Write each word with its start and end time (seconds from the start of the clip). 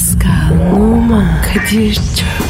Pascal, 0.00 0.72
Oman, 0.72 1.42
Kadir 1.42 1.94
çok 1.94 2.49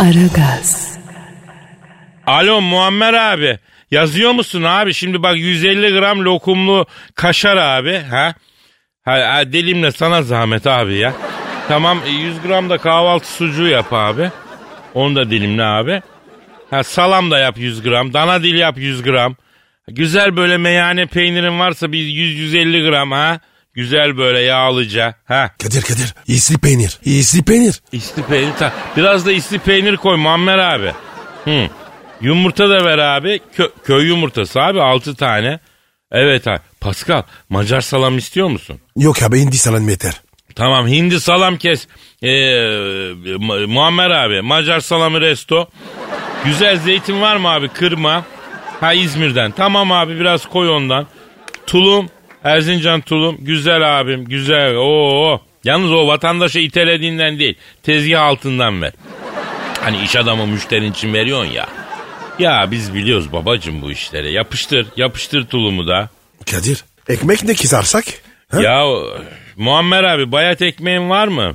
Aragaz, 0.00 0.98
Alo 2.26 2.60
Muammer 2.60 3.14
abi. 3.14 3.58
Yazıyor 3.90 4.32
musun 4.32 4.62
abi? 4.62 4.94
Şimdi 4.94 5.22
bak 5.22 5.36
150 5.36 5.98
gram 5.98 6.24
lokumlu 6.24 6.86
kaşar 7.14 7.56
abi. 7.56 7.98
Ha? 8.10 8.34
Ha, 9.04 9.12
ha 9.34 9.52
dilimle 9.52 9.92
sana 9.92 10.22
zahmet 10.22 10.66
abi 10.66 10.98
ya. 10.98 11.14
Tamam 11.68 11.98
e, 12.06 12.10
100 12.10 12.42
gram 12.42 12.70
da 12.70 12.78
kahvaltı 12.78 13.32
sucuğu 13.32 13.66
yap 13.66 13.92
abi. 13.92 14.30
Onu 14.94 15.16
da 15.16 15.30
dilimle 15.30 15.64
abi. 15.64 16.02
Ha, 16.70 16.82
salam 16.82 17.30
da 17.30 17.38
yap 17.38 17.58
100 17.58 17.82
gram. 17.82 18.12
Dana 18.12 18.42
dil 18.42 18.54
yap 18.54 18.78
100 18.78 19.02
gram. 19.02 19.36
Güzel 19.88 20.36
böyle 20.36 20.56
meyhane 20.56 21.06
peynirin 21.06 21.58
varsa 21.58 21.92
bir 21.92 21.98
100-150 21.98 22.90
gram 22.90 23.10
ha. 23.10 23.40
Güzel 23.80 24.16
böyle 24.18 24.40
yağlıca. 24.40 25.14
Ha. 25.24 25.50
Kadir 25.62 25.82
Kadir. 25.82 26.14
İyisi 26.26 26.58
peynir. 26.58 26.98
İyisi 27.04 27.44
peynir. 27.44 27.80
İsti 27.92 28.22
peynir. 28.22 28.52
ta- 28.58 28.72
Biraz 28.96 29.26
da 29.26 29.32
isti 29.32 29.58
peynir 29.58 29.96
koy 29.96 30.16
Muammer 30.16 30.58
abi. 30.58 30.92
Hı. 31.44 31.68
Yumurta 32.20 32.70
da 32.70 32.84
ver 32.84 32.98
abi. 32.98 33.40
Kö- 33.58 33.70
köy 33.84 34.06
yumurtası 34.08 34.60
abi 34.60 34.82
6 34.82 35.14
tane. 35.14 35.58
Evet 36.12 36.48
abi. 36.48 36.60
Pascal 36.80 37.22
Macar 37.48 37.80
salam 37.80 38.18
istiyor 38.18 38.48
musun? 38.48 38.80
Yok 38.96 39.22
abi 39.22 39.38
hindi 39.40 39.56
salam 39.58 39.88
yeter. 39.88 40.20
Tamam 40.54 40.86
hindi 40.88 41.20
salam 41.20 41.56
kes. 41.56 41.86
Ee, 42.22 42.28
Mu- 43.38 43.66
Muammer 43.68 44.10
abi 44.10 44.40
Macar 44.42 44.80
salamı 44.80 45.20
resto. 45.20 45.68
Güzel 46.44 46.76
zeytin 46.78 47.20
var 47.20 47.36
mı 47.36 47.48
abi 47.48 47.68
kırma. 47.68 48.24
Ha 48.80 48.92
İzmir'den. 48.92 49.50
Tamam 49.50 49.92
abi 49.92 50.20
biraz 50.20 50.48
koy 50.48 50.70
ondan. 50.70 51.06
Tulum. 51.66 52.08
Erzincan 52.44 53.00
tulum. 53.00 53.36
Güzel 53.40 54.00
abim 54.00 54.24
güzel. 54.24 54.74
Oo. 54.76 55.40
Yalnız 55.64 55.92
o 55.92 56.06
vatandaşa 56.06 56.60
itelediğinden 56.60 57.38
değil. 57.38 57.58
Tezgah 57.82 58.22
altından 58.22 58.82
ver. 58.82 58.92
Hani 59.80 60.02
iş 60.02 60.16
adamı 60.16 60.46
müşterin 60.46 60.92
için 60.92 61.14
veriyorsun 61.14 61.52
ya. 61.52 61.68
Ya 62.38 62.70
biz 62.70 62.94
biliyoruz 62.94 63.32
babacım 63.32 63.82
bu 63.82 63.90
işleri. 63.92 64.32
Yapıştır, 64.32 64.86
yapıştır 64.96 65.46
tulumu 65.46 65.88
da. 65.88 66.08
Kadir. 66.50 66.84
Ekmek 67.08 67.44
ne 67.44 67.54
kızarsak? 67.54 68.04
Ha? 68.50 68.62
Ya 68.62 68.84
Muammer 69.56 70.04
abi 70.04 70.32
bayat 70.32 70.62
ekmeğin 70.62 71.10
var 71.10 71.28
mı? 71.28 71.54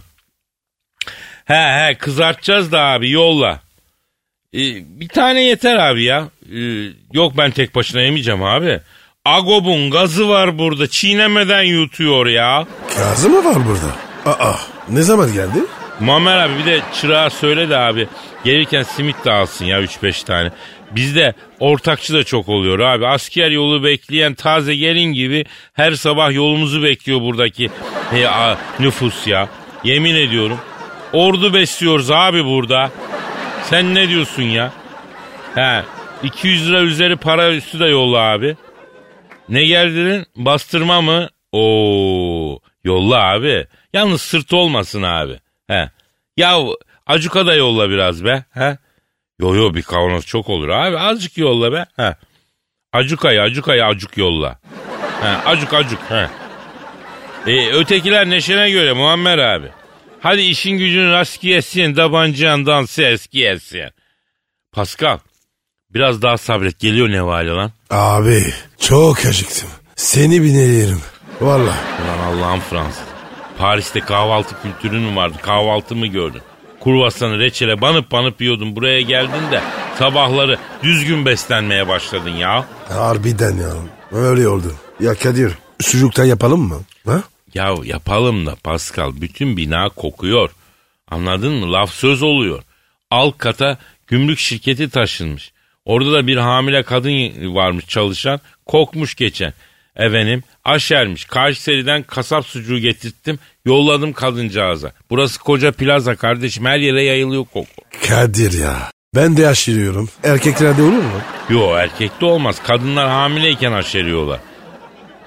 He 1.46 1.54
he 1.54 1.96
kızartacağız 1.98 2.72
da 2.72 2.82
abi 2.82 3.12
yolla. 3.12 3.60
Ee, 4.54 4.60
bir 5.00 5.08
tane 5.08 5.44
yeter 5.44 5.76
abi 5.76 6.04
ya. 6.04 6.30
Ee, 6.56 6.88
yok 7.14 7.38
ben 7.38 7.52
tek 7.52 7.76
başına 7.76 8.02
yemeyeceğim 8.02 8.44
abi. 8.44 8.80
Agob'un 9.26 9.90
gazı 9.92 10.30
var 10.30 10.58
burada 10.58 10.88
çiğnemeden 10.88 11.62
yutuyor 11.64 12.26
ya. 12.26 12.66
Gazı 12.98 13.30
mı 13.30 13.46
var 13.46 13.56
burada? 13.66 14.36
Aa 14.40 14.56
ne 14.90 15.02
zaman 15.02 15.34
geldi? 15.34 15.60
Muammer 16.00 16.38
abi 16.38 16.54
bir 16.60 16.66
de 16.66 16.82
çırağa 17.02 17.30
söyle 17.30 17.70
de 17.70 17.78
abi 17.78 18.08
gelirken 18.44 18.84
simit 18.84 19.26
de 19.26 19.32
alsın 19.32 19.66
ya 19.66 19.82
3-5 19.82 20.26
tane. 20.26 20.52
Bizde 20.92 21.34
ortakçı 21.60 22.14
da 22.14 22.24
çok 22.24 22.50
oluyor 22.50 22.80
abi. 22.80 23.08
Asker 23.08 23.52
yolu 23.52 23.84
bekleyen 23.84 24.34
taze 24.34 24.76
gelin 24.76 25.14
gibi 25.14 25.46
her 25.74 25.92
sabah 25.92 26.32
yolumuzu 26.34 26.84
bekliyor 26.84 27.22
buradaki 27.22 27.70
he, 28.12 28.30
a, 28.30 28.58
nüfus 28.80 29.28
ya. 29.28 29.48
Yemin 29.84 30.16
ediyorum. 30.16 30.58
Ordu 31.14 31.54
besliyoruz 31.54 32.12
abi 32.12 32.46
burada. 32.46 32.92
Sen 33.64 33.96
ne 33.96 34.10
diyorsun 34.10 34.44
ya? 34.44 34.72
He, 35.56 35.84
200 36.24 36.70
lira 36.70 36.82
üzeri 36.82 37.16
para 37.16 37.52
üstü 37.54 37.80
de 37.80 37.86
yolla 37.86 38.18
abi. 38.20 38.56
Ne 39.50 39.66
geldirin? 39.66 40.26
Bastırma 40.36 41.02
mı? 41.02 41.30
Oo, 41.52 42.60
yolla 42.84 43.22
abi. 43.32 43.68
Yalnız 43.94 44.22
sırt 44.22 44.54
olmasın 44.54 45.02
abi. 45.02 45.40
He. 45.68 45.90
Ya 46.38 46.60
acuka 47.08 47.46
da 47.46 47.56
yolla 47.56 47.90
biraz 47.90 48.26
be. 48.26 48.44
He. 48.52 48.78
Yo 49.40 49.56
yo 49.56 49.74
bir 49.74 49.82
kavanoz 49.82 50.26
çok 50.26 50.50
olur 50.50 50.70
abi. 50.70 50.98
Azıcık 51.00 51.38
yolla 51.38 51.74
be. 51.74 51.86
He. 51.96 52.16
Acukayı 52.94 53.42
acukayı 53.42 53.86
acuk 53.86 54.18
yolla. 54.18 54.60
He. 55.22 55.28
Acuk 55.28 55.74
acuk. 55.74 56.00
He. 56.10 56.28
E, 57.48 57.72
ötekiler 57.72 58.30
neşene 58.30 58.72
göre 58.72 58.94
Muammer 58.94 59.38
abi. 59.38 59.68
Hadi 60.20 60.42
işin 60.42 60.78
gücünü 60.78 61.12
rast 61.12 61.44
yesin. 61.44 61.94
Tabancan 61.94 62.66
dansı 62.66 63.04
eski 63.04 63.38
yesin. 63.38 63.90
Pascal. 64.72 65.18
Biraz 65.96 66.22
daha 66.22 66.38
sabret. 66.38 66.80
Geliyor 66.80 67.10
Nevali 67.10 67.50
lan. 67.50 67.72
Abi 67.90 68.54
çok 68.80 69.26
acıktım. 69.26 69.70
Seni 69.96 70.44
binelerim. 70.44 71.02
Valla. 71.42 71.74
Ulan 72.06 72.20
Allah'ın 72.28 72.60
Fransız. 72.60 73.04
Paris'te 73.58 74.00
kahvaltı 74.00 74.56
kültürün 74.62 75.02
mü 75.02 75.16
vardı? 75.16 75.38
Kahvaltı 75.42 75.96
mı 75.96 76.08
gördün? 76.08 76.42
Kurvasanı 76.80 77.40
reçele 77.40 77.82
banıp 77.82 78.12
banıp 78.12 78.42
yiyordun. 78.42 78.76
Buraya 78.76 79.02
geldin 79.02 79.52
de 79.52 79.62
sabahları 80.00 80.58
düzgün 80.84 81.26
beslenmeye 81.26 81.88
başladın 81.88 82.30
ya. 82.30 82.66
Harbiden 82.90 83.58
ya. 83.58 83.74
Öyle 84.12 84.48
oldu. 84.48 84.76
Ya 85.00 85.16
Kadir 85.16 85.52
sucuktan 85.82 86.26
yapalım 86.26 86.62
mı? 86.62 86.82
Ha? 87.06 87.24
Ya 87.54 87.76
yapalım 87.84 88.46
da 88.46 88.56
Pascal 88.64 89.12
bütün 89.22 89.58
bina 89.58 89.90
kokuyor. 89.90 90.50
Anladın 91.12 91.54
mı? 91.54 91.74
Laf 91.74 91.92
söz 91.92 92.24
oluyor. 92.24 92.64
Alt 93.12 93.38
kata 93.38 93.78
gümrük 94.08 94.40
şirketi 94.40 94.90
taşınmış. 94.90 95.52
Orada 95.86 96.14
da 96.14 96.28
bir 96.28 96.38
hamile 96.38 96.84
kadın 96.84 97.56
varmış 97.56 97.88
çalışan. 97.88 98.40
Kokmuş 98.66 99.16
geçen. 99.16 99.54
Efendim 99.96 100.44
aşermiş. 100.64 101.26
Kayseri'den 101.26 102.04
kasap 102.04 102.46
sucuğu 102.46 102.78
getirttim. 102.78 103.40
Yolladım 103.66 104.14
kadıncağıza. 104.14 104.92
Burası 105.10 105.40
koca 105.40 105.72
plaza 105.72 106.16
kardeşim. 106.16 106.66
Her 106.66 106.80
yere 106.80 107.04
yayılıyor 107.04 107.46
koku. 107.46 107.68
Kadir 108.08 108.60
ya. 108.60 108.92
Ben 109.16 109.38
de 109.38 109.48
aşırıyorum. 109.48 110.10
Erkeklerde 110.24 110.82
olur 110.82 110.92
mu? 110.92 111.22
Yo 111.50 111.76
erkekte 111.76 112.26
olmaz. 112.26 112.64
Kadınlar 112.64 113.10
hamileyken 113.10 113.72
aşeriyorlar. 113.72 114.40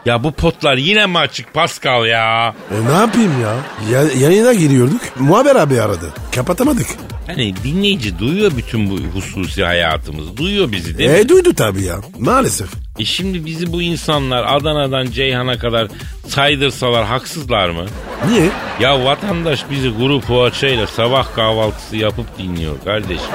Ya 0.09 0.25
bu 0.25 0.33
potlar 0.33 0.77
yine 0.77 1.07
mi 1.07 1.19
açık 1.19 1.55
Pascal 1.55 2.07
ya? 2.07 2.55
E 2.71 2.89
ne 2.93 2.93
yapayım 2.99 3.33
ya? 3.43 3.55
ya 3.93 4.03
yayına 4.21 4.53
giriyorduk. 4.53 5.01
Muhaber 5.19 5.57
abi 5.57 5.81
aradı. 5.81 6.13
Kapatamadık. 6.35 6.87
Hani 7.27 7.55
dinleyici 7.65 8.19
duyuyor 8.19 8.53
bütün 8.57 8.91
bu 8.91 8.97
hususi 9.19 9.65
hayatımızı. 9.65 10.37
Duyuyor 10.37 10.73
bizi 10.73 10.99
değil 10.99 11.11
mi? 11.11 11.17
E 11.17 11.29
duydu 11.29 11.55
tabii 11.55 11.83
ya. 11.83 11.97
Maalesef. 12.19 12.69
E 12.99 13.05
şimdi 13.05 13.47
bizi 13.47 13.73
bu 13.73 13.83
insanlar 13.83 14.45
Adana'dan 14.57 15.11
Ceyhan'a 15.11 15.59
kadar 15.59 15.89
saydırsalar 16.29 17.05
haksızlar 17.05 17.71
mı? 17.71 17.87
Niye? 18.31 18.49
Ya 18.81 19.05
vatandaş 19.05 19.65
bizi 19.71 19.97
kuru 19.97 20.21
poğaçayla 20.21 20.87
sabah 20.87 21.35
kahvaltısı 21.35 21.97
yapıp 21.97 22.39
dinliyor 22.39 22.75
kardeşim. 22.85 23.31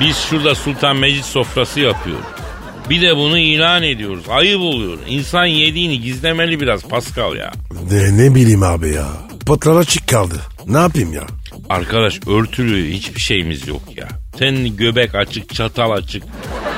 Biz 0.00 0.16
şurada 0.16 0.54
Sultan 0.54 0.96
Mecid 0.96 1.24
sofrası 1.24 1.80
yapıyoruz. 1.80 2.43
Bir 2.90 3.02
de 3.02 3.16
bunu 3.16 3.38
ilan 3.38 3.82
ediyoruz. 3.82 4.24
Ayıp 4.28 4.60
oluyor. 4.60 4.98
İnsan 5.08 5.46
yediğini 5.46 6.00
gizlemeli 6.00 6.60
biraz 6.60 6.82
Pascal 6.88 7.36
ya. 7.36 7.52
Ne, 7.90 8.18
ne 8.18 8.34
bileyim 8.34 8.62
abi 8.62 8.88
ya. 8.88 9.06
Potlar 9.46 9.76
açık 9.76 10.08
kaldı. 10.08 10.34
Ne 10.66 10.78
yapayım 10.78 11.12
ya? 11.12 11.22
Arkadaş 11.68 12.20
örtülü 12.26 12.92
hiçbir 12.92 13.20
şeyimiz 13.20 13.68
yok 13.68 13.82
ya. 13.96 14.08
Senin 14.38 14.76
göbek 14.76 15.14
açık, 15.14 15.54
çatal 15.54 15.90
açık. 15.90 16.22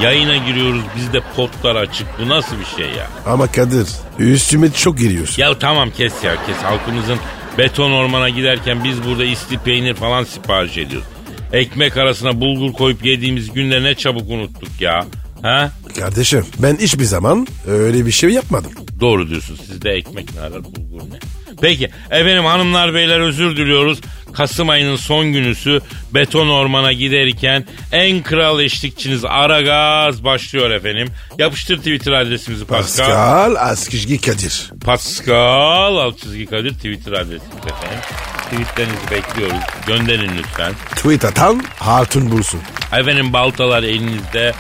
Yayına 0.03 0.37
giriyoruz 0.37 0.83
bizde 0.97 1.21
potlar 1.37 1.77
açık. 1.77 2.07
Bu 2.21 2.29
nasıl 2.29 2.57
bir 2.61 2.77
şey 2.77 2.87
ya? 2.87 3.07
Ama 3.27 3.47
Kadir 3.47 3.87
üstüme 4.19 4.73
çok 4.73 4.99
giriyorsun. 4.99 5.43
Ya 5.43 5.59
tamam 5.59 5.91
kes 5.91 6.25
ya 6.25 6.47
kes. 6.47 6.57
Halkımızın 6.57 7.19
beton 7.59 7.93
ormana 7.93 8.29
giderken 8.29 8.85
biz 8.85 9.05
burada 9.05 9.25
isti 9.25 9.59
peynir 9.59 9.95
falan 9.95 10.25
sipariş 10.25 10.79
ediyoruz. 10.79 11.09
Ekmek 11.53 11.97
arasına 11.97 12.41
bulgur 12.41 12.73
koyup 12.73 13.05
yediğimiz 13.05 13.53
günleri 13.53 13.85
ne 13.85 13.95
çabuk 13.95 14.31
unuttuk 14.31 14.81
ya. 14.81 15.05
Ha? 15.47 15.71
Kardeşim 15.99 16.47
ben 16.59 16.77
hiçbir 16.77 17.05
zaman 17.05 17.47
öyle 17.67 18.07
bir 18.07 18.11
şey 18.13 18.31
yapmadım. 18.31 18.73
Doğru 19.01 19.29
diyorsun. 19.31 19.59
Sizde 19.67 19.91
ekmek 19.91 20.35
ne 20.35 20.41
arar 20.41 20.65
bulgur 20.65 21.01
ne? 21.13 21.19
Peki 21.61 21.91
efendim 22.11 22.45
hanımlar 22.45 22.95
beyler 22.95 23.21
özür 23.21 23.57
diliyoruz. 23.57 24.01
Kasım 24.33 24.69
ayının 24.69 24.97
son 24.97 25.33
günüsü 25.33 25.81
beton 26.15 26.49
ormana 26.49 26.93
giderken 26.93 27.65
en 27.93 28.23
kral 28.23 28.61
eşlikçiniz 28.61 29.25
Aragaz 29.25 30.25
başlıyor 30.25 30.71
efendim. 30.71 31.09
Yapıştır 31.39 31.77
Twitter 31.77 32.13
adresimizi 32.13 32.65
Pascal. 32.65 33.05
Pascal 33.07 33.55
Askizgi 33.71 34.21
Kadir. 34.21 34.71
Pascal 34.85 35.97
alt 35.97 36.19
çizgi 36.19 36.47
Kadir 36.47 36.73
Twitter 36.75 37.13
adresimiz 37.13 37.67
efendim. 37.67 37.99
Tweetlerinizi 38.45 39.11
bekliyoruz. 39.11 39.61
Gönderin 39.87 40.31
lütfen. 40.39 40.73
Tweet 40.97 41.25
atan 41.25 41.63
hatun 41.79 42.31
bulsun. 42.31 42.61
Efendim 42.93 43.33
baltalar 43.33 43.83
elinizde, 43.83 44.53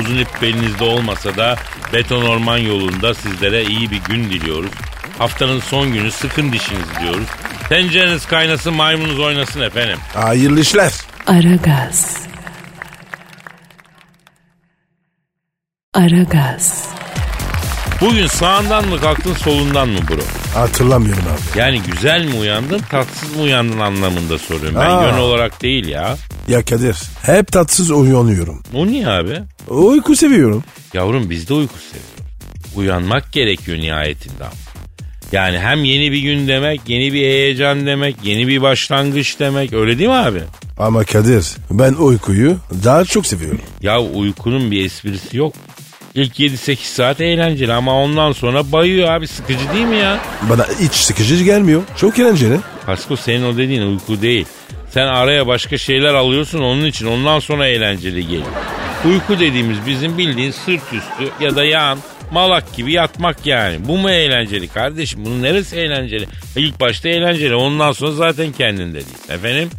uzun 0.00 0.18
ip 0.18 0.42
belinizde 0.42 0.84
olmasa 0.84 1.36
da 1.36 1.56
beton 1.92 2.22
orman 2.22 2.58
yolunda 2.58 3.14
sizlere 3.14 3.64
iyi 3.64 3.90
bir 3.90 4.00
gün 4.08 4.24
diliyoruz. 4.30 4.70
Haftanın 5.18 5.60
son 5.60 5.92
günü 5.92 6.10
sıkın 6.10 6.52
dişinizi 6.52 7.00
diyoruz. 7.00 7.26
Tencereniz 7.68 8.26
kaynasın 8.26 8.74
maymununuz 8.74 9.18
oynasın 9.20 9.60
efendim. 9.60 9.98
Hayırlı 10.14 10.60
işler. 10.60 10.92
Aragaz. 11.26 12.18
Aragaz. 15.94 16.88
Bugün 18.00 18.26
sağından 18.26 18.88
mı 18.88 19.00
kalktın 19.00 19.34
solundan 19.34 19.88
mı 19.88 19.98
bro? 20.08 20.43
Hatırlamıyorum 20.54 21.22
abi. 21.22 21.58
Yani 21.58 21.80
güzel 21.92 22.24
mi 22.24 22.34
uyandın 22.34 22.78
tatsız 22.78 23.36
mı 23.36 23.42
uyandın 23.42 23.78
anlamında 23.78 24.38
soruyorum. 24.38 24.74
Ben 24.80 24.90
Aa. 24.90 25.02
yön 25.08 25.18
olarak 25.18 25.62
değil 25.62 25.88
ya. 25.88 26.16
Ya 26.48 26.64
Kadir 26.64 26.96
hep 27.22 27.52
tatsız 27.52 27.90
uyanıyorum. 27.90 28.62
O 28.74 28.86
niye 28.86 29.08
abi? 29.08 29.38
Uyku 29.68 30.16
seviyorum. 30.16 30.64
Yavrum 30.94 31.30
biz 31.30 31.48
de 31.48 31.54
uyku 31.54 31.74
seviyoruz. 31.78 32.34
Uyanmak 32.76 33.32
gerekiyor 33.32 33.78
nihayetinde 33.78 34.44
ama. 34.44 34.52
Yani 35.32 35.58
hem 35.58 35.84
yeni 35.84 36.12
bir 36.12 36.18
gün 36.18 36.48
demek, 36.48 36.80
yeni 36.88 37.12
bir 37.12 37.20
heyecan 37.20 37.86
demek, 37.86 38.16
yeni 38.22 38.48
bir 38.48 38.62
başlangıç 38.62 39.38
demek. 39.40 39.72
Öyle 39.72 39.98
değil 39.98 40.08
mi 40.08 40.16
abi? 40.16 40.40
Ama 40.78 41.04
Kadir 41.04 41.46
ben 41.70 41.92
uykuyu 41.92 42.56
daha 42.84 43.04
çok 43.04 43.26
seviyorum. 43.26 43.60
Ya 43.82 44.00
uykunun 44.00 44.70
bir 44.70 44.84
esprisi 44.86 45.36
yok. 45.36 45.54
İlk 46.14 46.40
7-8 46.40 46.76
saat 46.76 47.20
eğlenceli 47.20 47.72
ama 47.72 48.02
ondan 48.02 48.32
sonra 48.32 48.72
bayıyor 48.72 49.08
abi. 49.12 49.28
Sıkıcı 49.28 49.72
değil 49.74 49.86
mi 49.86 49.96
ya? 49.96 50.18
Bana 50.50 50.66
hiç 50.80 50.92
sıkıcı 50.92 51.44
gelmiyor. 51.44 51.82
Çok 51.96 52.18
eğlenceli. 52.18 52.58
Pasko 52.86 53.16
senin 53.16 53.44
o 53.44 53.56
dediğin 53.56 53.82
uyku 53.82 54.22
değil. 54.22 54.46
Sen 54.90 55.06
araya 55.06 55.46
başka 55.46 55.78
şeyler 55.78 56.14
alıyorsun 56.14 56.58
onun 56.58 56.84
için 56.84 57.06
ondan 57.06 57.38
sonra 57.38 57.66
eğlenceli 57.66 58.22
geliyor. 58.22 58.46
Uyku 59.04 59.40
dediğimiz 59.40 59.78
bizim 59.86 60.18
bildiğin 60.18 60.50
sırt 60.50 60.82
üstü 60.92 61.44
ya 61.44 61.56
da 61.56 61.64
yan 61.64 61.98
malak 62.32 62.76
gibi 62.76 62.92
yatmak 62.92 63.46
yani. 63.46 63.88
Bu 63.88 63.98
mu 63.98 64.10
eğlenceli 64.10 64.68
kardeşim? 64.68 65.24
Bunun 65.24 65.42
neresi 65.42 65.76
eğlenceli? 65.76 66.26
İlk 66.56 66.80
başta 66.80 67.08
eğlenceli 67.08 67.54
ondan 67.54 67.92
sonra 67.92 68.12
zaten 68.12 68.52
kendin 68.52 68.94
değil. 68.94 69.06
Efendim? 69.28 69.70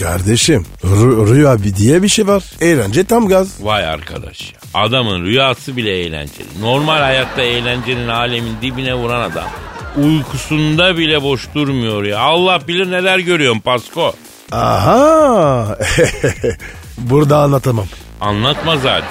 Kardeşim 0.00 0.66
rü- 0.84 1.34
rüya 1.34 1.62
bir 1.62 1.76
diye 1.76 2.02
bir 2.02 2.08
şey 2.08 2.26
var. 2.26 2.42
Eğlence 2.60 3.04
tam 3.04 3.28
gaz. 3.28 3.48
Vay 3.64 3.86
arkadaş 3.86 4.40
ya. 4.52 4.58
Adamın 4.74 5.24
rüyası 5.24 5.76
bile 5.76 5.98
eğlenceli. 6.00 6.46
Normal 6.60 6.98
hayatta 6.98 7.42
eğlencenin 7.42 8.08
alemin 8.08 8.54
dibine 8.62 8.94
vuran 8.94 9.30
adam. 9.30 9.44
Uykusunda 10.04 10.98
bile 10.98 11.22
boş 11.22 11.48
durmuyor 11.54 12.04
ya. 12.04 12.18
Allah 12.18 12.60
bilir 12.68 12.90
neler 12.90 13.18
görüyorum 13.18 13.60
Pasko. 13.60 14.12
Aha. 14.52 15.78
Burada 16.98 17.38
anlatamam. 17.38 17.86
Anlatma 18.20 18.76
zaten. 18.76 19.08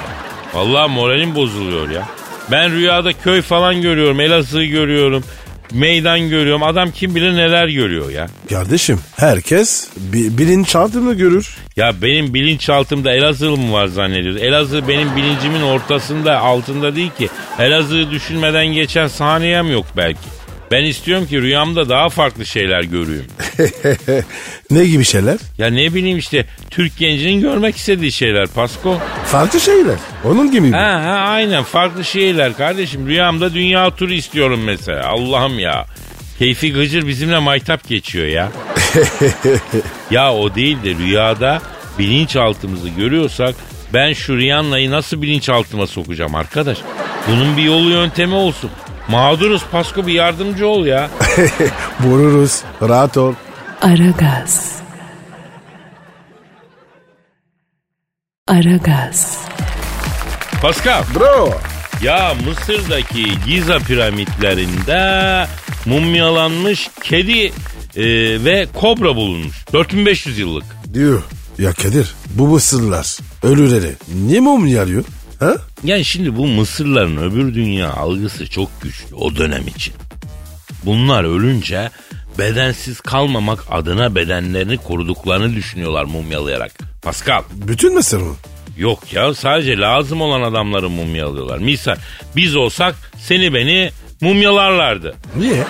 Vallahi 0.53 0.91
moralim 0.91 1.35
bozuluyor 1.35 1.89
ya. 1.89 2.07
Ben 2.51 2.71
rüyada 2.71 3.13
köy 3.13 3.41
falan 3.41 3.81
görüyorum. 3.81 4.19
Elazığ 4.19 4.63
görüyorum. 4.63 5.23
Meydan 5.71 6.29
görüyorum. 6.29 6.63
Adam 6.63 6.91
kim 6.91 7.15
bilir 7.15 7.35
neler 7.35 7.67
görüyor 7.67 8.09
ya. 8.09 8.27
Kardeşim 8.49 8.99
herkes 9.15 9.87
bir, 9.97 10.37
bilinçaltını 10.37 11.13
görür. 11.13 11.57
Ya 11.75 11.93
benim 12.01 12.33
bilinçaltımda 12.33 13.11
Elazığ 13.11 13.51
mı 13.51 13.73
var 13.73 13.87
zannediyoruz? 13.87 14.41
Elazığ 14.41 14.87
benim 14.87 15.15
bilincimin 15.15 15.61
ortasında 15.61 16.39
altında 16.39 16.95
değil 16.95 17.11
ki. 17.17 17.29
Elazığ'ı 17.59 18.11
düşünmeden 18.11 18.67
geçen 18.67 19.07
saniyem 19.07 19.71
yok 19.71 19.85
belki. 19.97 20.38
Ben 20.71 20.83
istiyorum 20.83 21.27
ki 21.27 21.41
rüyamda 21.41 21.89
daha 21.89 22.09
farklı 22.09 22.45
şeyler 22.45 22.83
göreyim. 22.83 23.25
ne 24.71 24.85
gibi 24.85 25.05
şeyler? 25.05 25.37
Ya 25.57 25.67
ne 25.67 25.93
bileyim 25.93 26.17
işte 26.17 26.45
Türk 26.69 26.97
gencinin 26.97 27.41
görmek 27.41 27.77
istediği 27.77 28.11
şeyler 28.11 28.47
Pasko. 28.47 28.97
Farklı 29.25 29.59
şeyler. 29.59 29.95
Onun 30.23 30.51
gibi 30.51 30.61
mi? 30.61 30.75
Ha 30.75 31.01
ha 31.03 31.11
aynen 31.11 31.63
farklı 31.63 32.05
şeyler 32.05 32.57
kardeşim. 32.57 33.07
Rüyamda 33.07 33.53
dünya 33.53 33.95
turu 33.95 34.13
istiyorum 34.13 34.59
mesela. 34.65 35.07
Allah'ım 35.07 35.59
ya. 35.59 35.85
Keyfi 36.39 36.73
Gıcır 36.73 37.07
bizimle 37.07 37.39
maytap 37.39 37.87
geçiyor 37.87 38.27
ya. 38.27 38.51
ya 40.11 40.33
o 40.33 40.55
değil 40.55 40.77
de 40.83 40.89
rüyada 40.89 41.61
bilinçaltımızı 41.99 42.89
görüyorsak 42.89 43.55
ben 43.93 44.13
şu 44.13 44.37
Rihanna'yı 44.37 44.91
nasıl 44.91 45.21
bilinçaltıma 45.21 45.87
sokacağım 45.87 46.35
arkadaş? 46.35 46.77
Bunun 47.27 47.57
bir 47.57 47.63
yolu 47.63 47.89
yöntemi 47.89 48.33
olsun. 48.33 48.71
Mağduruz 49.09 49.63
Pasko 49.71 50.07
bir 50.07 50.13
yardımcı 50.13 50.67
ol 50.67 50.85
ya. 50.85 51.09
Vururuz. 51.99 52.61
Rahat 52.81 53.17
ol. 53.17 53.33
Aragaz. 53.81 54.75
Aragaz. 58.47 59.37
Pascal 60.61 61.03
Bro. 61.15 61.53
ya 62.03 62.33
Mısır'daki 62.45 63.25
Giza 63.45 63.79
piramitlerinde 63.79 65.45
mumyalanmış 65.85 66.89
kedi 67.03 67.45
e, 67.45 68.03
ve 68.45 68.67
kobra 68.73 69.15
bulunmuş. 69.15 69.55
4500 69.73 70.39
yıllık. 70.39 70.65
Diyor. 70.93 71.23
Ya 71.57 71.73
Kadir 71.73 72.15
bu 72.29 72.47
mısırlar 72.47 73.17
ölüleri 73.43 73.91
niye 74.25 74.39
mum 74.39 74.67
yarıyor? 74.67 75.03
Ha? 75.39 75.55
Yani 75.83 76.05
şimdi 76.05 76.37
bu 76.37 76.47
Mısırların 76.47 77.17
öbür 77.17 77.53
dünya 77.55 77.93
algısı 77.93 78.49
çok 78.49 78.81
güçlü 78.81 79.15
o 79.15 79.35
dönem 79.35 79.67
için. 79.67 79.93
Bunlar 80.85 81.23
ölünce 81.23 81.89
bedensiz 82.37 83.01
kalmamak 83.01 83.59
adına 83.71 84.15
bedenlerini 84.15 84.77
koruduklarını 84.77 85.55
düşünüyorlar 85.55 86.03
mumyalayarak. 86.03 86.71
Pascal 87.01 87.41
Bütün 87.53 87.93
mısır 87.93 88.21
mı? 88.21 88.35
yok 88.77 89.13
ya 89.13 89.33
sadece 89.33 89.77
lazım 89.77 90.21
olan 90.21 90.41
adamları 90.41 90.89
mumyalıyorlar. 90.89 91.57
Misal 91.57 91.95
biz 92.35 92.55
olsak 92.55 92.95
seni 93.17 93.53
beni 93.53 93.91
mumyalarlardı. 94.21 95.15
Niye? 95.35 95.53
E, 95.53 95.65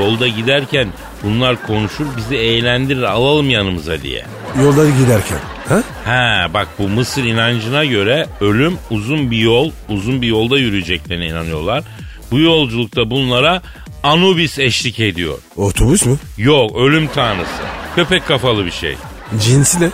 yolda 0.00 0.28
giderken 0.28 0.88
bunlar 1.22 1.66
konuşur 1.66 2.06
bizi 2.16 2.36
eğlendirir 2.36 3.02
alalım 3.02 3.50
yanımıza 3.50 4.02
diye. 4.02 4.24
Yolda 4.58 4.90
giderken. 4.90 5.38
Ha? 5.68 5.82
Ha 6.04 6.46
bak 6.54 6.68
bu 6.78 6.88
Mısır 6.88 7.24
inancına 7.24 7.84
göre 7.84 8.26
ölüm 8.40 8.78
uzun 8.90 9.30
bir 9.30 9.38
yol, 9.38 9.70
uzun 9.88 10.22
bir 10.22 10.26
yolda 10.26 10.58
yürüyeceklerine 10.58 11.26
inanıyorlar. 11.26 11.84
Bu 12.30 12.38
yolculukta 12.40 13.10
bunlara 13.10 13.62
Anubis 14.02 14.58
eşlik 14.58 15.00
ediyor. 15.00 15.38
Otobüs 15.56 16.06
mü? 16.06 16.16
Yok 16.38 16.76
ölüm 16.76 17.06
tanrısı. 17.14 17.50
Köpek 17.96 18.26
kafalı 18.26 18.66
bir 18.66 18.70
şey. 18.70 18.96
Cinsi 19.42 19.80
ne? 19.80 19.88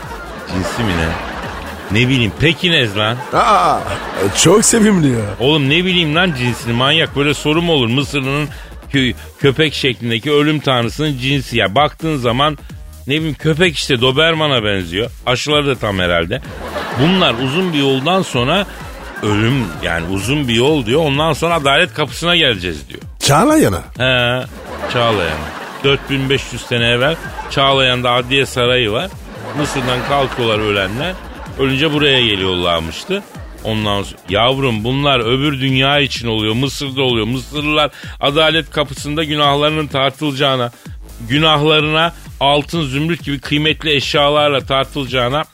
Cinsi 0.55 0.83
mi 0.83 0.93
ne? 0.99 1.09
Ne 2.01 2.09
bileyim 2.09 2.33
Pekinez 2.41 2.97
lan. 2.97 3.17
Aa, 3.33 3.79
çok 4.45 4.65
sevimli 4.65 5.09
ya. 5.09 5.21
Oğlum 5.41 5.71
ne 5.71 5.85
bileyim 5.85 6.15
lan 6.15 6.35
cinsini 6.39 6.73
manyak 6.73 7.17
böyle 7.17 7.35
soru 7.35 7.63
mu 7.63 7.73
olur 7.73 7.89
Mısır'ın 7.89 8.49
kö- 8.95 9.15
köpek 9.41 9.75
şeklindeki 9.75 10.33
ölüm 10.33 10.61
tanrısının 10.61 11.19
cinsi 11.19 11.57
ya 11.59 11.75
baktığın 11.75 12.17
zaman 12.17 12.59
ne 13.07 13.15
bileyim 13.15 13.35
köpek 13.35 13.77
işte 13.77 14.01
Doberman'a 14.01 14.65
benziyor 14.65 15.11
aşıları 15.27 15.67
da 15.67 15.75
tam 15.75 15.99
herhalde 15.99 16.41
bunlar 17.01 17.35
uzun 17.45 17.73
bir 17.73 17.79
yoldan 17.79 18.23
sonra 18.23 18.67
ölüm 19.23 19.65
yani 19.83 20.07
uzun 20.09 20.49
bir 20.49 20.55
yol 20.55 20.87
diyor 20.87 21.01
ondan 21.01 21.33
sonra 21.33 21.55
adalet 21.55 21.95
kapısına 21.95 22.37
geleceğiz 22.37 22.89
diyor. 22.89 23.01
Çağlayan'a. 23.21 23.81
He 23.99 24.47
Çağlayan 24.93 25.39
4500 25.85 26.63
sene 26.63 26.89
evvel 26.89 27.17
Çağlayan'da 27.51 28.11
Adliye 28.11 28.47
Sarayı 28.47 28.93
var 28.93 29.11
Mısır'dan 29.59 29.99
kalkıyorlar 30.09 30.59
ölenler 30.59 31.15
ölünce 31.59 31.93
buraya 31.93 32.21
geliyorlarmıştı. 32.21 33.23
Ondan 33.65 34.03
sonra 34.03 34.21
yavrum 34.29 34.85
bunlar 34.85 35.21
öbür 35.21 35.61
dünya 35.61 35.99
için 35.99 36.29
oluyor. 36.29 36.55
Mısır'da 36.55 37.03
oluyor. 37.03 37.27
Mısırlılar 37.27 37.91
adalet 38.21 38.71
kapısında 38.71 39.25
günahlarının 39.25 39.87
tartılacağına, 39.87 40.71
günahlarına 41.29 42.13
altın 42.41 42.83
zümrüt 42.83 43.25
gibi 43.25 43.41
kıymetli 43.41 43.95
eşyalarla 43.97 44.61
tartılacağına 44.61 45.45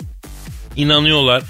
inanıyorlar. 0.76 1.42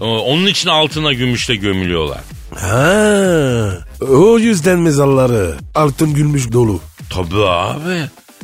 Ee, 0.00 0.04
Onun 0.04 0.46
için 0.46 0.68
altına 0.68 1.12
gümüşle 1.12 1.54
gömülüyorlar. 1.56 2.20
Ha, 2.56 3.78
o 4.08 4.38
yüzden 4.38 4.78
mezarları 4.78 5.54
altın 5.74 6.14
gülmüş 6.14 6.52
dolu. 6.52 6.80
Tabii 7.10 7.44
abi. 7.46 8.02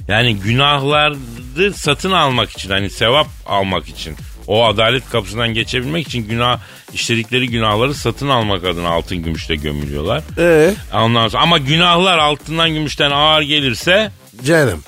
Yani 0.08 0.36
günahları 0.36 1.72
satın 1.74 2.12
almak 2.12 2.50
için 2.50 2.70
hani 2.70 2.90
sevap 2.90 3.26
almak 3.46 3.88
için 3.88 4.16
o 4.46 4.64
adalet 4.66 5.10
kapısından 5.10 5.48
geçebilmek 5.54 6.06
için 6.08 6.28
günah 6.28 6.58
işledikleri 6.92 7.48
günahları 7.48 7.94
satın 7.94 8.28
almak 8.28 8.64
adına 8.64 8.88
altın 8.88 9.18
gümüşle 9.18 9.56
gömülüyorlar. 9.56 10.22
Ee, 10.38 10.74
Ondan 10.94 11.28
sonra 11.28 11.42
ama 11.42 11.58
günahlar 11.58 12.18
altından 12.18 12.70
gümüşten 12.70 13.10
ağır 13.10 13.42
gelirse 13.42 14.12
canım 14.44 14.82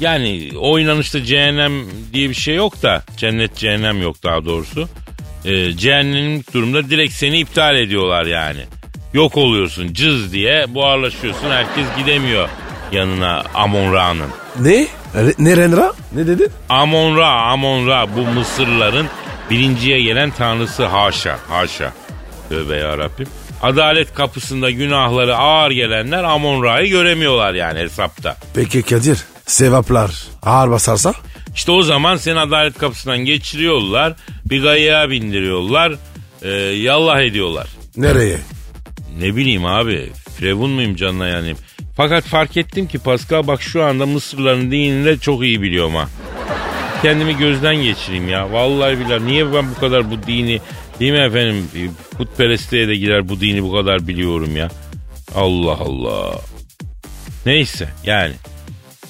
yani 0.00 0.50
o 0.58 0.78
inanışta 0.78 1.24
cehennem 1.24 1.72
diye 2.12 2.28
bir 2.30 2.34
şey 2.34 2.54
yok 2.54 2.82
da 2.82 3.02
cennet 3.16 3.56
cehennem 3.56 4.02
yok 4.02 4.22
daha 4.22 4.44
doğrusu. 4.44 4.88
Ee, 5.44 5.72
cehennemlik 5.72 6.54
durumda 6.54 6.90
direkt 6.90 7.12
seni 7.14 7.38
iptal 7.40 7.76
ediyorlar 7.76 8.26
yani. 8.26 8.60
Yok 9.14 9.36
oluyorsun 9.36 9.92
cız 9.92 10.32
diye 10.32 10.74
buharlaşıyorsun 10.74 11.50
herkes 11.50 11.86
gidemiyor 11.98 12.48
yanına 12.92 13.42
Amon 13.54 13.92
Ra'nın. 13.92 14.28
Ne? 14.60 14.86
Re- 15.14 15.34
Ne 15.38 15.56
Renra? 15.56 15.92
Ne 16.12 16.26
dedin? 16.26 16.48
Amon 16.68 17.16
Ra, 17.18 17.26
Amon 17.28 17.86
Ra 17.88 18.06
bu 18.16 18.20
Mısırlıların 18.20 19.06
birinciye 19.50 20.02
gelen 20.02 20.30
tanrısı 20.30 20.84
haşa, 20.86 21.38
haşa. 21.48 21.92
Tövbe 22.48 22.76
yarabbim. 22.76 23.26
Adalet 23.62 24.14
kapısında 24.14 24.70
günahları 24.70 25.36
ağır 25.36 25.70
gelenler 25.70 26.24
Amon 26.24 26.62
Ra'yı 26.64 26.90
göremiyorlar 26.90 27.54
yani 27.54 27.78
hesapta. 27.78 28.36
Peki 28.54 28.82
Kadir 28.82 29.18
sevaplar 29.46 30.10
ağır 30.42 30.70
basarsa? 30.70 31.14
İşte 31.54 31.72
o 31.72 31.82
zaman 31.82 32.16
seni 32.16 32.38
adalet 32.38 32.78
kapısından 32.78 33.18
geçiriyorlar. 33.18 34.14
Bir 34.44 34.62
gayağa 34.62 35.10
bindiriyorlar. 35.10 35.92
e, 36.42 36.48
yallah 36.58 37.20
ediyorlar. 37.20 37.66
Nereye? 37.96 38.38
Ne 39.18 39.36
bileyim 39.36 39.64
abi. 39.66 40.10
Firavun 40.36 40.70
muyum 40.70 40.96
canına 40.96 41.28
yanayım. 41.28 41.58
Fakat 41.96 42.24
fark 42.24 42.56
ettim 42.56 42.86
ki 42.88 42.98
Pascal 42.98 43.46
bak 43.46 43.62
şu 43.62 43.84
anda 43.84 44.06
Mısırların 44.06 44.70
dinini 44.70 45.04
de 45.04 45.18
çok 45.18 45.42
iyi 45.42 45.62
biliyorum 45.62 45.94
ha. 45.94 46.08
Kendimi 47.02 47.36
gözden 47.36 47.76
geçireyim 47.76 48.28
ya. 48.28 48.52
Vallahi 48.52 48.98
billahi 49.00 49.26
niye 49.26 49.52
ben 49.54 49.70
bu 49.70 49.80
kadar 49.80 50.10
bu 50.10 50.22
dini 50.26 50.60
değil 51.00 51.12
mi 51.12 51.18
efendim 51.18 51.68
putperestliğe 52.18 52.88
de 52.88 52.96
girer 52.96 53.28
bu 53.28 53.40
dini 53.40 53.62
bu 53.62 53.72
kadar 53.72 54.08
biliyorum 54.08 54.56
ya. 54.56 54.70
Allah 55.34 55.78
Allah. 55.80 56.34
Neyse 57.46 57.88
yani 58.04 58.32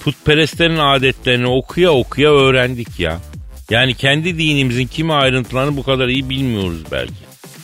putperestlerin 0.05 0.79
adetlerini 0.79 1.47
okuya 1.47 1.91
okuya 1.91 2.31
öğrendik 2.31 3.01
ya. 3.01 3.19
Yani 3.71 3.95
kendi 3.95 4.39
dinimizin 4.39 4.87
kimi 4.87 5.13
ayrıntılarını 5.13 5.77
bu 5.77 5.83
kadar 5.83 6.09
iyi 6.09 6.29
bilmiyoruz 6.29 6.83
belki. 6.93 7.15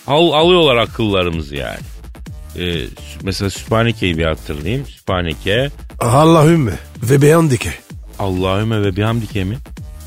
Al, 0.06 0.32
alıyorlar 0.32 0.76
akıllarımızı 0.76 1.56
yani. 1.56 1.78
Ee, 2.56 2.85
mesela 3.23 3.50
Sübhaneke'yi 3.50 4.18
bir 4.18 4.25
hatırlayayım. 4.25 4.87
Sübhaneke. 4.87 5.70
Allahümme 6.00 6.78
ve 7.02 7.23
beyandike. 7.23 7.75
Allahümme 8.18 8.82
ve 8.82 8.97
bihamdike 8.97 9.44
mi? 9.44 9.56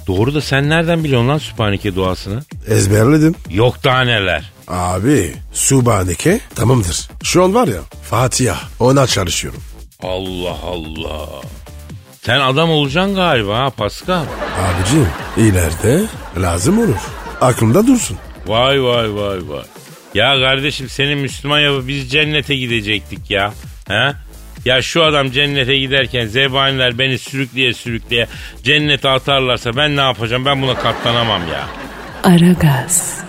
Doğru 0.07 0.35
da 0.35 0.41
sen 0.41 0.69
nereden 0.69 1.03
biliyorsun 1.03 1.29
lan 1.29 1.37
Sübhaneke 1.37 1.95
duasını? 1.95 2.43
Ezberledim. 2.67 3.35
Yok 3.49 3.83
daha 3.83 4.01
neler. 4.01 4.51
Abi 4.67 5.33
Subhaneke 5.53 6.39
tamamdır. 6.55 7.09
Şu 7.23 7.43
an 7.43 7.53
var 7.53 7.67
ya 7.67 7.79
Fatiha 8.09 8.59
ona 8.79 9.07
çalışıyorum. 9.07 9.61
Allah 10.03 10.57
Allah. 10.63 11.29
Sen 12.25 12.39
adam 12.39 12.69
olacaksın 12.69 13.15
galiba 13.15 13.57
ha 13.59 13.69
Pascal. 13.69 14.25
Abicim 14.59 15.07
ileride 15.37 16.05
lazım 16.41 16.79
olur. 16.79 17.01
Aklımda 17.41 17.87
dursun. 17.87 18.17
Vay 18.47 18.83
vay 18.83 19.15
vay 19.15 19.39
vay. 19.47 19.63
Ya 20.13 20.35
kardeşim 20.39 20.89
senin 20.89 21.17
Müslüman 21.17 21.59
yapıp 21.59 21.87
biz 21.87 22.11
cennete 22.11 22.55
gidecektik 22.55 23.31
ya. 23.31 23.53
He? 23.87 24.13
Ya 24.65 24.81
şu 24.81 25.03
adam 25.03 25.31
cennete 25.31 25.77
giderken 25.77 26.25
zebaniler 26.25 26.99
beni 26.99 27.17
sürükleye 27.17 27.73
sürükleye 27.73 28.27
cennete 28.63 29.09
atarlarsa 29.09 29.75
ben 29.75 29.95
ne 29.97 30.01
yapacağım? 30.01 30.45
Ben 30.45 30.61
buna 30.61 30.75
katlanamam 30.75 31.41
ya. 31.47 31.67
Aragaz. 32.23 33.23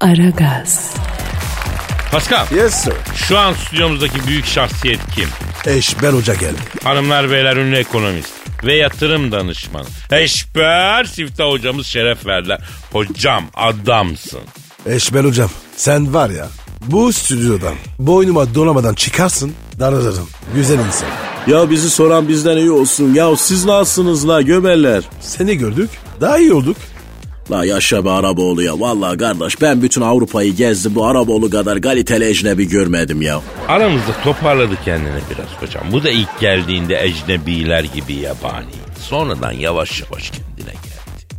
Aragaz. 0.00 0.96
Pascal 2.12 2.46
Yes 2.56 2.74
sir. 2.74 2.92
şu 3.14 3.38
an 3.38 3.52
stüdyomuzdaki 3.52 4.26
büyük 4.26 4.46
şahsiyet 4.46 5.00
kim? 5.14 5.28
Eşber 5.66 6.12
Hoca 6.12 6.34
geldi. 6.34 6.58
Hanımlar 6.84 7.30
beyler 7.30 7.56
ünlü 7.56 7.76
ekonomist 7.76 8.32
ve 8.64 8.74
yatırım 8.74 9.32
danışmanı. 9.32 9.86
Eşber 10.12 11.04
Siftah 11.04 11.44
hocamız 11.50 11.86
şeref 11.86 12.26
verdiler. 12.26 12.60
Hocam 12.92 13.44
adamsın. 13.54 14.40
Eşber 14.86 15.24
Hocam 15.24 15.50
sen 15.76 16.14
var 16.14 16.30
ya 16.30 16.48
bu 16.80 17.12
stüdyodan 17.12 17.74
boynuma 17.98 18.54
dolamadan 18.54 18.94
çıkarsın 18.94 19.52
darılırım. 19.80 20.28
Güzel 20.54 20.78
insan. 20.78 21.08
Ya 21.46 21.70
bizi 21.70 21.90
soran 21.90 22.28
bizden 22.28 22.56
iyi 22.56 22.70
olsun. 22.70 23.14
Ya 23.14 23.36
siz 23.36 23.64
nasılsınız 23.64 24.28
la 24.28 24.42
göberler? 24.42 25.02
Seni 25.20 25.56
gördük 25.58 25.90
daha 26.20 26.38
iyi 26.38 26.52
olduk. 26.52 26.76
La 27.50 27.64
yaşa 27.64 28.04
be 28.04 28.10
Araboğlu 28.10 28.62
ya. 28.62 28.80
Vallahi 28.80 29.18
kardeş 29.18 29.60
ben 29.62 29.82
bütün 29.82 30.00
Avrupa'yı 30.02 30.56
gezdim. 30.56 30.94
Bu 30.94 31.06
Araboğlu 31.06 31.50
kadar 31.50 31.80
kaliteli 31.80 32.24
ecnebi 32.28 32.68
görmedim 32.68 33.22
ya. 33.22 33.40
Aramızda 33.68 34.12
toparladı 34.24 34.74
kendini 34.84 35.20
biraz 35.30 35.62
hocam. 35.68 35.82
Bu 35.92 36.02
da 36.04 36.10
ilk 36.10 36.40
geldiğinde 36.40 37.04
ecnebiler 37.04 37.84
gibi 37.84 38.14
yabani. 38.14 38.66
Sonradan 39.00 39.52
yavaş 39.52 40.02
yavaş 40.02 40.30
geldi. 40.30 40.45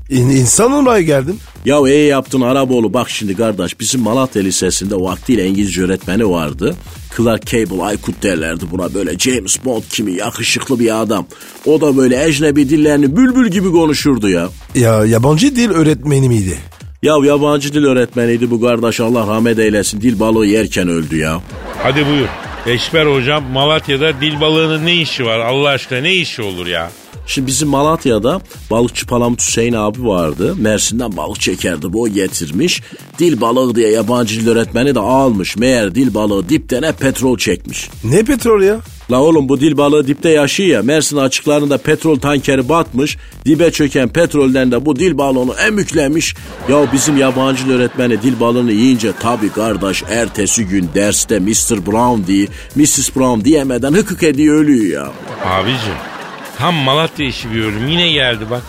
İn, 0.09 0.29
insan 0.29 0.71
olmaya 0.71 1.01
geldim. 1.01 1.39
Ya 1.65 1.79
iyi 1.87 2.07
yaptın 2.07 2.41
Araboğlu. 2.41 2.93
Bak 2.93 3.09
şimdi 3.09 3.35
kardeş 3.35 3.79
bizim 3.79 4.01
Malatya 4.01 4.41
Lisesi'nde 4.41 4.95
vaktiyle 4.95 5.47
İngilizce 5.47 5.83
öğretmeni 5.83 6.29
vardı. 6.29 6.75
Clark 7.17 7.45
Cable 7.45 7.83
Aykut 7.83 8.23
derlerdi 8.23 8.65
buna 8.71 8.93
böyle 8.93 9.19
James 9.19 9.65
Bond 9.65 9.83
kimi 9.89 10.11
yakışıklı 10.11 10.79
bir 10.79 11.01
adam. 11.01 11.25
O 11.65 11.81
da 11.81 11.97
böyle 11.97 12.25
ecnebi 12.27 12.69
dillerini 12.69 13.17
bülbül 13.17 13.51
gibi 13.51 13.71
konuşurdu 13.71 14.29
ya. 14.29 14.49
Ya 14.75 15.05
yabancı 15.05 15.55
dil 15.55 15.69
öğretmeni 15.69 16.29
miydi? 16.29 16.57
Ya 17.03 17.13
yabancı 17.23 17.73
dil 17.73 17.83
öğretmeniydi 17.83 18.51
bu 18.51 18.61
kardeş 18.61 18.99
Allah 18.99 19.27
rahmet 19.27 19.59
eylesin 19.59 20.01
dil 20.01 20.19
balığı 20.19 20.45
yerken 20.45 20.87
öldü 20.87 21.17
ya. 21.17 21.41
Hadi 21.83 22.05
buyur. 22.05 22.27
Eşber 22.65 23.05
hocam 23.05 23.43
Malatya'da 23.43 24.21
dil 24.21 24.41
balığının 24.41 24.85
ne 24.85 24.95
işi 24.95 25.25
var 25.25 25.39
Allah 25.39 25.69
aşkına 25.69 25.99
ne 25.99 26.13
işi 26.15 26.41
olur 26.41 26.67
ya? 26.67 26.91
Şimdi 27.27 27.47
bizim 27.47 27.69
Malatya'da 27.69 28.41
balıkçı 28.71 29.07
Palamut 29.07 29.41
Hüseyin 29.41 29.73
abi 29.73 30.05
vardı. 30.05 30.55
Mersin'den 30.59 31.17
balık 31.17 31.41
çekerdi 31.41 31.93
bu 31.93 32.01
o 32.01 32.07
getirmiş. 32.07 32.81
Dil 33.19 33.41
balığı 33.41 33.75
diye 33.75 33.91
yabancı 33.91 34.41
dil 34.41 34.47
öğretmeni 34.47 34.95
de 34.95 34.99
almış. 34.99 35.57
Meğer 35.57 35.95
dil 35.95 36.13
balığı 36.13 36.49
dipten 36.49 36.83
hep 36.83 36.99
petrol 36.99 37.37
çekmiş. 37.37 37.89
Ne 38.03 38.23
petrol 38.23 38.61
ya? 38.61 38.79
La 39.11 39.21
oğlum 39.21 39.49
bu 39.49 39.59
dil 39.59 39.77
balığı 39.77 40.07
dipte 40.07 40.29
yaşıyor 40.29 40.69
ya. 40.69 40.81
Mersin 40.81 41.17
açıklarında 41.17 41.77
petrol 41.77 42.19
tankeri 42.19 42.69
batmış. 42.69 43.17
Dibe 43.45 43.71
çöken 43.71 44.09
petrolden 44.09 44.71
de 44.71 44.85
bu 44.85 44.95
dil 44.95 45.17
balığını 45.17 45.53
emüklemiş. 45.53 46.35
Ya 46.69 46.93
bizim 46.93 47.17
yabancı 47.17 47.65
dil 47.65 47.71
öğretmeni 47.71 48.21
dil 48.21 48.39
balığını 48.39 48.71
yiyince 48.71 49.11
tabii 49.19 49.49
kardeş 49.49 50.03
ertesi 50.09 50.65
gün 50.65 50.89
derste 50.95 51.39
Mr. 51.39 51.85
Brown 51.85 52.27
diye 52.27 52.47
Mrs. 52.75 53.15
Brown 53.15 53.45
diyemeden 53.45 53.93
hıkık 53.93 54.23
ediyor 54.23 54.55
ölüyor 54.55 54.85
ya. 54.85 55.11
Abicim 55.45 56.16
tam 56.57 56.75
Malatya 56.75 57.25
işi 57.25 57.51
bir 57.51 57.63
ölüm 57.63 57.87
yine 57.87 58.11
geldi 58.11 58.45
bak. 58.49 58.61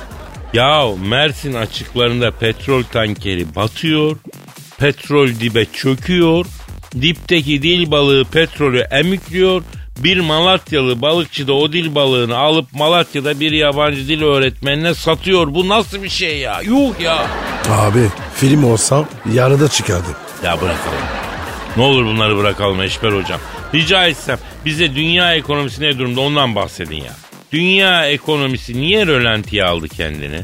Ya 0.52 0.87
Mersin 1.07 1.54
açıklarında 1.54 2.30
petrol 2.30 2.83
tankeri 2.83 3.54
batıyor. 3.57 4.16
Petrol 4.78 5.28
dibe 5.28 5.64
çöküyor. 5.64 6.47
Dipteki 7.02 7.62
dil 7.62 7.90
balığı 7.90 8.25
petrolü 8.25 8.80
emikliyor. 8.80 9.62
Bir 9.99 10.21
Malatyalı 10.21 11.02
balıkçı 11.02 11.49
da 11.49 11.52
o 11.52 11.73
dil 11.73 11.95
balığını 11.95 12.37
alıp 12.37 12.73
Malatya'da 12.73 13.40
bir 13.40 13.52
yabancı 13.52 14.09
dil 14.09 14.23
öğretmenine 14.23 14.95
satıyor. 14.95 15.54
Bu 15.54 15.68
nasıl 15.68 16.02
bir 16.02 16.09
şey 16.09 16.38
ya? 16.38 16.61
Yuh 16.61 17.00
ya. 17.00 17.26
Abi 17.71 18.09
film 18.35 18.64
olsam 18.64 19.07
yarıda 19.33 19.68
çıkardım. 19.68 20.14
Ya 20.45 20.52
bırakalım. 20.61 20.99
Ne 21.76 21.83
olur 21.83 22.04
bunları 22.04 22.37
bırakalım 22.37 22.83
Eşber 22.83 23.12
hocam. 23.12 23.40
Rica 23.75 24.07
etsem 24.07 24.38
bize 24.64 24.95
dünya 24.95 25.35
ekonomisi 25.35 25.83
ne 25.83 25.99
durumda 25.99 26.21
ondan 26.21 26.54
bahsedin 26.54 26.97
ya. 26.97 27.12
Dünya 27.52 28.07
ekonomisi 28.07 28.81
niye 28.81 29.07
rölantiye 29.07 29.64
aldı 29.64 29.88
kendini? 29.88 30.40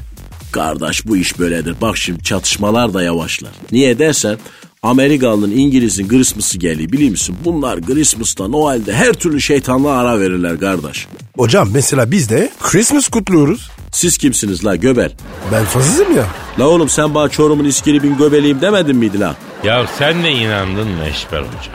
Kardeş 0.52 1.06
bu 1.06 1.16
iş 1.16 1.38
böyledir. 1.38 1.74
Bak 1.80 1.96
şimdi 1.96 2.22
çatışmalar 2.22 2.94
da 2.94 3.02
yavaşlar. 3.02 3.50
Niye 3.72 3.98
dersen 3.98 4.38
Amerikalı'nın 4.82 5.50
İngiliz'in 5.50 6.08
Christmas'ı 6.08 6.58
geliyor 6.58 6.92
biliyor 6.92 7.10
musun? 7.10 7.36
Bunlar 7.44 7.82
Christmas'ta 7.82 8.48
Noel'de 8.48 8.92
her 8.92 9.12
türlü 9.12 9.40
şeytanlığa 9.40 9.98
ara 9.98 10.20
verirler 10.20 10.60
kardeş. 10.60 11.06
Hocam 11.36 11.68
mesela 11.72 12.10
biz 12.10 12.30
de 12.30 12.50
Christmas 12.60 13.08
kutluyoruz. 13.08 13.70
Siz 13.92 14.18
kimsiniz 14.18 14.64
la 14.64 14.76
göbel? 14.76 15.12
Ben 15.52 15.64
fazlasıyım 15.64 16.16
ya. 16.16 16.26
La 16.58 16.68
oğlum 16.68 16.88
sen 16.88 17.14
bana 17.14 17.28
Çorum'un 17.28 17.64
İskilip'in 17.64 18.16
göbeliyim 18.18 18.60
demedin 18.60 18.96
miydi 18.96 19.20
la? 19.20 19.36
Ya 19.64 19.86
sen 19.98 20.24
de 20.24 20.30
inandın 20.32 20.88
mı 20.88 21.04
Eşber 21.04 21.38
hocam? 21.40 21.74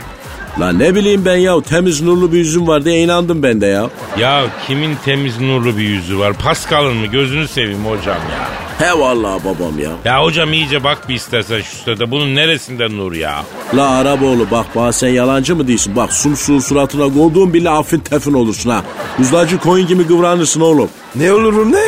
La 0.59 0.71
ne 0.71 0.95
bileyim 0.95 1.25
ben 1.25 1.35
ya 1.35 1.61
temiz 1.61 2.01
nurlu 2.01 2.31
bir 2.31 2.37
yüzüm 2.37 2.67
var 2.67 2.85
diye 2.85 3.01
inandım 3.03 3.43
ben 3.43 3.61
de 3.61 3.65
ya. 3.65 3.89
Ya 4.19 4.43
kimin 4.67 4.95
temiz 5.05 5.41
nurlu 5.41 5.77
bir 5.77 5.83
yüzü 5.83 6.19
var? 6.19 6.33
Pascal'ın 6.33 6.97
mı? 6.97 7.05
Gözünü 7.05 7.47
seveyim 7.47 7.85
hocam 7.85 8.17
ya. 8.31 8.49
He 8.87 8.99
vallahi 8.99 9.43
babam 9.45 9.79
ya. 9.79 9.89
Ya 10.05 10.23
hocam 10.23 10.53
iyice 10.53 10.83
bak 10.83 11.09
bir 11.09 11.15
istersen 11.15 11.61
şu 11.61 11.77
sırada. 11.77 12.11
Bunun 12.11 12.35
neresinde 12.35 12.97
nur 12.97 13.13
ya? 13.13 13.43
La 13.75 13.89
Araboğlu 13.89 14.51
bak 14.51 14.65
bana 14.75 14.91
sen 14.91 15.07
yalancı 15.07 15.55
mı 15.55 15.67
değilsin? 15.67 15.95
Bak 15.95 16.13
sumsuğu 16.13 16.61
suratına 16.61 17.13
koyduğun 17.13 17.53
bile 17.53 17.69
affin 17.69 17.99
tefin 17.99 18.33
olursun 18.33 18.69
ha. 18.69 18.83
Uzlacı 19.19 19.57
koyun 19.57 19.87
gibi 19.87 20.07
kıvranırsın 20.07 20.61
oğlum. 20.61 20.89
Ne 21.15 21.33
olurum 21.33 21.71
ne? 21.71 21.83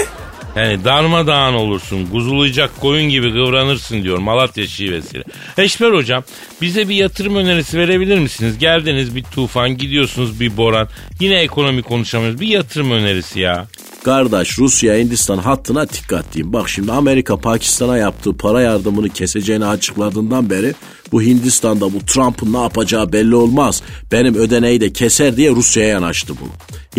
Yani 0.56 0.86
darmadağın 0.86 1.54
olursun, 1.54 2.06
kuzulayacak 2.12 2.82
koyun 2.82 3.10
gibi 3.10 3.32
kıvranırsın 3.32 4.04
diyor 4.04 4.18
Malatya 4.18 4.68
şivesiyle. 4.68 5.24
Eşber 5.58 5.92
hocam 5.92 6.24
bize 6.62 6.90
bir 6.90 6.96
yatırım 6.96 7.36
önerisi 7.36 7.78
verebilir 7.78 8.20
misiniz? 8.20 8.58
Geldiniz 8.58 9.16
bir 9.16 9.24
tufan, 9.24 9.78
gidiyorsunuz 9.78 10.40
bir 10.40 10.58
boran. 10.58 10.88
Yine 11.20 11.36
ekonomi 11.36 11.82
konuşamıyoruz. 11.82 12.42
Bir 12.42 12.48
yatırım 12.48 12.92
önerisi 12.92 13.40
ya. 13.40 13.68
Kardeş 14.04 14.60
Rusya 14.60 14.96
Hindistan 14.96 15.38
hattına 15.38 15.90
dikkat 15.90 16.34
diyeyim. 16.34 16.54
Bak 16.54 16.70
şimdi 16.70 16.92
Amerika 16.92 17.38
Pakistan'a 17.38 17.98
yaptığı 17.98 18.38
para 18.38 18.62
yardımını 18.62 19.10
keseceğini 19.10 19.66
açıkladığından 19.66 20.50
beri 20.50 20.74
bu 21.12 21.22
Hindistan'da 21.22 21.94
bu 21.94 22.00
Trump'ın 22.06 22.54
ne 22.54 22.62
yapacağı 22.62 23.14
belli 23.14 23.36
olmaz. 23.36 23.82
Benim 24.12 24.36
ödeneği 24.36 24.82
de 24.82 24.94
keser 24.94 25.38
diye 25.38 25.52
Rusya'ya 25.52 25.90
yanaştı 25.90 26.34
bu. 26.34 26.46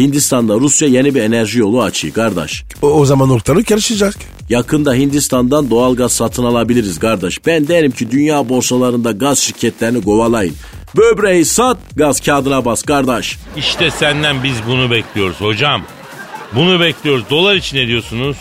Hindistan'da 0.00 0.54
Rusya 0.54 0.88
yeni 0.88 1.14
bir 1.14 1.23
enerji 1.23 1.59
yolu 1.59 1.83
açıyor 1.83 2.14
kardeş. 2.14 2.64
O, 2.83 2.87
o 2.87 3.04
zaman 3.04 3.31
ortalık 3.31 3.66
karışacak. 3.66 4.14
Yakında 4.49 4.95
Hindistan'dan 4.95 5.71
doğal 5.71 5.97
gaz 5.97 6.12
satın 6.12 6.45
alabiliriz 6.45 6.99
kardeş. 6.99 7.47
Ben 7.47 7.69
derim 7.69 7.90
ki 7.90 8.11
dünya 8.11 8.49
borsalarında 8.49 9.11
gaz 9.12 9.38
şirketlerini 9.38 10.04
kovalayın. 10.04 10.54
Böbreği 10.97 11.45
sat, 11.45 11.78
gaz 11.97 12.21
kağıdına 12.21 12.64
bas 12.64 12.83
kardeş. 12.83 13.38
İşte 13.57 13.90
senden 13.90 14.42
biz 14.42 14.57
bunu 14.69 14.90
bekliyoruz 14.90 15.40
hocam. 15.40 15.83
Bunu 16.54 16.81
bekliyoruz. 16.81 17.25
Dolar 17.31 17.54
için 17.54 17.76
ne 17.76 17.87
diyorsunuz? 17.87 18.37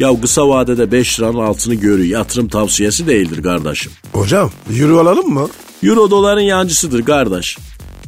Ya 0.00 0.20
kısa 0.20 0.48
vadede 0.48 0.92
5 0.92 1.20
liranın 1.20 1.38
altını 1.38 1.74
görüyor. 1.74 2.08
Yatırım 2.18 2.48
tavsiyesi 2.48 3.06
değildir 3.06 3.42
kardeşim. 3.42 3.92
Hocam 4.12 4.50
yürü 4.70 4.94
alalım 4.94 5.28
mı? 5.34 5.48
Euro 5.82 6.10
doların 6.10 6.40
yancısıdır 6.40 7.02
kardeş. 7.04 7.58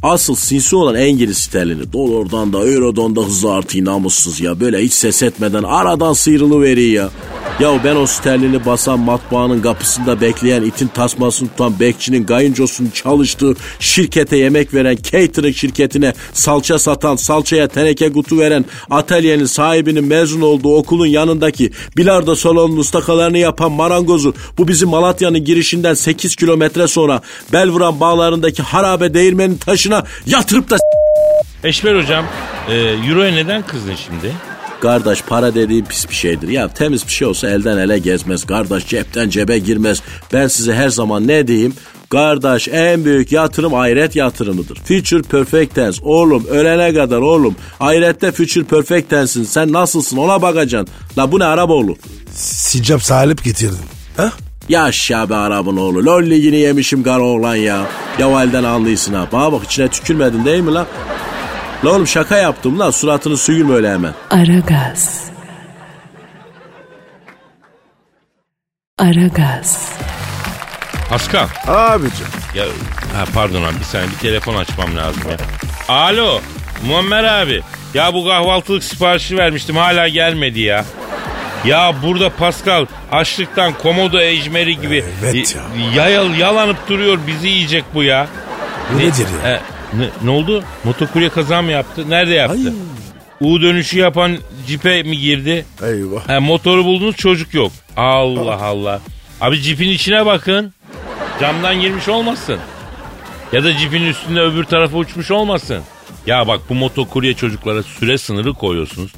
Asıl 0.07 0.35
sinsi 0.35 0.77
olan 0.77 0.97
İngiliz 0.97 1.39
sterlini. 1.39 1.93
Dolardan 1.93 2.53
da 2.53 2.59
Euro'dan 2.59 3.17
da 3.17 3.21
hızlı 3.21 3.53
artıyor 3.53 3.85
namussuz 3.85 4.41
ya. 4.41 4.61
Böyle 4.61 4.79
hiç 4.79 4.93
ses 4.93 5.23
etmeden 5.23 5.63
aradan 5.63 6.13
sıyrılıveriyor 6.13 7.05
ya. 7.05 7.11
Ya 7.61 7.85
ben 7.85 7.97
o 7.97 8.07
sterlini 8.07 8.67
basan 8.67 9.01
matbaanın 9.01 9.63
kapısında 9.63 10.21
bekleyen 10.21 10.63
itin 10.63 10.89
tasmasını 10.89 11.49
tutan 11.49 11.81
bekçinin 11.81 12.25
kayıncosunun 12.25 12.91
çalıştığı 12.91 13.55
şirkete 13.81 14.37
yemek 14.37 14.75
veren 14.75 14.97
catering 14.97 15.57
şirketine 15.57 16.15
salça 16.33 16.79
satan 16.79 17.17
salçaya 17.17 17.69
teneke 17.69 18.13
kutu 18.13 18.39
veren 18.39 18.65
atölyenin 18.91 19.45
sahibinin 19.45 20.05
mezun 20.05 20.41
olduğu 20.41 20.77
okulun 20.77 21.07
yanındaki 21.07 21.71
bilardo 21.97 22.35
salonunun 22.35 22.77
ustakalarını 22.77 23.39
yapan 23.39 23.73
marangozu 23.73 24.35
bu 24.59 24.69
bizim 24.69 24.89
Malatya'nın 24.89 25.45
girişinden 25.45 25.95
8 25.95 26.37
kilometre 26.37 26.87
sonra 26.87 27.21
Belvuran 27.53 28.01
bağlarındaki 28.01 28.63
harabe 28.63 29.15
değirmenin 29.15 29.57
taşına 29.57 29.96
yatırıp 30.27 30.71
da 30.71 30.77
Eşber 31.65 31.97
hocam, 31.97 32.27
e, 32.69 32.75
Euro'ya 32.75 33.33
neden 33.33 33.63
kızdın 33.63 33.95
şimdi? 33.95 34.33
Kardeş 34.81 35.23
para 35.23 35.55
dediğin 35.55 35.85
pis 35.85 36.09
bir 36.11 36.15
şeydir. 36.15 36.49
Ya 36.49 36.69
temiz 36.69 37.07
bir 37.07 37.13
şey 37.13 37.29
olsa 37.29 37.49
elden 37.49 37.79
ele 37.79 37.99
gezmez. 37.99 38.45
Kardeş 38.45 38.87
cepten 38.87 39.31
cebe 39.31 39.59
girmez. 39.59 40.03
Ben 40.33 40.47
size 40.47 40.75
her 40.75 40.89
zaman 40.89 41.29
ne 41.29 41.47
diyeyim? 41.47 41.75
Kardeş 42.11 42.69
en 42.69 43.05
büyük 43.05 43.33
yatırım 43.33 43.75
ahiret 43.75 44.17
yatırımıdır. 44.17 44.77
Future 44.77 45.23
perfect 45.23 45.75
tense. 45.75 46.01
Oğlum 46.05 46.47
ölene 46.47 46.95
kadar 46.95 47.19
oğlum. 47.19 47.57
Ahirette 47.81 48.33
future 48.33 48.65
perfect 48.65 49.11
tense'sin. 49.11 49.45
Sen 49.45 49.73
nasılsın 49.73 50.17
ona 50.17 50.43
bakacaksın. 50.43 50.95
La 51.19 51.33
bu 51.33 51.39
ne 51.39 51.45
Araboğlu? 51.45 51.97
Sicap 52.35 53.03
salip 53.03 53.45
getirdim. 53.45 53.85
Ha? 54.17 54.33
Yaşa 54.69 55.31
be 55.31 55.35
Arap'ın 55.37 55.77
oğlu. 55.77 56.05
Lol 56.07 56.23
ligini 56.23 56.57
yemişim 56.57 57.03
kara 57.03 57.23
oğlan 57.23 57.55
ya. 57.55 57.83
Ya 58.19 58.29
o 58.29 58.41
elden 58.41 58.65
anlıyorsun 58.65 59.15
ha. 59.15 59.27
Bana 59.33 59.53
bak 59.53 59.65
içine 59.65 59.89
tükürmedin 59.89 60.45
değil 60.45 60.61
mi 60.63 60.75
la? 60.75 60.87
La 61.85 61.91
oğlum 61.91 62.07
şaka 62.07 62.37
yaptım 62.37 62.79
la 62.79 62.93
suratını 62.93 63.37
suyurma 63.37 63.75
öyle 63.75 63.93
hemen. 63.93 64.15
Aragaz. 64.31 65.25
Aragaz. 68.99 69.93
Pascal. 71.11 71.49
Abicim. 71.67 72.27
Ya 72.55 72.65
ha, 73.17 73.25
pardon 73.35 73.63
abi 73.63 73.79
bir 73.79 73.85
saniye 73.85 74.11
bir 74.11 74.17
telefon 74.19 74.55
açmam 74.57 74.97
lazım 74.97 75.23
ya. 75.31 75.37
Alo 75.89 76.41
Muammer 76.87 77.25
abi. 77.25 77.63
Ya 77.95 78.15
bu 78.15 78.25
kahvaltılık 78.25 78.85
siparişi 78.85 79.37
vermiştim 79.39 79.77
hala 79.77 80.09
gelmedi 80.09 80.61
ya. 80.61 80.85
Ya 81.67 81.95
burada 82.03 82.31
Pascal 82.31 82.87
açlıktan 83.13 83.73
komodo 83.83 84.21
ejmeri 84.21 84.81
gibi 84.81 85.05
Evet 85.25 85.57
y- 85.79 85.97
yayal, 85.97 86.35
yalanıp 86.35 86.89
duruyor 86.89 87.19
bizi 87.27 87.49
yiyecek 87.49 87.85
bu 87.95 88.03
ya. 88.03 88.27
Bu 88.95 88.99
nedir 88.99 89.27
ya? 89.45 89.51
E, 89.51 89.61
ne, 89.99 90.09
ne 90.25 90.31
oldu? 90.31 90.65
Motokurye 90.85 91.29
kaza 91.29 91.63
mı 91.63 91.71
yaptı? 91.71 92.11
Nerede 92.11 92.35
yaptı? 92.35 92.59
Ay. 93.41 93.49
U 93.51 93.63
dönüşü 93.63 93.99
yapan 93.99 94.39
cipe 94.67 95.03
mi 95.03 95.19
girdi? 95.19 95.65
Eyvah. 95.83 96.29
He, 96.29 96.39
motoru 96.39 96.85
buldunuz 96.85 97.17
çocuk 97.17 97.55
yok. 97.55 97.73
Allah 97.97 98.63
Allah. 98.63 99.01
Abi 99.41 99.63
cipin 99.63 99.89
içine 99.89 100.27
bakın. 100.27 100.73
Camdan 101.41 101.81
girmiş 101.81 102.09
olmasın. 102.09 102.59
Ya 103.53 103.65
da 103.65 103.77
cipin 103.77 104.03
üstünde 104.07 104.41
öbür 104.41 104.65
tarafa 104.65 104.97
uçmuş 104.97 105.31
olmasın. 105.31 105.83
Ya 106.27 106.49
bak 106.49 106.61
bu 106.69 106.75
motokurye 106.75 107.35
çocuklara 107.35 107.83
süre 107.83 108.19
sınırı 108.19 108.55
koyuyorsunuz. 108.55 109.13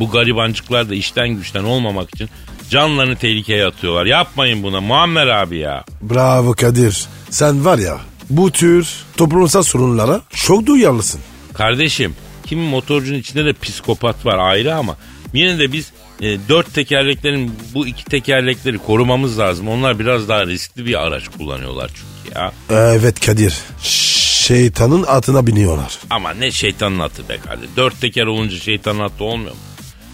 Bu 0.00 0.10
garibancıklar 0.10 0.90
da 0.90 0.94
işten 0.94 1.28
güçten 1.28 1.64
olmamak 1.64 2.14
için 2.14 2.28
canlarını 2.70 3.16
tehlikeye 3.16 3.66
atıyorlar. 3.66 4.06
Yapmayın 4.06 4.62
buna 4.62 4.80
Muammer 4.80 5.26
abi 5.26 5.58
ya. 5.58 5.84
Bravo 6.02 6.52
Kadir. 6.52 7.06
Sen 7.30 7.64
var 7.64 7.78
ya 7.78 7.98
bu 8.30 8.50
tür 8.50 8.88
toplumsal 9.16 9.62
sorunlara 9.62 10.20
çok 10.34 10.66
duyarlısın. 10.66 11.20
Kardeşim 11.54 12.14
kimi 12.46 12.68
motorcunun 12.68 13.18
içinde 13.18 13.44
de 13.44 13.52
psikopat 13.52 14.26
var 14.26 14.38
ayrı 14.38 14.74
ama 14.74 14.96
yine 15.34 15.58
de 15.58 15.72
biz 15.72 15.92
e, 16.20 16.38
dört 16.48 16.74
tekerleklerin 16.74 17.52
bu 17.74 17.86
iki 17.86 18.04
tekerlekleri 18.04 18.78
korumamız 18.78 19.38
lazım. 19.38 19.68
Onlar 19.68 19.98
biraz 19.98 20.28
daha 20.28 20.46
riskli 20.46 20.86
bir 20.86 21.02
araç 21.06 21.28
kullanıyorlar 21.28 21.90
çünkü 21.94 22.38
ya. 22.38 22.52
Evet 22.70 23.26
Kadir. 23.26 23.54
Şeytanın 23.82 25.02
atına 25.02 25.46
biniyorlar. 25.46 25.98
Ama 26.10 26.30
ne 26.30 26.50
şeytanın 26.50 26.98
atı 26.98 27.28
be 27.28 27.38
kardeşim. 27.46 27.70
Dört 27.76 28.00
teker 28.00 28.26
olunca 28.26 28.58
şeytanın 28.58 29.00
atı 29.00 29.24
olmuyor 29.24 29.52
mu? 29.52 29.60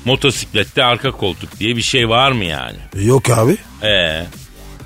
Motosiklette 0.07 0.85
arka 0.85 1.11
koltuk 1.11 1.61
diye 1.61 1.77
bir 1.77 1.83
şey 1.83 2.09
var 2.09 2.33
mı 2.33 2.45
yani? 2.45 2.77
Yok 2.95 3.31
abi. 3.31 3.57
Ee, 3.83 4.27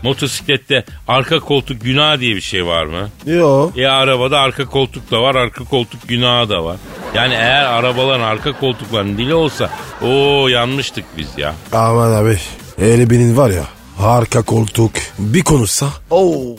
motosiklette 0.03 0.85
arka 1.09 1.41
koltuk 1.41 1.81
günah 1.81 2.21
diye 2.21 2.37
bir 2.37 2.41
şey 2.41 2.67
var 2.67 2.85
mı? 2.85 3.09
Yok. 3.27 3.79
E 3.79 3.89
arabada 3.89 4.39
arka 4.39 4.65
koltuk 4.65 5.11
da 5.11 5.23
var, 5.23 5.35
arka 5.35 5.65
koltuk 5.65 6.09
günahı 6.09 6.49
da 6.49 6.65
var. 6.65 6.77
Yani 7.15 7.35
eğer 7.35 7.65
arabaların 7.65 8.25
arka 8.25 8.53
koltuklarının 8.53 9.19
dili 9.19 9.35
olsa 9.35 9.71
o 10.03 10.49
yanmıştık 10.49 11.05
biz 11.19 11.29
ya. 11.37 11.55
Aman 11.73 12.13
abi. 12.13 12.39
Öyle 12.79 13.11
birinin 13.11 13.37
var 13.37 13.51
ya. 13.51 13.65
Arka 13.99 14.43
koltuk. 14.43 14.93
Bir 15.19 15.43
konuşsa. 15.43 15.87
Oo. 16.11 16.57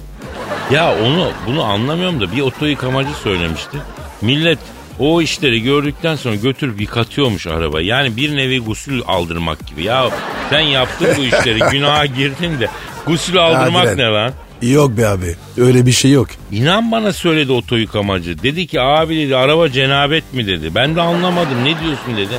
Ya 0.71 0.95
onu 1.05 1.31
bunu 1.47 1.63
anlamıyorum 1.63 2.21
da 2.21 2.31
bir 2.31 2.41
oto 2.41 2.65
yıkamacı 2.65 3.13
söylemişti. 3.23 3.77
Millet 4.21 4.59
o 5.01 5.21
işleri 5.21 5.61
gördükten 5.61 6.15
sonra 6.15 6.35
götürüp 6.35 6.81
yıkatıyormuş 6.81 7.47
arabayı. 7.47 7.87
Yani 7.87 8.17
bir 8.17 8.35
nevi 8.35 8.59
gusül 8.59 9.01
aldırmak 9.07 9.67
gibi. 9.67 9.83
Ya 9.83 10.09
sen 10.49 10.59
yaptın 10.59 11.07
bu 11.17 11.21
işleri 11.23 11.59
günaha 11.71 12.05
girdin 12.15 12.59
de 12.59 12.67
gusül 13.05 13.37
aldırmak 13.37 13.87
Hadi 13.87 13.97
ne 13.97 14.03
lan. 14.03 14.13
lan? 14.13 14.33
Yok 14.61 14.97
be 14.97 15.07
abi. 15.07 15.35
Öyle 15.57 15.85
bir 15.85 15.91
şey 15.91 16.11
yok. 16.11 16.27
İnan 16.51 16.91
bana 16.91 17.13
söyledi 17.13 17.51
oto 17.51 17.75
yıkamacı. 17.75 18.43
Dedi 18.43 18.67
ki 18.67 18.81
abi 18.81 19.17
dedi 19.17 19.35
araba 19.35 19.69
cenabet 19.69 20.33
mi 20.33 20.47
dedi. 20.47 20.75
Ben 20.75 20.95
de 20.95 21.01
anlamadım 21.01 21.59
ne 21.61 21.65
diyorsun 21.79 22.17
dedi. 22.17 22.33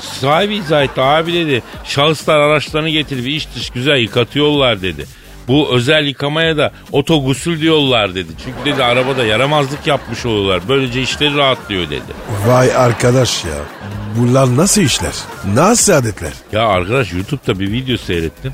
Sahibi 0.00 0.54
izah 0.54 0.82
etti 0.84 1.00
abi 1.00 1.32
dedi. 1.32 1.62
Şahıslar 1.84 2.38
araçlarını 2.40 2.88
getirip 2.88 3.26
iç 3.28 3.48
dış 3.56 3.70
güzel 3.70 3.96
yıkatıyorlar 3.98 4.82
dedi. 4.82 5.06
Bu 5.48 5.74
özel 5.74 6.06
yıkamaya 6.06 6.56
da 6.56 6.72
oto 6.92 7.24
gusül 7.24 7.60
diyorlar 7.60 8.14
dedi. 8.14 8.32
Çünkü 8.44 8.58
dedi 8.64 8.84
arabada 8.84 9.24
yaramazlık 9.24 9.86
yapmış 9.86 10.26
oluyorlar. 10.26 10.62
Böylece 10.68 11.02
işleri 11.02 11.36
rahatlıyor 11.36 11.90
dedi. 11.90 12.12
Vay 12.46 12.76
arkadaş 12.76 13.44
ya. 13.44 13.58
Bunlar 14.18 14.56
nasıl 14.56 14.82
işler? 14.82 15.12
Nasıl 15.54 15.92
adetler? 15.92 16.32
Ya 16.52 16.66
arkadaş 16.66 17.12
YouTube'da 17.12 17.60
bir 17.60 17.72
video 17.72 17.96
seyrettim. 17.96 18.52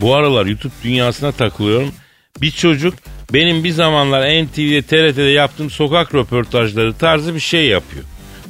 Bu 0.00 0.14
aralar 0.14 0.46
YouTube 0.46 0.72
dünyasına 0.84 1.32
takılıyorum. 1.32 1.92
Bir 2.40 2.50
çocuk 2.50 2.94
benim 3.32 3.64
bir 3.64 3.70
zamanlar 3.70 4.44
NTV'de 4.44 4.82
TRT'de 4.82 5.22
yaptığım 5.22 5.70
sokak 5.70 6.14
röportajları 6.14 6.94
tarzı 6.94 7.34
bir 7.34 7.40
şey 7.40 7.66
yapıyor. 7.66 8.04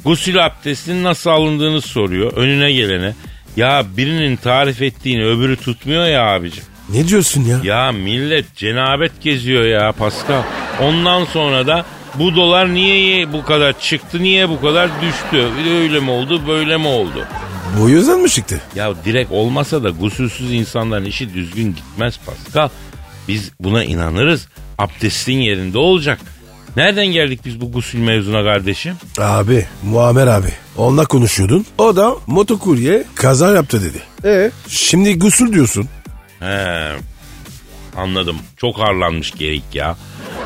Gusül 0.05 0.45
abdestinin 0.45 1.03
nasıl 1.03 1.29
alındığını 1.29 1.81
soruyor 1.81 2.33
önüne 2.33 2.71
gelene. 2.71 3.13
Ya 3.57 3.85
birinin 3.97 4.35
tarif 4.35 4.81
ettiğini 4.81 5.25
öbürü 5.25 5.55
tutmuyor 5.57 6.05
ya 6.05 6.23
abicim. 6.23 6.63
Ne 6.93 7.07
diyorsun 7.07 7.43
ya? 7.43 7.59
Ya 7.63 7.91
millet 7.91 8.55
cenabet 8.55 9.21
geziyor 9.21 9.63
ya 9.63 9.91
Pascal. 9.91 10.41
Ondan 10.81 11.25
sonra 11.25 11.67
da 11.67 11.85
bu 12.15 12.35
dolar 12.35 12.73
niye 12.73 13.33
bu 13.33 13.45
kadar 13.45 13.79
çıktı 13.79 14.23
niye 14.23 14.49
bu 14.49 14.61
kadar 14.61 14.89
düştü 15.01 15.47
öyle 15.81 15.99
mi 15.99 16.11
oldu 16.11 16.47
böyle 16.47 16.77
mi 16.77 16.87
oldu? 16.87 17.25
Bu 17.79 17.89
yüzden 17.89 18.19
mi 18.19 18.29
çıktı? 18.29 18.61
Ya 18.75 18.93
direkt 19.05 19.31
olmasa 19.31 19.83
da 19.83 19.89
gusülsüz 19.89 20.53
insanların 20.53 21.05
işi 21.05 21.33
düzgün 21.33 21.75
gitmez 21.75 22.19
Pascal. 22.25 22.69
Biz 23.27 23.51
buna 23.59 23.83
inanırız. 23.83 24.47
Abdestin 24.77 25.37
yerinde 25.37 25.77
olacak. 25.77 26.19
Nereden 26.75 27.07
geldik 27.07 27.39
biz 27.45 27.61
bu 27.61 27.71
gusül 27.71 27.99
mevzuna 27.99 28.43
kardeşim? 28.43 28.93
Abi 29.19 29.65
Muammer 29.83 30.27
abi 30.27 30.53
onunla 30.77 31.05
konuşuyordun. 31.05 31.65
O 31.77 31.95
da 31.95 32.13
motokurye 32.27 33.03
kaza 33.15 33.51
yaptı 33.51 33.81
dedi. 33.83 34.27
E 34.27 34.51
şimdi 34.67 35.19
gusül 35.19 35.53
diyorsun. 35.53 35.87
He. 36.39 36.91
Anladım. 37.97 38.37
Çok 38.57 38.79
harlanmış 38.79 39.31
gerek 39.31 39.63
ya. 39.73 39.95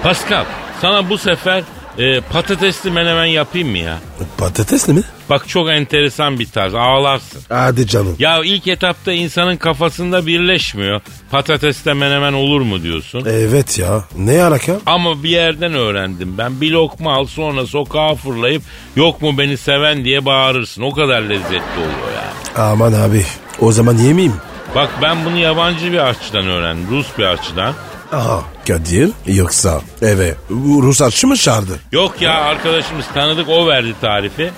Pascal 0.04 0.46
sana 0.82 1.10
bu 1.10 1.18
sefer 1.18 1.64
e, 1.98 2.22
patatesli 2.22 2.92
menemen 2.92 3.26
yapayım 3.26 3.70
mı 3.70 3.78
ya? 3.78 4.00
Patatesli 4.38 4.94
mi? 4.94 5.02
Bak 5.30 5.48
çok 5.48 5.70
enteresan 5.70 6.40
bir 6.40 6.46
tarz. 6.46 6.74
Ağlarsın. 6.74 7.42
Hadi 7.50 7.88
canım. 7.88 8.16
Ya 8.20 8.42
ilk 8.44 8.68
etapta 8.68 9.12
insanın 9.12 9.58
kafasında 9.58 10.28
birleşmiyor. 10.28 11.02
Patatesle 11.32 11.94
menemen 11.94 12.34
olur 12.34 12.62
mu 12.62 12.84
diyorsun. 12.84 13.24
Evet 13.30 13.80
ya 13.80 14.04
ne 14.18 14.44
alaka? 14.44 14.80
Ama 14.86 15.24
bir 15.24 15.30
yerden 15.30 15.74
öğrendim 15.74 16.38
ben. 16.38 16.62
Bir 16.62 16.72
lokma 16.72 17.14
al 17.14 17.26
sonra 17.26 17.66
sokağa 17.66 18.16
fırlayıp 18.16 18.64
yok 18.96 19.22
mu 19.22 19.38
beni 19.38 19.58
seven 19.58 20.06
diye 20.06 20.26
bağırırsın. 20.26 20.82
O 20.82 20.92
kadar 20.94 21.22
lezzetli 21.22 21.78
oluyor 21.78 22.14
yani. 22.16 22.66
Aman 22.68 22.94
abi 22.94 23.26
o 23.60 23.72
zaman 23.72 23.98
yemeyeyim. 23.98 24.36
Bak 24.76 24.90
ben 25.02 25.26
bunu 25.26 25.38
yabancı 25.38 25.92
bir 25.92 25.98
aşçıdan 25.98 26.48
öğrendim. 26.48 26.88
Rus 26.92 27.08
bir 27.18 27.24
aşçıdan. 27.24 27.74
Aha 28.12 28.44
Kadir 28.68 29.10
yoksa 29.28 29.82
eve 30.02 30.36
Rus 30.50 31.02
aşçı 31.02 31.28
mı 31.28 31.38
çağırdı? 31.38 31.80
Yok 31.92 32.22
ya 32.22 32.34
arkadaşımız 32.34 33.06
tanıdık 33.14 33.50
o 33.50 33.68
verdi 33.68 33.94
tarifi. 34.02 34.52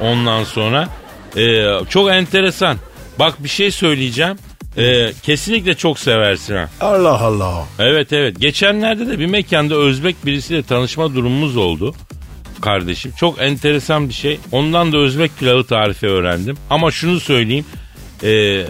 Ondan 0.00 0.44
sonra 0.44 0.88
e, 1.36 1.64
çok 1.88 2.10
enteresan. 2.10 2.76
Bak 3.18 3.34
bir 3.44 3.48
şey 3.48 3.70
söyleyeceğim. 3.70 4.36
E, 4.76 5.12
kesinlikle 5.22 5.74
çok 5.74 5.98
seversin 5.98 6.56
ha. 6.56 6.68
Allah 6.80 7.20
Allah. 7.20 7.64
Evet 7.78 8.12
evet. 8.12 8.40
Geçenlerde 8.40 9.06
de 9.06 9.18
bir 9.18 9.26
mekanda 9.26 9.74
Özbek 9.74 10.26
birisiyle 10.26 10.62
tanışma 10.62 11.14
durumumuz 11.14 11.56
oldu. 11.56 11.94
Kardeşim 12.60 13.12
çok 13.18 13.40
enteresan 13.42 14.08
bir 14.08 14.14
şey. 14.14 14.40
Ondan 14.52 14.92
da 14.92 14.98
Özbek 14.98 15.38
pilavı 15.38 15.64
tarifi 15.64 16.06
öğrendim. 16.06 16.56
Ama 16.70 16.90
şunu 16.90 17.20
söyleyeyim. 17.20 17.64
Ee, 18.22 18.64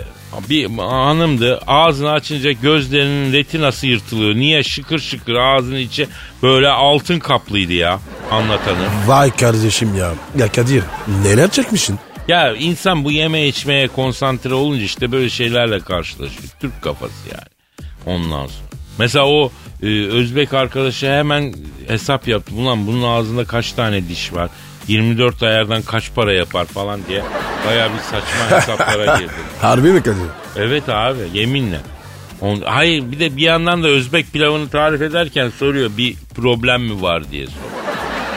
bir 0.51 0.71
hanımdı 0.79 1.61
ağzını 1.67 2.11
açınca 2.11 2.53
gözlerinin 2.53 3.33
retinası 3.33 3.87
yırtılıyor. 3.87 4.35
Niye 4.35 4.63
şıkır 4.63 4.99
şıkır 4.99 5.35
ağzının 5.35 5.79
içi 5.79 6.09
böyle 6.43 6.69
altın 6.69 7.19
kaplıydı 7.19 7.73
ya 7.73 8.01
anlatanı. 8.31 8.89
Vay 9.07 9.37
kardeşim 9.37 9.95
ya. 9.97 10.13
Ya 10.39 10.53
Kadir 10.53 10.83
neler 11.23 11.51
çekmişsin? 11.51 11.99
Ya 12.29 12.55
insan 12.55 13.05
bu 13.05 13.11
yeme 13.11 13.47
içmeye 13.47 13.89
konsantre 13.89 14.55
olunca 14.55 14.85
işte 14.85 15.13
böyle 15.13 15.31
şeylerle 15.31 15.81
karşılaşıyor. 15.81 16.49
Türk 16.61 16.83
kafası 16.83 17.29
yani. 17.33 17.49
Ondan 18.07 18.47
sonra. 18.47 18.69
Mesela 18.99 19.27
o 19.27 19.53
e, 19.83 19.87
Özbek 20.07 20.55
arkadaşı 20.55 21.07
hemen 21.07 21.55
hesap 21.89 22.29
yaptı. 22.29 22.55
Ulan 22.55 22.87
bunun 22.87 23.03
ağzında 23.03 23.45
kaç 23.45 23.73
tane 23.73 24.09
diş 24.09 24.33
var? 24.33 24.51
24 24.89 25.43
ayardan 25.43 25.83
kaç 25.83 26.15
para 26.15 26.33
yapar 26.33 26.65
falan 26.65 27.01
diye 27.09 27.23
baya 27.67 27.89
bir 27.93 27.99
saçma 27.99 28.51
hesaplara 28.59 29.19
girdi. 29.19 29.33
Harbi 29.63 29.93
mi 29.93 30.03
Kadir? 30.03 30.17
Evet 30.57 30.89
abi 30.89 31.19
yeminle. 31.35 31.81
On, 32.41 32.61
hayır 32.65 33.13
bir 33.13 33.21
de 33.21 33.37
bir 33.37 33.43
yandan 33.43 33.83
da 33.83 33.89
Özbek 33.89 34.33
pilavını 34.33 34.69
tarif 34.69 35.03
ederken 35.03 35.51
soruyor 35.59 35.91
bir 35.99 36.17
problem 36.35 36.83
mi 36.83 37.03
var 37.03 37.31
diye 37.31 37.47
soruyor. 37.47 37.69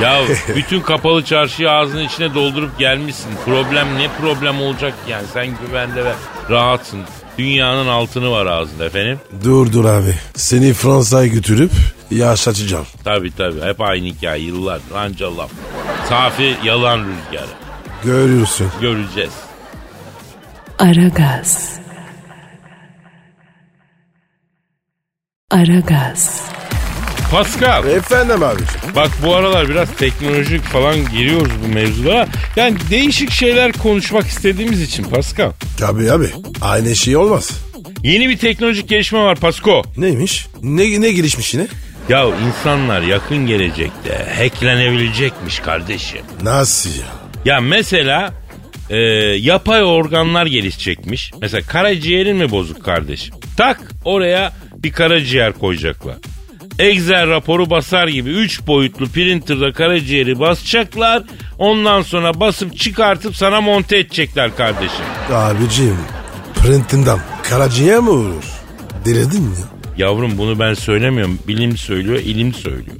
Ya 0.01 0.21
bütün 0.55 0.81
kapalı 0.81 1.25
çarşıyı 1.25 1.71
ağzının 1.71 2.03
içine 2.03 2.33
doldurup 2.33 2.79
gelmişsin. 2.79 3.29
Problem 3.45 3.87
ne 3.97 4.07
problem 4.21 4.61
olacak 4.61 4.93
yani 5.09 5.23
sen 5.33 5.47
güvende 5.67 6.05
ve 6.05 6.13
rahatsın. 6.49 6.99
Dünyanın 7.37 7.87
altını 7.87 8.31
var 8.31 8.45
ağzında 8.45 8.85
efendim. 8.85 9.19
Dur 9.43 9.73
dur 9.73 9.85
abi. 9.85 10.15
Seni 10.35 10.73
Fransa'ya 10.73 11.27
götürüp 11.27 11.71
yaşatacağım. 12.11 12.85
Tabi 13.03 13.31
tabi 13.35 13.61
hep 13.61 13.81
aynı 13.81 14.05
hikaye 14.05 14.43
yıllardır 14.43 14.95
anca 14.95 15.37
laf. 15.37 15.51
Safi 16.09 16.55
yalan 16.63 16.99
rüzgarı. 16.99 17.49
Görüyorsun. 18.03 18.71
Göreceğiz. 18.81 19.31
Aragaz. 20.79 21.79
Aragaz. 25.51 26.41
Pascal 27.31 27.87
Efendim 27.87 28.43
abi. 28.43 28.61
bak 28.95 29.09
bu 29.25 29.35
aralar 29.35 29.69
biraz 29.69 29.89
teknolojik 29.95 30.63
falan 30.63 30.95
giriyoruz 31.11 31.51
bu 31.65 31.73
mevzulara. 31.73 32.27
Yani 32.55 32.77
değişik 32.89 33.31
şeyler 33.31 33.71
konuşmak 33.71 34.25
istediğimiz 34.27 34.81
için 34.81 35.03
Pascal. 35.03 35.51
Tabii 35.79 36.11
abi. 36.11 36.29
Aynı 36.61 36.95
şey 36.95 37.17
olmaz. 37.17 37.51
Yeni 38.03 38.29
bir 38.29 38.37
teknolojik 38.37 38.89
gelişme 38.89 39.19
var 39.19 39.35
Pasko. 39.35 39.81
Neymiş? 39.97 40.47
Ne, 40.61 41.01
ne 41.01 41.11
gelişmiş 41.11 41.53
yine? 41.53 41.67
Ya 42.11 42.25
insanlar 42.47 43.01
yakın 43.01 43.37
gelecekte 43.37 44.27
hacklenebilecekmiş 44.37 45.59
kardeşim. 45.59 46.21
Nasıl 46.43 46.89
ya? 46.89 47.05
Ya 47.45 47.61
mesela 47.61 48.33
e, 48.89 48.97
yapay 49.39 49.83
organlar 49.83 50.45
gelişecekmiş. 50.45 51.31
Mesela 51.41 51.67
karaciğerin 51.67 52.37
mi 52.37 52.51
bozuk 52.51 52.85
kardeşim? 52.85 53.35
Tak 53.57 53.79
oraya 54.05 54.53
bir 54.75 54.91
karaciğer 54.91 55.53
koyacaklar. 55.53 56.15
Excel 56.79 57.29
raporu 57.29 57.69
basar 57.69 58.07
gibi 58.07 58.29
3 58.29 58.67
boyutlu 58.67 59.09
printerda 59.09 59.73
karaciğeri 59.73 60.39
basacaklar. 60.39 61.23
Ondan 61.57 62.01
sonra 62.01 62.39
basıp 62.39 62.77
çıkartıp 62.77 63.35
sana 63.35 63.61
monte 63.61 63.97
edecekler 63.97 64.55
kardeşim. 64.55 65.05
Abicim 65.33 65.97
printinden 66.55 67.19
karaciğer 67.49 67.99
mi 67.99 68.09
olur? 68.09 68.43
Delirdin 69.05 69.43
mi? 69.43 69.55
Yavrum 70.01 70.37
bunu 70.37 70.59
ben 70.59 70.73
söylemiyorum. 70.73 71.39
Bilim 71.47 71.77
söylüyor, 71.77 72.19
ilim 72.19 72.53
söylüyor. 72.53 72.97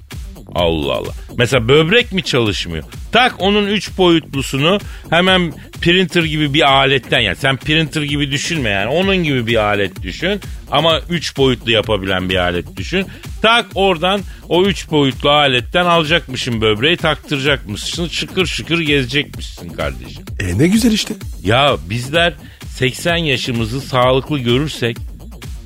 Allah 0.56 0.94
Allah. 0.94 1.12
Mesela 1.38 1.68
böbrek 1.68 2.12
mi 2.12 2.24
çalışmıyor? 2.24 2.84
Tak 3.12 3.36
onun 3.40 3.68
üç 3.68 3.98
boyutlusunu 3.98 4.80
hemen 5.10 5.54
printer 5.82 6.24
gibi 6.24 6.54
bir 6.54 6.72
aletten 6.72 7.20
yani 7.20 7.36
sen 7.36 7.58
printer 7.58 8.02
gibi 8.02 8.32
düşünme 8.32 8.70
yani 8.70 8.88
onun 8.90 9.16
gibi 9.18 9.48
bir 9.48 9.56
alet 9.56 10.02
düşün 10.04 10.40
ama 10.72 11.00
üç 11.10 11.38
boyutlu 11.38 11.72
yapabilen 11.72 12.30
bir 12.30 12.36
alet 12.36 12.78
düşün. 12.78 13.06
Tak 13.42 13.66
oradan 13.76 14.22
o 14.50 14.66
üç 14.66 14.92
boyutlu 14.92 15.30
aletten 15.30 15.86
alacakmışsın 15.86 16.62
böbreği 16.62 16.98
taktıracakmışsın 16.98 18.08
şıkır 18.08 18.46
şıkır 18.46 18.80
gezecekmişsin 18.80 19.70
kardeşim. 19.70 20.24
E 20.40 20.58
ne 20.58 20.68
güzel 20.68 20.92
işte. 20.92 21.14
Ya 21.44 21.78
bizler 21.90 22.34
80 22.78 23.16
yaşımızı 23.16 23.82
sağlıklı 23.82 24.40
görürsek 24.40 24.98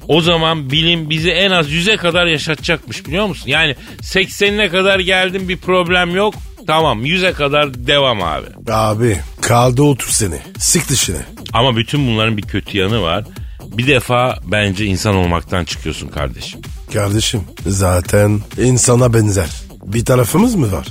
o 0.08 0.22
zaman 0.22 0.72
bilim 0.72 1.10
bizi 1.10 1.32
en 1.32 1.52
az 1.52 1.72
100'e 1.72 1.98
kadar 1.98 2.26
yaşatacakmış 2.26 3.06
biliyor 3.08 3.26
musun? 3.26 3.50
Yani 3.50 3.76
80'ine 4.02 4.70
kadar 4.70 5.00
geldim 5.00 5.50
bir 5.50 5.58
problem 5.58 6.16
yok. 6.16 6.34
Tamam 6.68 7.06
100'e 7.06 7.34
kadar 7.34 7.74
devam 7.88 8.24
abi. 8.24 8.46
Abi 8.72 9.18
kaldı 9.42 9.84
30 9.84 10.10
sene. 10.16 10.42
Sık 10.60 10.90
dışını. 10.90 11.22
Ama 11.54 11.76
bütün 11.78 12.08
bunların 12.08 12.38
bir 12.38 12.42
kötü 12.42 12.78
yanı 12.78 13.02
var. 13.02 13.24
Bir 13.64 13.88
defa 13.88 14.38
bence 14.46 14.86
insan 14.86 15.16
olmaktan 15.16 15.66
çıkıyorsun 15.66 16.08
kardeşim. 16.08 16.62
Kardeşim 16.94 17.42
zaten 17.68 18.40
insana 18.58 19.14
benzer. 19.14 19.50
Bir 19.86 20.06
tarafımız 20.06 20.56
mı 20.56 20.72
var? 20.72 20.88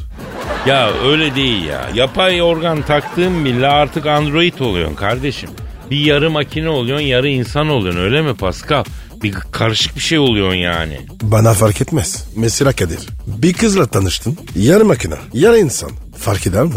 Ya 0.66 0.90
öyle 1.04 1.34
değil 1.34 1.64
ya. 1.64 1.90
Yapay 1.94 2.42
organ 2.42 2.82
taktığın 2.82 3.44
bile 3.44 3.68
artık 3.68 4.06
android 4.06 4.58
oluyorsun 4.58 4.94
kardeşim. 4.94 5.50
Bir 5.90 6.00
yarı 6.00 6.30
makine 6.30 6.68
oluyorsun 6.68 7.06
yarı 7.06 7.28
insan 7.28 7.68
oluyorsun 7.68 8.00
öyle 8.00 8.22
mi 8.22 8.34
Pascal? 8.34 8.84
Bir 9.24 9.34
karışık 9.52 9.96
bir 9.96 10.00
şey 10.00 10.18
oluyorsun 10.18 10.56
yani. 10.58 10.98
Bana 11.22 11.52
fark 11.52 11.80
etmez. 11.80 12.28
Mesela 12.36 12.72
Kadir. 12.72 12.98
Bir 13.26 13.52
kızla 13.52 13.86
tanıştın. 13.86 14.38
Yarı 14.56 14.84
makine, 14.84 15.14
yarı 15.32 15.58
insan. 15.58 15.90
Fark 16.18 16.46
eder 16.46 16.62
mi? 16.62 16.72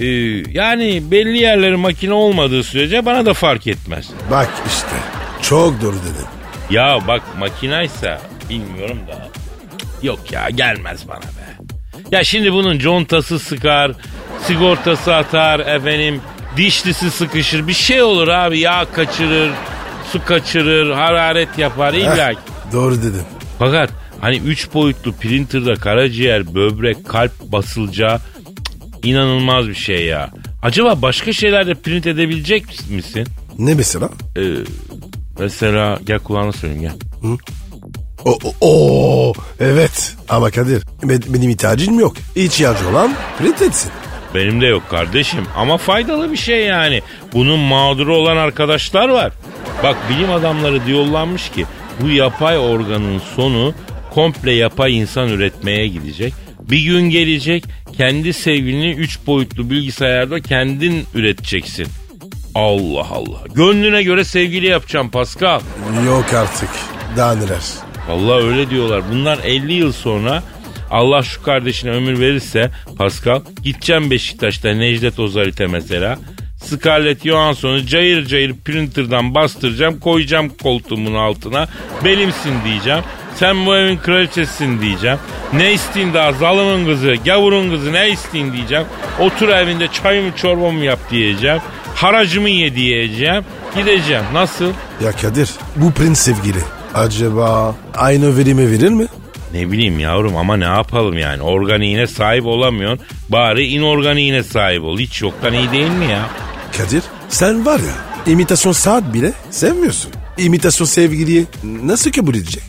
Ee, 0.00 0.06
yani 0.50 1.10
belli 1.10 1.38
yerleri 1.38 1.76
makine 1.76 2.12
olmadığı 2.12 2.62
sürece 2.64 3.06
bana 3.06 3.26
da 3.26 3.34
fark 3.34 3.66
etmez. 3.66 4.10
Bak 4.30 4.50
işte. 4.66 4.96
Çok 5.42 5.82
doğru 5.82 5.96
dedin. 5.96 6.26
Ya 6.70 6.98
bak 7.08 7.22
makinaysa 7.38 8.20
bilmiyorum 8.50 8.98
da. 9.08 9.28
Yok 10.02 10.32
ya 10.32 10.50
gelmez 10.50 11.08
bana 11.08 11.20
be. 11.20 11.64
Ya 12.10 12.24
şimdi 12.24 12.52
bunun 12.52 12.78
contası 12.78 13.38
sıkar, 13.38 13.92
sigortası 14.46 15.14
atar 15.14 15.60
efendim, 15.60 16.20
dişlisi 16.56 17.10
sıkışır 17.10 17.68
bir 17.68 17.72
şey 17.72 18.02
olur 18.02 18.28
abi 18.28 18.58
yağ 18.58 18.86
kaçırır, 18.94 19.50
su 20.12 20.24
kaçırır, 20.24 20.90
hararet 20.90 21.58
yapar 21.58 21.94
illa. 21.94 22.32
ki. 22.32 22.38
Doğru 22.72 22.98
dedin. 23.02 23.22
Fakat 23.58 23.90
hani 24.20 24.36
üç 24.36 24.74
boyutlu 24.74 25.12
printerda 25.12 25.74
karaciğer, 25.74 26.54
böbrek, 26.54 27.08
kalp 27.08 27.32
basılacağı 27.42 28.18
cık, 28.18 29.06
inanılmaz 29.06 29.68
bir 29.68 29.74
şey 29.74 30.06
ya. 30.06 30.30
Acaba 30.62 31.02
başka 31.02 31.32
şeylerde 31.32 31.74
print 31.74 32.06
edebilecek 32.06 32.90
misin? 32.90 33.26
Ne 33.58 33.74
mesela? 33.74 34.08
Ee, 34.36 34.42
mesela 35.38 35.98
gel 36.06 36.18
kulağına 36.18 36.52
söyleyeyim 36.52 36.82
gel. 36.82 36.92
O, 38.24 38.38
o, 38.44 38.52
o, 38.60 39.32
evet. 39.60 40.14
Ama 40.28 40.50
Kadir 40.50 40.82
be- 41.02 41.34
benim 41.34 41.50
ihtiyacım 41.50 42.00
yok. 42.00 42.14
İhtiyacı 42.36 42.88
olan 42.88 43.14
print 43.38 43.62
etsin. 43.62 43.90
Benim 44.34 44.60
de 44.60 44.66
yok 44.66 44.82
kardeşim 44.90 45.44
ama 45.56 45.76
faydalı 45.76 46.32
bir 46.32 46.36
şey 46.36 46.64
yani. 46.66 47.02
Bunun 47.32 47.58
mağduru 47.58 48.16
olan 48.16 48.36
arkadaşlar 48.36 49.08
var. 49.08 49.32
Bak 49.82 49.96
bilim 50.10 50.30
adamları 50.30 50.86
diyorlarmış 50.86 51.50
ki 51.50 51.66
bu 52.00 52.10
yapay 52.10 52.58
organın 52.58 53.18
sonu 53.36 53.74
komple 54.14 54.52
yapay 54.52 54.98
insan 54.98 55.28
üretmeye 55.28 55.88
gidecek. 55.88 56.34
Bir 56.70 56.80
gün 56.80 57.10
gelecek 57.10 57.64
kendi 57.96 58.32
sevgilini 58.32 58.90
3 58.90 59.18
boyutlu 59.26 59.70
bilgisayarda 59.70 60.40
kendin 60.40 61.06
üreteceksin. 61.14 61.86
Allah 62.54 63.06
Allah. 63.10 63.38
Gönlüne 63.54 64.02
göre 64.02 64.24
sevgili 64.24 64.66
yapacağım 64.66 65.10
Pascal. 65.10 65.60
Yok 66.06 66.34
artık. 66.34 66.68
Daha 67.16 67.34
neler. 67.34 67.62
Vallahi 68.08 68.44
öyle 68.44 68.70
diyorlar. 68.70 69.02
Bunlar 69.12 69.38
50 69.44 69.72
yıl 69.72 69.92
sonra 69.92 70.42
Allah 70.90 71.22
şu 71.22 71.42
kardeşine 71.42 71.90
ömür 71.90 72.20
verirse 72.20 72.70
Pascal 72.98 73.40
gideceğim 73.62 74.10
Beşiktaş'ta 74.10 74.74
Necdet 74.74 75.18
Ozarite 75.18 75.66
mesela. 75.66 76.18
Scarlett 76.64 77.24
Johansson'u 77.24 77.86
cayır 77.86 78.26
cayır 78.26 78.54
printer'dan 78.64 79.34
bastıracağım 79.34 80.00
koyacağım 80.00 80.48
koltuğumun 80.62 81.14
altına 81.14 81.68
benimsin 82.04 82.52
diyeceğim. 82.64 83.00
Sen 83.36 83.66
bu 83.66 83.76
evin 83.76 83.96
kraliçesisin 83.96 84.80
diyeceğim. 84.80 85.18
Ne 85.52 85.72
isteyin 85.72 86.14
daha 86.14 86.32
zalımın 86.32 86.86
kızı 86.86 87.14
gavurun 87.24 87.70
kızı 87.70 87.92
ne 87.92 88.10
isteyin 88.10 88.52
diyeceğim. 88.52 88.84
Otur 89.20 89.48
evinde 89.48 89.88
çayımı 89.88 90.36
çorbamı 90.36 90.84
yap 90.84 90.98
diyeceğim. 91.10 91.58
Haracımı 91.94 92.48
ye 92.48 92.74
diyeceğim. 92.74 93.44
Gideceğim. 93.76 94.24
Nasıl? 94.32 94.72
Ya 95.04 95.12
Kadir 95.12 95.50
bu 95.76 95.92
prens 95.92 96.18
sevgili 96.20 96.58
acaba 96.94 97.76
aynı 97.94 98.36
verimi 98.38 98.70
verir 98.70 98.90
mi? 98.90 99.06
Ne 99.54 99.72
bileyim 99.72 99.98
yavrum 99.98 100.36
ama 100.36 100.56
ne 100.56 100.64
yapalım 100.64 101.18
yani. 101.18 101.42
Organiğine 101.42 102.06
sahip 102.06 102.46
olamıyorsun. 102.46 103.06
Bari 103.28 103.66
inorganiğine 103.66 104.42
sahip 104.42 104.82
ol. 104.82 104.98
Hiç 104.98 105.22
yoktan 105.22 105.52
iyi 105.52 105.72
değil 105.72 105.90
mi 105.90 106.06
ya? 106.10 106.28
Kadir 106.78 107.02
sen 107.28 107.66
var 107.66 107.80
ya 107.80 108.32
imitasyon 108.32 108.72
saat 108.72 109.14
bile 109.14 109.32
sevmiyorsun. 109.50 110.10
İmitasyon 110.38 110.86
sevgiliyi 110.86 111.46
nasıl 111.64 112.12
kabul 112.12 112.34
edecek? 112.34 112.62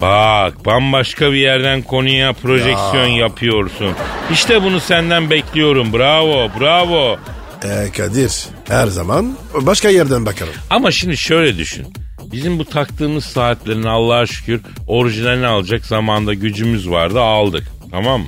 Bak 0.00 0.66
bambaşka 0.66 1.32
bir 1.32 1.36
yerden 1.36 1.82
konuya 1.82 2.32
projeksiyon 2.32 3.06
yapıyorsun. 3.06 3.92
İşte 4.32 4.62
bunu 4.62 4.80
senden 4.80 5.30
bekliyorum. 5.30 5.92
Bravo 5.92 6.48
bravo. 6.60 7.16
Ee, 7.64 7.88
Kadir 7.96 8.32
her 8.68 8.86
zaman 8.86 9.36
başka 9.60 9.88
yerden 9.88 10.26
bakalım. 10.26 10.52
Ama 10.70 10.90
şimdi 10.90 11.16
şöyle 11.16 11.58
düşün. 11.58 11.86
Bizim 12.32 12.58
bu 12.58 12.64
taktığımız 12.64 13.24
saatlerin 13.24 13.82
Allah'a 13.82 14.26
şükür 14.26 14.60
orijinalini 14.86 15.46
alacak 15.46 15.86
zamanda 15.86 16.34
gücümüz 16.34 16.90
vardı 16.90 17.20
aldık. 17.20 17.64
Tamam 17.90 18.20
mı? 18.20 18.26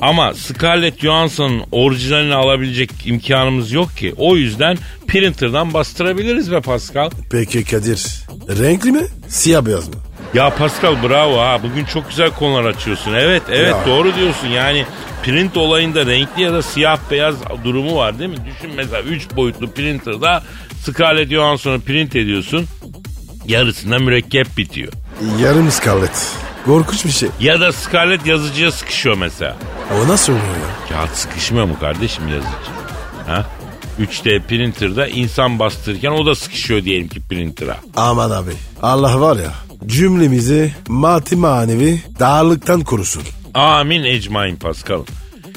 Ama 0.00 0.34
Scarlett 0.34 1.00
Johansson'un 1.00 1.62
orijinalini 1.72 2.34
alabilecek 2.34 2.90
imkanımız 3.04 3.72
yok 3.72 3.96
ki. 3.96 4.14
O 4.16 4.36
yüzden 4.36 4.78
printer'dan 5.08 5.74
bastırabiliriz 5.74 6.52
be 6.52 6.60
Pascal. 6.60 7.10
Peki 7.30 7.64
Kadir 7.64 8.04
renkli 8.48 8.92
mi 8.92 9.02
siyah 9.28 9.66
beyaz 9.66 9.88
mı? 9.88 9.94
Ya 10.34 10.50
Pascal 10.54 10.96
bravo 11.08 11.38
ha 11.40 11.60
bugün 11.62 11.84
çok 11.84 12.08
güzel 12.08 12.30
konular 12.30 12.64
açıyorsun. 12.64 13.12
Evet 13.14 13.42
evet 13.48 13.74
Ya. 13.74 13.86
doğru 13.86 14.16
diyorsun 14.16 14.48
yani 14.48 14.84
print 15.24 15.56
olayında 15.56 16.06
renkli 16.06 16.42
ya 16.42 16.52
da 16.52 16.62
siyah 16.62 16.98
beyaz 17.10 17.34
durumu 17.64 17.96
var 17.96 18.18
değil 18.18 18.30
mi? 18.30 18.36
Düşün 18.46 18.70
mesela 18.76 19.02
3 19.02 19.36
boyutlu 19.36 19.70
printerda 19.70 20.42
Scarlett 20.84 21.30
Johansson'u 21.30 21.80
print 21.80 22.16
ediyorsun 22.16 22.66
yarısında 23.46 23.98
mürekkep 23.98 24.56
bitiyor. 24.58 24.92
Yarım 25.42 25.70
scarlet. 25.70 26.28
Korkunç 26.66 27.04
bir 27.04 27.10
şey. 27.10 27.28
Ya 27.40 27.60
da 27.60 27.72
Scarlett 27.72 28.26
yazıcıya 28.26 28.72
sıkışıyor 28.72 29.16
mesela. 29.16 29.56
O 29.94 30.08
nasıl 30.08 30.32
oluyor 30.32 30.46
ya? 30.46 30.96
Kağıt 30.96 31.16
sıkışmıyor 31.16 31.66
mu 31.66 31.76
kardeşim 31.80 32.28
yazıcı? 32.28 32.48
Ha? 33.26 33.46
3D 34.00 34.42
printer'da 34.42 35.06
insan 35.08 35.58
bastırırken 35.58 36.10
o 36.10 36.26
da 36.26 36.34
sıkışıyor 36.34 36.84
diyelim 36.84 37.08
ki 37.08 37.20
printer'a. 37.28 37.76
Aman 37.96 38.30
abi 38.30 38.50
Allah 38.82 39.20
var 39.20 39.36
ya 39.36 39.52
cümlemizi 39.86 40.74
maddi 40.88 41.36
manevi 41.36 42.02
dağlıktan 42.20 42.80
korusun. 42.80 43.22
Amin 43.54 44.04
ecmain 44.04 44.56
Paskal'ım. 44.56 45.06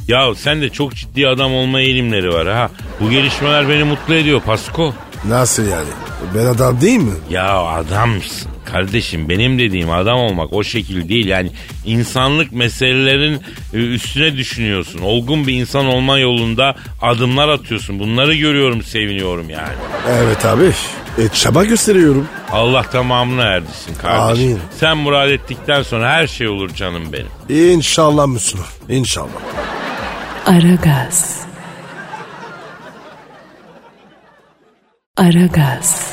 Ya 0.07 0.35
sen 0.35 0.61
de 0.61 0.69
çok 0.69 0.95
ciddi 0.95 1.27
adam 1.27 1.53
olma 1.53 1.79
eğilimleri 1.81 2.33
var 2.33 2.47
ha. 2.47 2.69
Bu 3.01 3.09
gelişmeler 3.09 3.69
beni 3.69 3.83
mutlu 3.83 4.13
ediyor 4.13 4.41
Pasko. 4.41 4.93
Nasıl 5.27 5.63
yani? 5.67 5.89
Ben 6.35 6.45
adam 6.45 6.81
değil 6.81 6.99
mi? 6.99 7.13
Ya 7.29 7.61
adamsın. 7.61 8.51
Kardeşim 8.71 9.29
benim 9.29 9.59
dediğim 9.59 9.91
adam 9.91 10.17
olmak 10.17 10.53
o 10.53 10.63
şekil 10.63 11.09
değil. 11.09 11.27
Yani 11.27 11.51
insanlık 11.85 12.51
meselelerin 12.51 13.41
e, 13.73 13.77
üstüne 13.77 14.37
düşünüyorsun. 14.37 14.99
Olgun 14.99 15.47
bir 15.47 15.53
insan 15.53 15.85
olma 15.85 16.19
yolunda 16.19 16.75
adımlar 17.01 17.49
atıyorsun. 17.49 17.99
Bunları 17.99 18.35
görüyorum 18.35 18.83
seviniyorum 18.83 19.49
yani. 19.49 19.73
Evet 20.09 20.45
abi. 20.45 20.71
E, 21.17 21.29
çaba 21.33 21.63
gösteriyorum. 21.63 22.27
Allah 22.51 22.83
tamamına 22.83 23.43
erdirsin 23.43 23.95
kardeşim. 23.95 24.45
Amin. 24.47 24.59
Sen 24.79 24.97
murad 24.97 25.29
ettikten 25.29 25.83
sonra 25.83 26.11
her 26.11 26.27
şey 26.27 26.47
olur 26.47 26.69
canım 26.69 27.03
benim. 27.13 27.71
İnşallah 27.73 28.27
Müslüman. 28.27 28.67
İnşallah. 28.89 29.27
Aragaz. 30.45 31.41
Aragaz. 35.17 36.11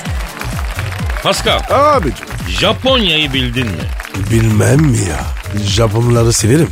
Pascal, 1.23 1.61
Abicim 1.71 2.34
Japonya'yı 2.61 3.33
bildin 3.33 3.67
mi? 3.67 3.73
bilmem 4.31 4.81
mi 4.81 4.99
ya? 4.99 5.21
Japonları 5.67 6.33
severim. 6.33 6.69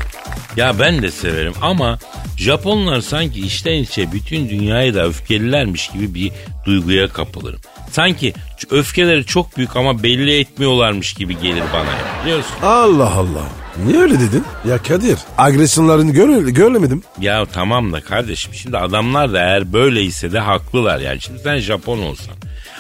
Ya 0.56 0.78
ben 0.78 1.02
de 1.02 1.10
severim 1.10 1.52
ama 1.62 1.98
Japonlar 2.36 3.00
sanki 3.00 3.40
içten 3.40 3.72
içe 3.74 4.12
bütün 4.12 4.48
dünyayı 4.48 4.94
da 4.94 5.06
öfkelilermiş 5.06 5.88
gibi 5.88 6.14
bir 6.14 6.32
duyguya 6.66 7.08
kapılırım. 7.08 7.60
Sanki 7.90 8.34
öfkeleri 8.70 9.24
çok 9.26 9.56
büyük 9.56 9.76
ama 9.76 10.02
belli 10.02 10.38
etmiyorlarmış 10.38 11.14
gibi 11.14 11.40
gelir 11.40 11.62
bana 11.72 11.84
ya. 11.90 12.24
Biliyorsun? 12.24 12.52
Allah 12.62 13.10
Allah. 13.14 13.44
Niye 13.86 13.98
öyle 13.98 14.20
dedin? 14.20 14.44
Ya 14.68 14.78
Kadir 14.78 15.18
agresyonlarını 15.38 16.12
gör, 16.12 16.48
görmedim. 16.48 17.02
Ya 17.20 17.44
tamam 17.52 17.92
da 17.92 18.00
kardeşim 18.00 18.54
şimdi 18.54 18.78
adamlar 18.78 19.32
da 19.32 19.38
eğer 19.38 19.72
böyleyse 19.72 20.32
de 20.32 20.38
haklılar 20.38 20.98
yani. 21.00 21.20
Şimdi 21.20 21.38
sen 21.38 21.58
Japon 21.58 21.98
olsan. 21.98 22.34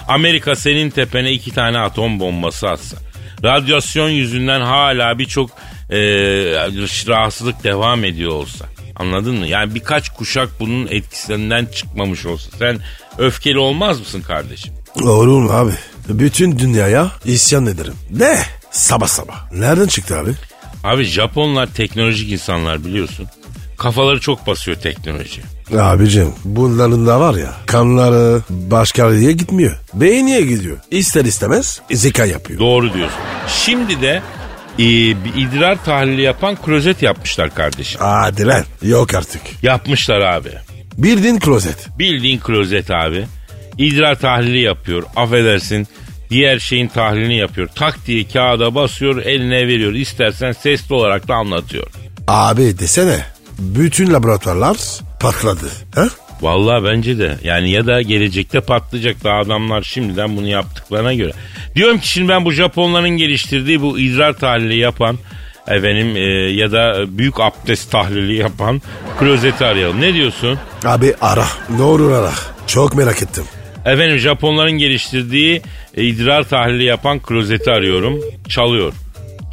Amerika 0.08 0.56
senin 0.56 0.90
tepene 0.90 1.32
iki 1.32 1.50
tane 1.50 1.78
atom 1.78 2.20
bombası 2.20 2.68
atsa. 2.68 2.96
Radyasyon 3.44 4.08
yüzünden 4.08 4.60
hala 4.60 5.18
birçok 5.18 5.50
e, 5.90 5.98
rahatsızlık 7.08 7.64
devam 7.64 8.04
ediyor 8.04 8.30
olsa. 8.30 8.64
Anladın 8.96 9.38
mı? 9.38 9.46
Yani 9.46 9.74
birkaç 9.74 10.08
kuşak 10.08 10.48
bunun 10.60 10.86
etkisinden 10.86 11.66
çıkmamış 11.66 12.26
olsa. 12.26 12.50
Sen 12.58 12.78
öfkeli 13.18 13.58
olmaz 13.58 13.98
mısın 14.00 14.22
kardeşim? 14.22 14.74
Olur 15.02 15.40
mu 15.42 15.50
abi? 15.52 15.72
Bütün 16.08 16.58
dünyaya 16.58 17.10
isyan 17.24 17.66
ederim. 17.66 17.94
Ne? 18.10 18.38
Sabah 18.70 19.06
sabah. 19.08 19.52
Nereden 19.52 19.86
çıktı 19.86 20.18
abi? 20.18 20.30
Abi 20.84 21.04
Japonlar 21.04 21.66
teknolojik 21.66 22.32
insanlar 22.32 22.84
biliyorsun. 22.84 23.26
Kafaları 23.78 24.20
çok 24.20 24.46
basıyor 24.46 24.76
teknoloji. 24.76 25.40
Abicim 25.78 26.28
bunların 26.44 27.06
da 27.06 27.20
var 27.20 27.34
ya 27.34 27.52
kanları 27.66 28.40
başka 28.50 29.10
yere 29.12 29.32
gitmiyor. 29.32 29.78
Beyniye 29.94 30.40
gidiyor. 30.40 30.76
İster 30.90 31.24
istemez 31.24 31.80
zeka 31.90 32.24
yapıyor. 32.24 32.60
Doğru 32.60 32.94
diyorsun. 32.94 33.18
Şimdi 33.48 34.00
de 34.00 34.22
e, 34.78 34.84
bir 35.24 35.34
idrar 35.36 35.84
tahlili 35.84 36.22
yapan 36.22 36.56
klozet 36.56 37.02
yapmışlar 37.02 37.54
kardeşim. 37.54 38.00
Hadi 38.04 38.46
lan. 38.46 38.64
Yok 38.82 39.14
artık. 39.14 39.42
Yapmışlar 39.62 40.20
abi. 40.20 40.50
Bildiğin 40.98 41.38
klozet. 41.38 41.98
Bildiğin 41.98 42.38
klozet 42.38 42.90
abi. 42.90 43.24
İdrar 43.78 44.18
tahlili 44.18 44.58
yapıyor. 44.60 45.02
Affedersin. 45.16 45.88
Diğer 46.30 46.58
şeyin 46.58 46.88
tahlilini 46.88 47.36
yapıyor. 47.38 47.68
Tak 47.74 48.06
diye 48.06 48.24
kağıda 48.28 48.74
basıyor 48.74 49.22
eline 49.22 49.66
veriyor. 49.66 49.92
İstersen 49.92 50.52
sesli 50.52 50.94
olarak 50.94 51.28
da 51.28 51.34
anlatıyor. 51.34 51.86
Abi 52.28 52.78
desene. 52.78 53.24
Bütün 53.58 54.12
laboratuvarlar 54.12 54.76
patladı. 55.20 55.66
Ha? 55.94 56.08
Vallahi 56.40 56.84
bence 56.84 57.18
de. 57.18 57.36
Yani 57.44 57.70
ya 57.70 57.86
da 57.86 58.02
gelecekte 58.02 58.60
patlayacak 58.60 59.24
da 59.24 59.32
adamlar 59.32 59.82
şimdiden 59.82 60.36
bunu 60.36 60.46
yaptıklarına 60.46 61.14
göre. 61.14 61.32
Diyorum 61.74 61.98
ki 61.98 62.08
şimdi 62.08 62.28
ben 62.28 62.44
bu 62.44 62.52
Japonların 62.52 63.08
geliştirdiği 63.08 63.82
bu 63.82 63.98
idrar 63.98 64.32
tahlili 64.32 64.76
yapan 64.76 65.18
efendim 65.68 66.16
e, 66.16 66.20
ya 66.52 66.72
da 66.72 67.04
büyük 67.08 67.40
abdest 67.40 67.90
tahlili 67.90 68.34
yapan 68.34 68.82
klozeti 69.18 69.64
arayalım. 69.64 70.00
Ne 70.00 70.14
diyorsun? 70.14 70.58
Abi 70.84 71.14
ara. 71.20 71.46
Ne 71.76 71.82
olur 71.82 72.12
ara. 72.12 72.32
Çok 72.66 72.94
merak 72.94 73.22
ettim. 73.22 73.44
Efendim 73.84 74.18
Japonların 74.18 74.72
geliştirdiği 74.72 75.62
e, 75.96 76.04
idrar 76.04 76.48
tahlili 76.48 76.84
yapan 76.84 77.18
klozeti 77.18 77.70
arıyorum. 77.70 78.20
Çalıyor. 78.48 78.92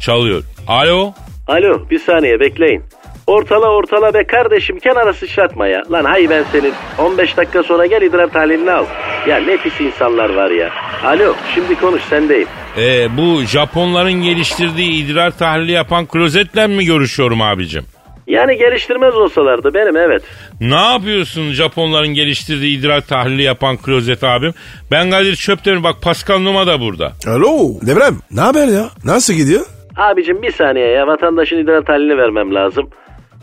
Çalıyor. 0.00 0.42
Alo? 0.66 1.12
Alo 1.48 1.90
bir 1.90 1.98
saniye 1.98 2.40
bekleyin. 2.40 2.82
Ortala 3.26 3.66
ortala 3.66 4.14
be 4.14 4.24
kardeşim 4.24 4.78
kenara 4.78 5.12
sıçratma 5.12 5.66
ya. 5.66 5.82
Lan 5.92 6.04
hay 6.04 6.30
ben 6.30 6.44
senin. 6.52 6.72
15 6.98 7.36
dakika 7.36 7.62
sonra 7.62 7.86
gel 7.86 8.02
idrar 8.02 8.26
tahlilini 8.26 8.70
al. 8.70 8.84
Ya 9.28 9.36
ne 9.36 9.56
pis 9.56 9.80
insanlar 9.80 10.34
var 10.34 10.50
ya. 10.50 10.70
Alo 11.04 11.34
şimdi 11.54 11.74
konuş 11.80 12.02
sendeyim. 12.02 12.48
E, 12.76 13.16
bu 13.16 13.42
Japonların 13.42 14.12
geliştirdiği 14.12 15.04
idrar 15.04 15.30
tahlili 15.30 15.72
yapan 15.72 16.06
klozetle 16.06 16.66
mi 16.66 16.84
görüşüyorum 16.84 17.42
abicim? 17.42 17.84
Yani 18.26 18.56
geliştirmez 18.56 19.14
olsalardı 19.14 19.74
benim 19.74 19.96
evet. 19.96 20.22
Ne 20.60 20.74
yapıyorsun 20.92 21.52
Japonların 21.52 22.08
geliştirdiği 22.08 22.78
idrar 22.78 23.00
tahlili 23.00 23.42
yapan 23.42 23.76
klozet 23.76 24.24
abim? 24.24 24.54
Ben 24.90 25.10
Kadir 25.10 25.36
Çöptemir 25.36 25.82
bak 25.82 25.96
Pascal 26.02 26.38
Numa 26.38 26.66
da 26.66 26.80
burada. 26.80 27.12
Alo. 27.26 27.80
Devrem. 27.86 28.14
Ne 28.30 28.40
haber 28.40 28.68
ya? 28.68 28.84
Nasıl 29.04 29.34
gidiyor? 29.34 29.66
Abicim 29.96 30.42
bir 30.42 30.52
saniye 30.52 30.86
ya 30.86 31.06
vatandaşın 31.06 31.56
idrar 31.58 31.82
tahlilini 31.84 32.16
vermem 32.18 32.54
lazım. 32.54 32.90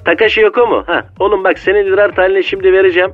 Takashi 0.07 0.41
Yoko 0.41 0.67
mu? 0.67 0.83
Ha, 0.87 1.05
oğlum 1.19 1.43
bak 1.43 1.59
senin 1.59 1.85
idrar 1.85 2.15
tahlilini 2.15 2.43
şimdi 2.43 2.73
vereceğim. 2.73 3.11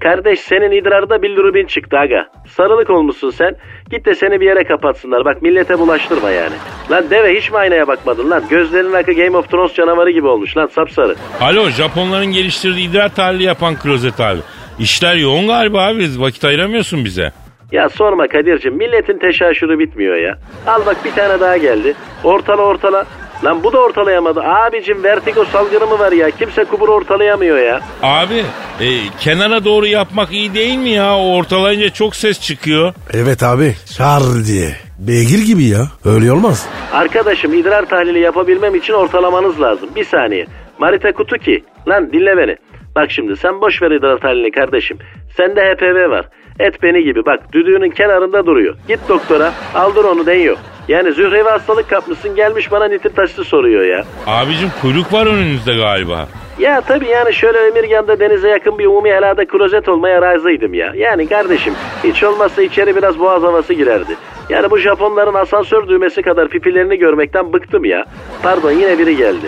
Kardeş 0.00 0.40
senin 0.40 0.70
idrarda 0.70 1.22
bilirubin 1.22 1.66
çıktı 1.66 1.98
aga. 1.98 2.26
Sarılık 2.48 2.90
olmuşsun 2.90 3.30
sen. 3.30 3.56
Git 3.90 4.06
de 4.06 4.14
seni 4.14 4.40
bir 4.40 4.46
yere 4.46 4.64
kapatsınlar. 4.64 5.24
Bak 5.24 5.42
millete 5.42 5.78
bulaştırma 5.78 6.30
yani. 6.30 6.54
Lan 6.90 7.04
deve 7.10 7.34
hiç 7.36 7.50
mi 7.50 7.56
aynaya 7.56 7.88
bakmadın 7.88 8.30
lan? 8.30 8.42
Gözlerin 8.50 8.92
akı 8.92 9.12
Game 9.12 9.36
of 9.36 9.50
Thrones 9.50 9.74
canavarı 9.74 10.10
gibi 10.10 10.26
olmuş 10.26 10.56
lan 10.56 10.66
sapsarı. 10.66 11.14
Alo 11.40 11.68
Japonların 11.68 12.26
geliştirdiği 12.26 12.90
idrar 12.90 13.14
tahlili 13.14 13.42
yapan 13.42 13.74
klozet 13.76 14.20
abi. 14.20 14.40
İşler 14.78 15.14
yoğun 15.14 15.46
galiba 15.46 15.86
abi 15.86 16.06
vakit 16.18 16.44
ayıramıyorsun 16.44 17.04
bize. 17.04 17.32
Ya 17.72 17.88
sorma 17.88 18.28
Kadir'cim 18.28 18.74
milletin 18.74 19.18
teşaşürü 19.18 19.78
bitmiyor 19.78 20.16
ya. 20.16 20.38
Al 20.66 20.86
bak 20.86 20.96
bir 21.04 21.12
tane 21.12 21.40
daha 21.40 21.56
geldi. 21.56 21.94
Ortala 22.24 22.62
ortala. 22.62 23.06
Lan 23.44 23.62
bu 23.64 23.72
da 23.72 23.78
ortalayamadı. 23.78 24.40
Abicim 24.40 25.04
vertigo 25.04 25.44
salgını 25.44 25.86
mı 25.86 25.98
var 25.98 26.12
ya? 26.12 26.30
Kimse 26.30 26.64
kubur 26.64 26.88
ortalayamıyor 26.88 27.58
ya. 27.58 27.80
Abi 28.02 28.44
e, 28.80 28.86
kenara 29.20 29.64
doğru 29.64 29.86
yapmak 29.86 30.32
iyi 30.32 30.54
değil 30.54 30.78
mi 30.78 30.88
ya? 30.90 31.16
O 31.18 31.34
ortalayınca 31.36 31.90
çok 31.90 32.16
ses 32.16 32.40
çıkıyor. 32.40 32.94
Evet 33.12 33.42
abi. 33.42 33.74
Şar 33.96 34.22
diye. 34.46 34.70
Beygir 34.98 35.46
gibi 35.46 35.64
ya. 35.64 35.86
Öyle 36.04 36.32
olmaz. 36.32 36.66
Arkadaşım 36.92 37.54
idrar 37.54 37.86
tahlili 37.88 38.18
yapabilmem 38.18 38.74
için 38.74 38.92
ortalamanız 38.92 39.60
lazım. 39.60 39.88
Bir 39.96 40.04
saniye. 40.04 40.46
Marita 40.78 41.12
Kutuki. 41.12 41.64
Lan 41.88 42.12
dinle 42.12 42.36
beni. 42.36 42.56
Bak 42.96 43.10
şimdi 43.10 43.36
sen 43.36 43.60
boş 43.60 43.82
ver 43.82 43.90
idrar 43.90 44.18
tahlilini 44.18 44.50
kardeşim. 44.50 44.98
Sende 45.36 45.60
HPV 45.60 46.10
var. 46.10 46.28
Et 46.60 46.82
beni 46.82 47.02
gibi 47.04 47.26
bak 47.26 47.52
düdüğünün 47.52 47.90
kenarında 47.90 48.46
duruyor. 48.46 48.74
Git 48.88 49.00
doktora 49.08 49.52
aldır 49.74 50.04
onu 50.04 50.26
deniyor. 50.26 50.56
Yani 50.88 51.12
zührevi 51.12 51.48
hastalık 51.48 51.90
kapmışsın 51.90 52.36
gelmiş 52.36 52.72
bana 52.72 52.84
nitil 52.88 53.10
taşlı 53.10 53.44
soruyor 53.44 53.84
ya. 53.84 54.04
Abicim 54.26 54.68
kuyruk 54.82 55.12
var 55.12 55.26
önünüzde 55.26 55.76
galiba. 55.76 56.28
Ya 56.58 56.80
tabii 56.80 57.06
yani 57.06 57.32
şöyle 57.34 57.58
Emirgan'da 57.58 58.20
denize 58.20 58.48
yakın 58.48 58.78
bir 58.78 58.86
umumi 58.86 59.10
helada 59.10 59.46
klozet 59.46 59.88
olmaya 59.88 60.22
razıydım 60.22 60.74
ya. 60.74 60.92
Yani 60.96 61.28
kardeşim 61.28 61.74
hiç 62.04 62.22
olmazsa 62.22 62.62
içeri 62.62 62.96
biraz 62.96 63.18
boğaz 63.18 63.42
havası 63.42 63.74
girerdi. 63.74 64.16
Yani 64.48 64.70
bu 64.70 64.78
Japonların 64.78 65.34
asansör 65.34 65.88
düğmesi 65.88 66.22
kadar 66.22 66.48
pipilerini 66.48 66.98
görmekten 66.98 67.52
bıktım 67.52 67.84
ya. 67.84 68.04
Pardon 68.42 68.70
yine 68.70 68.98
biri 68.98 69.16
geldi. 69.16 69.46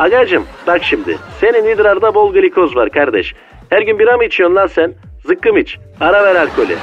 Agacım 0.00 0.44
bak 0.66 0.80
şimdi 0.84 1.18
senin 1.40 1.64
idrarda 1.64 2.14
bol 2.14 2.32
glikoz 2.32 2.76
var 2.76 2.90
kardeş. 2.90 3.34
Her 3.70 3.82
gün 3.82 3.98
bira 3.98 4.16
mı 4.16 4.24
içiyorsun 4.24 4.56
lan 4.56 4.66
sen? 4.66 4.94
Zıkkım 5.26 5.56
iç. 5.56 5.78
Ara 6.00 6.24
ver 6.24 6.34
alkolü. 6.34 6.76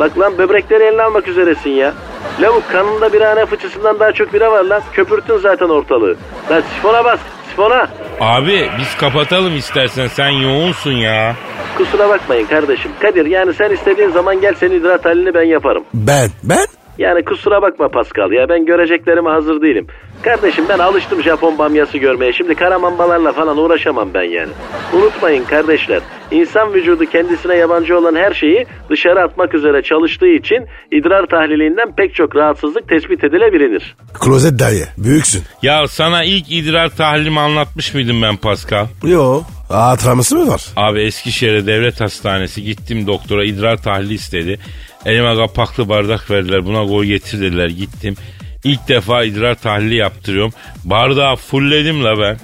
Bak 0.00 0.18
lan 0.18 0.38
böbrekleri 0.38 0.84
eline 0.84 1.02
almak 1.02 1.28
üzeresin 1.28 1.70
ya. 1.70 1.94
Lavuk 2.40 2.70
kanında 2.70 3.12
birahane 3.12 3.46
fıçısından 3.46 4.00
daha 4.00 4.12
çok 4.12 4.32
bira 4.34 4.52
var 4.52 4.64
lan. 4.64 4.82
Köpürttün 4.92 5.36
zaten 5.36 5.68
ortalığı. 5.68 6.16
Lan 6.50 6.60
sifona 6.74 7.04
bas. 7.04 7.20
Sifona. 7.50 7.88
Abi 8.20 8.68
biz 8.80 8.96
kapatalım 8.96 9.56
istersen 9.56 10.06
sen 10.06 10.28
yoğunsun 10.28 10.92
ya. 10.92 11.34
Kusura 11.76 12.08
bakmayın 12.08 12.46
kardeşim. 12.46 12.90
Kadir 13.00 13.26
yani 13.26 13.54
sen 13.54 13.70
istediğin 13.70 14.10
zaman 14.10 14.40
gel 14.40 14.54
senin 14.54 14.80
idrar 14.80 14.98
tahlilini 14.98 15.34
ben 15.34 15.42
yaparım. 15.42 15.84
Ben? 15.94 16.28
Ben? 16.42 16.66
Yani 17.00 17.24
kusura 17.24 17.62
bakma 17.62 17.88
Pascal 17.88 18.32
ya 18.32 18.48
ben 18.48 18.66
göreceklerime 18.66 19.30
hazır 19.30 19.62
değilim. 19.62 19.86
Kardeşim 20.22 20.64
ben 20.68 20.78
alıştım 20.78 21.22
Japon 21.22 21.58
bamyası 21.58 21.98
görmeye. 21.98 22.32
Şimdi 22.32 22.54
karamambalarla 22.54 23.32
falan 23.32 23.58
uğraşamam 23.58 24.14
ben 24.14 24.22
yani. 24.22 24.52
Unutmayın 24.92 25.44
kardeşler. 25.44 26.00
İnsan 26.30 26.74
vücudu 26.74 27.06
kendisine 27.06 27.56
yabancı 27.56 27.98
olan 27.98 28.14
her 28.14 28.34
şeyi 28.34 28.66
dışarı 28.90 29.22
atmak 29.22 29.54
üzere 29.54 29.82
çalıştığı 29.82 30.28
için 30.28 30.66
idrar 30.92 31.26
tahlilinden 31.26 31.94
pek 31.96 32.14
çok 32.14 32.36
rahatsızlık 32.36 32.88
tespit 32.88 33.24
edilebilir. 33.24 33.96
Klozet 34.20 34.58
dayı. 34.58 34.84
Büyüksün. 34.98 35.42
Ya 35.62 35.86
sana 35.88 36.24
ilk 36.24 36.52
idrar 36.52 36.88
tahlilimi 36.88 37.40
anlatmış 37.40 37.94
mıydım 37.94 38.22
ben 38.22 38.36
Pascal? 38.36 38.86
Yo. 39.04 39.40
Hatıraması 39.68 40.36
mı 40.36 40.48
var? 40.48 40.62
Abi 40.76 41.00
Eskişehir'e 41.00 41.66
devlet 41.66 42.00
hastanesi 42.00 42.62
gittim 42.62 43.06
doktora 43.06 43.44
idrar 43.44 43.76
tahlili 43.76 44.14
istedi. 44.14 44.58
Elime 45.06 45.34
kapaklı 45.34 45.88
bardak 45.88 46.30
verdiler 46.30 46.64
buna 46.64 46.86
koy 46.86 47.06
getir 47.06 47.40
dediler 47.40 47.68
gittim. 47.68 48.16
İlk 48.64 48.88
defa 48.88 49.24
idrar 49.24 49.54
tahlili 49.54 49.94
yaptırıyorum. 49.94 50.52
Bardağı 50.84 51.36
fullledim 51.36 52.04
la 52.04 52.18
ben. 52.18 52.38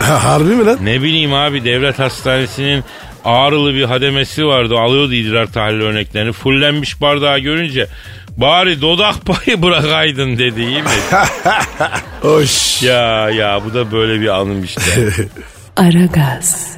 Harbi 0.04 0.48
mi 0.48 0.64
lan? 0.64 0.78
Ne 0.82 1.02
bileyim 1.02 1.34
abi 1.34 1.64
devlet 1.64 1.98
hastanesinin 1.98 2.84
ağrılı 3.24 3.74
bir 3.74 3.84
hademesi 3.84 4.46
vardı. 4.46 4.78
Alıyordu 4.78 5.14
idrar 5.14 5.46
tahlili 5.46 5.82
örneklerini. 5.82 6.32
Fullenmiş 6.32 7.00
bardağı 7.00 7.38
görünce 7.38 7.86
bari 8.36 8.80
dodak 8.80 9.26
payı 9.26 9.62
bırakaydın 9.62 10.38
dedi 10.38 10.60
iyi 10.62 10.82
mi? 10.82 10.88
Hoş. 12.20 12.82
ya 12.82 13.30
ya 13.30 13.60
bu 13.64 13.74
da 13.74 13.92
böyle 13.92 14.20
bir 14.20 14.28
anım 14.28 14.64
işte. 14.64 14.80
Aragaz. 15.76 16.76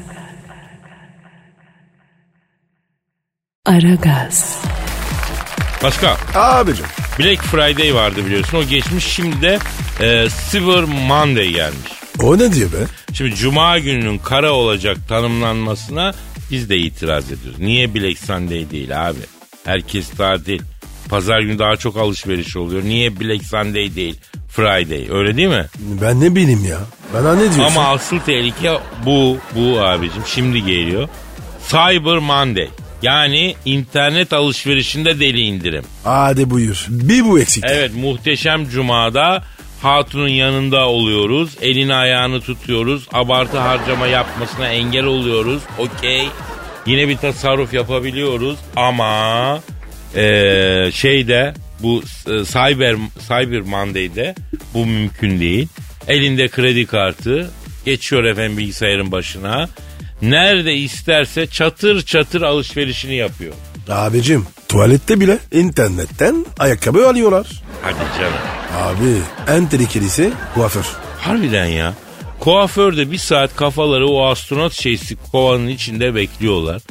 Aragaz. 3.66 4.62
Pascal 5.80 6.16
Abicim. 6.34 6.86
Black 7.18 7.42
Friday 7.42 7.94
vardı 7.94 8.26
biliyorsun. 8.26 8.58
O 8.58 8.64
geçmiş 8.64 9.04
şimdi 9.04 9.42
de 9.42 9.58
e, 10.00 10.30
Silver 10.30 10.84
Monday 10.84 11.48
gelmiş. 11.48 11.92
O 12.22 12.38
ne 12.38 12.52
diyor 12.52 12.72
be? 12.72 12.76
Şimdi 13.12 13.34
Cuma 13.34 13.78
gününün 13.78 14.18
kara 14.18 14.52
olacak 14.52 14.96
tanımlanmasına 15.08 16.14
biz 16.50 16.70
de 16.70 16.76
itiraz 16.76 17.32
ediyoruz. 17.32 17.60
Niye 17.60 17.94
Black 17.94 18.18
Sunday 18.18 18.70
değil 18.70 19.08
abi? 19.08 19.18
Herkes 19.64 20.10
tatil. 20.10 20.60
Pazar 21.08 21.40
günü 21.40 21.58
daha 21.58 21.76
çok 21.76 21.96
alışveriş 21.96 22.56
oluyor. 22.56 22.84
Niye 22.84 23.20
Black 23.20 23.44
Sunday 23.44 23.94
değil? 23.94 24.20
Friday 24.48 25.06
öyle 25.10 25.36
değil 25.36 25.48
mi? 25.48 25.66
Ben 25.78 26.20
ne 26.20 26.34
bileyim 26.34 26.64
ya. 26.64 26.78
Bana 27.14 27.34
ne 27.34 27.40
diyorsun? 27.40 27.62
Ama 27.62 27.88
asıl 27.88 28.18
tehlike 28.18 28.78
bu, 29.06 29.38
bu 29.54 29.80
abicim 29.80 30.22
şimdi 30.26 30.64
geliyor. 30.64 31.08
Cyber 31.68 32.18
Monday. 32.18 32.68
Yani 33.02 33.54
internet 33.64 34.32
alışverişinde 34.32 35.20
deli 35.20 35.40
indirim. 35.40 35.84
Hadi 36.04 36.50
buyur. 36.50 36.86
Bir 36.88 37.24
bu 37.24 37.40
eksik. 37.40 37.64
Evet 37.68 37.90
muhteşem 37.94 38.68
cumada 38.68 39.44
hatunun 39.82 40.28
yanında 40.28 40.88
oluyoruz. 40.88 41.50
Elini 41.60 41.94
ayağını 41.94 42.40
tutuyoruz. 42.40 43.08
Abartı 43.12 43.58
harcama 43.58 44.06
yapmasına 44.06 44.68
engel 44.68 45.04
oluyoruz. 45.04 45.62
Okey. 45.78 46.28
Yine 46.86 47.08
bir 47.08 47.16
tasarruf 47.16 47.74
yapabiliyoruz 47.74 48.58
ama 48.76 49.60
eee 50.16 50.90
şeyde 50.92 51.54
bu 51.80 52.02
e, 52.26 52.44
Cyber 52.44 52.96
Cyber 53.28 53.60
Monday'de 53.60 54.34
bu 54.74 54.86
mümkün 54.86 55.40
değil. 55.40 55.68
Elinde 56.08 56.48
kredi 56.48 56.86
kartı 56.86 57.50
geçiyor 57.84 58.24
efendim 58.24 58.58
bilgisayarın 58.58 59.12
başına. 59.12 59.68
Nerede 60.22 60.74
isterse 60.74 61.46
çatır 61.46 62.02
çatır 62.02 62.42
alışverişini 62.42 63.14
yapıyor. 63.16 63.54
Abicim 63.90 64.46
tuvalette 64.68 65.20
bile 65.20 65.38
internetten 65.52 66.46
ayakkabı 66.58 67.08
alıyorlar. 67.08 67.46
Hadi 67.82 67.96
canım. 68.18 68.32
Abi 68.76 69.16
en 69.56 69.66
tehlikelisi 69.68 70.32
kuaför. 70.54 70.84
Harbiden 71.18 71.66
ya. 71.66 71.94
Kuaförde 72.40 73.10
bir 73.10 73.18
saat 73.18 73.56
kafaları 73.56 74.08
o 74.08 74.26
astronot 74.26 74.72
şeysi 74.72 75.16
kovanın 75.32 75.68
içinde 75.68 76.14
bekliyorlar. 76.14 76.82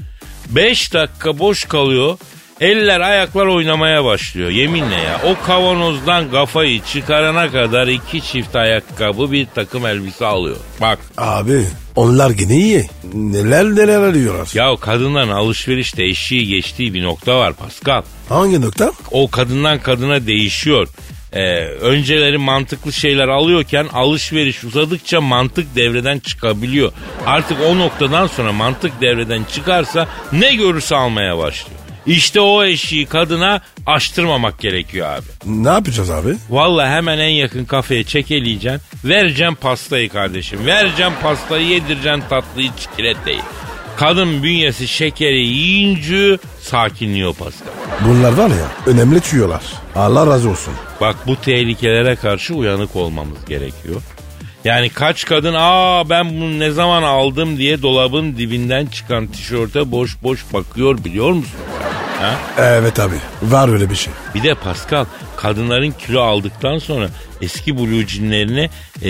5 0.49 0.93
dakika 0.93 1.39
boş 1.39 1.65
kalıyor. 1.65 2.17
Eller 2.61 2.99
ayaklar 2.99 3.45
oynamaya 3.45 4.05
başlıyor 4.05 4.49
yeminle 4.49 4.95
ya. 4.95 5.21
O 5.25 5.45
kavanozdan 5.45 6.31
kafayı 6.31 6.81
çıkarana 6.83 7.51
kadar 7.51 7.87
iki 7.87 8.21
çift 8.21 8.55
ayakkabı 8.55 9.31
bir 9.31 9.47
takım 9.55 9.85
elbise 9.85 10.25
alıyor. 10.25 10.57
Bak 10.81 10.99
Abi 11.17 11.65
onlar 11.95 12.29
yine 12.39 12.55
iyi. 12.55 12.85
Neler 13.13 13.65
neler 13.65 13.99
arıyorlar. 13.99 14.47
ya 14.53 14.75
kadınların 14.81 15.29
alışverişte 15.31 16.03
eşiği 16.03 16.47
geçtiği 16.47 16.93
bir 16.93 17.03
nokta 17.03 17.39
var 17.39 17.53
Pascal. 17.53 18.01
Hangi 18.29 18.61
nokta? 18.61 18.91
O 19.11 19.31
kadından 19.31 19.79
kadına 19.79 20.27
değişiyor. 20.27 20.87
Ee, 21.33 21.59
önceleri 21.65 22.37
mantıklı 22.37 22.93
şeyler 22.93 23.27
alıyorken 23.27 23.87
alışveriş 23.93 24.63
uzadıkça 24.63 25.21
mantık 25.21 25.75
devreden 25.75 26.19
çıkabiliyor. 26.19 26.91
Artık 27.25 27.57
o 27.67 27.77
noktadan 27.77 28.27
sonra 28.27 28.51
mantık 28.53 29.01
devreden 29.01 29.43
çıkarsa 29.53 30.07
ne 30.31 30.55
görürse 30.55 30.95
almaya 30.95 31.37
başlıyor. 31.37 31.79
İşte 32.07 32.41
o 32.41 32.63
eşiği 32.63 33.05
kadına 33.05 33.61
açtırmamak 33.85 34.59
gerekiyor 34.59 35.07
abi. 35.07 35.25
Ne 35.45 35.69
yapacağız 35.69 36.09
abi? 36.11 36.35
Vallahi 36.49 36.89
hemen 36.89 37.17
en 37.17 37.29
yakın 37.29 37.65
kafeye 37.65 38.03
çekeleyeceksin. 38.03 38.81
Vereceğim 39.05 39.55
pastayı 39.55 40.09
kardeşim. 40.09 40.65
Vereceğim 40.65 41.13
pastayı 41.21 41.67
yedireceksin 41.67 42.23
tatlıyı 42.29 42.69
çikolatayı. 42.77 43.39
Kadın 43.97 44.43
bünyesi 44.43 44.87
şekeri 44.87 45.45
yiyince 45.45 46.37
sakinliyor 46.61 47.33
Pascal. 47.33 47.67
Bunlar 48.07 48.33
var 48.33 48.49
ya 48.49 48.67
önemli 48.93 49.21
tüyolar. 49.21 49.61
Allah 49.95 50.27
razı 50.27 50.49
olsun. 50.49 50.73
Bak 51.01 51.15
bu 51.27 51.35
tehlikelere 51.41 52.15
karşı 52.15 52.53
uyanık 52.53 52.95
olmamız 52.95 53.45
gerekiyor. 53.49 54.01
Yani 54.65 54.89
kaç 54.89 55.25
kadın 55.25 55.53
aa 55.57 56.09
ben 56.09 56.29
bunu 56.29 56.59
ne 56.59 56.71
zaman 56.71 57.03
aldım 57.03 57.57
diye 57.57 57.81
dolabın 57.81 58.37
dibinden 58.37 58.85
çıkan 58.85 59.27
tişörte 59.27 59.91
boş 59.91 60.23
boş 60.23 60.53
bakıyor 60.53 61.03
biliyor 61.03 61.31
musun? 61.31 61.59
Ha? 62.21 62.35
Evet 62.59 62.99
abi 62.99 63.15
var 63.41 63.69
öyle 63.69 63.89
bir 63.89 63.95
şey. 63.95 64.13
Bir 64.35 64.43
de 64.43 64.55
Pascal 64.55 65.05
kadınların 65.37 65.91
kilo 65.91 66.21
aldıktan 66.21 66.77
sonra 66.77 67.09
eski 67.41 67.77
blue 67.77 68.07
jeanlerine 68.07 68.69
e, 69.01 69.09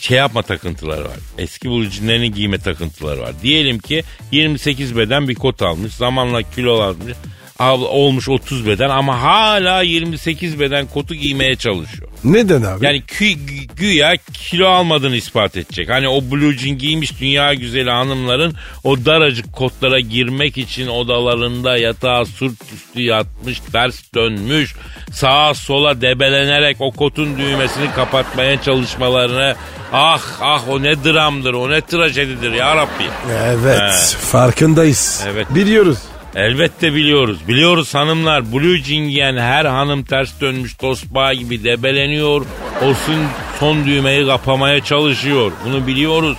şey 0.00 0.18
yapma 0.18 0.42
takıntıları 0.42 1.04
var. 1.04 1.16
Eski 1.38 1.70
blue 1.70 1.90
jeanlerini 1.90 2.32
giyme 2.32 2.58
takıntıları 2.58 3.20
var. 3.20 3.32
Diyelim 3.42 3.78
ki 3.78 4.02
28 4.32 4.96
beden 4.96 5.28
bir 5.28 5.34
kot 5.34 5.62
almış. 5.62 5.94
Zamanla 5.94 6.42
kilo 6.42 6.80
almış. 6.80 7.12
Olmuş 7.60 8.28
30 8.28 8.66
beden 8.66 8.88
ama 8.88 9.22
hala 9.22 9.82
28 9.82 10.60
beden 10.60 10.86
kotu 10.86 11.14
giymeye 11.14 11.56
çalışıyor. 11.56 12.08
Neden 12.24 12.62
abi? 12.62 12.84
Yani 12.84 13.02
kü- 13.02 13.36
gü- 13.46 13.76
güya 13.76 14.16
kilo 14.32 14.68
almadığını 14.68 15.16
ispat 15.16 15.56
edecek. 15.56 15.88
Hani 15.90 16.08
o 16.08 16.20
blue 16.30 16.58
jean 16.58 16.78
giymiş 16.78 17.20
dünya 17.20 17.54
güzeli 17.54 17.90
hanımların 17.90 18.54
o 18.84 19.04
daracık 19.04 19.52
kotlara 19.52 20.00
girmek 20.00 20.58
için 20.58 20.86
odalarında 20.86 21.78
yatağa 21.78 22.24
sırt 22.24 22.52
üstü 22.74 23.00
yatmış, 23.02 23.60
ters 23.72 24.14
dönmüş, 24.14 24.74
sağa 25.12 25.54
sola 25.54 26.00
debelenerek 26.00 26.76
o 26.80 26.90
kotun 26.90 27.38
düğmesini 27.38 27.92
kapatmaya 27.94 28.62
çalışmalarını 28.62 29.54
ah 29.92 30.22
ah 30.40 30.68
o 30.68 30.82
ne 30.82 31.04
dramdır 31.04 31.54
o 31.54 31.70
ne 31.70 31.80
trajedidir 31.80 32.52
ya 32.52 32.76
Rabbi. 32.76 33.04
evet 33.44 33.80
He. 33.80 34.18
farkındayız. 34.18 35.24
Evet. 35.32 35.46
Biliyoruz. 35.54 35.98
Elbette 36.36 36.94
biliyoruz. 36.94 37.38
Biliyoruz 37.48 37.94
hanımlar. 37.94 38.52
Blue 38.52 38.82
jean 38.82 39.08
giyen 39.08 39.36
her 39.36 39.64
hanım 39.64 40.04
ters 40.04 40.40
dönmüş 40.40 40.74
tosbağa 40.74 41.34
gibi 41.34 41.64
debeleniyor. 41.64 42.46
O 42.82 42.94
son, 43.06 43.24
son 43.60 43.86
düğmeyi 43.86 44.26
kapamaya 44.26 44.84
çalışıyor. 44.84 45.52
Bunu 45.64 45.86
biliyoruz. 45.86 46.36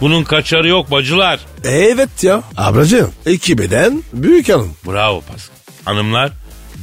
Bunun 0.00 0.24
kaçarı 0.24 0.68
yok 0.68 0.90
bacılar. 0.90 1.40
Evet 1.64 2.24
ya. 2.24 2.42
Ablacığım 2.56 3.12
iki 3.26 3.58
beden 3.58 4.02
büyük 4.12 4.48
hanım. 4.48 4.74
Bravo 4.86 5.20
Pascal. 5.20 5.56
Hanımlar, 5.84 6.30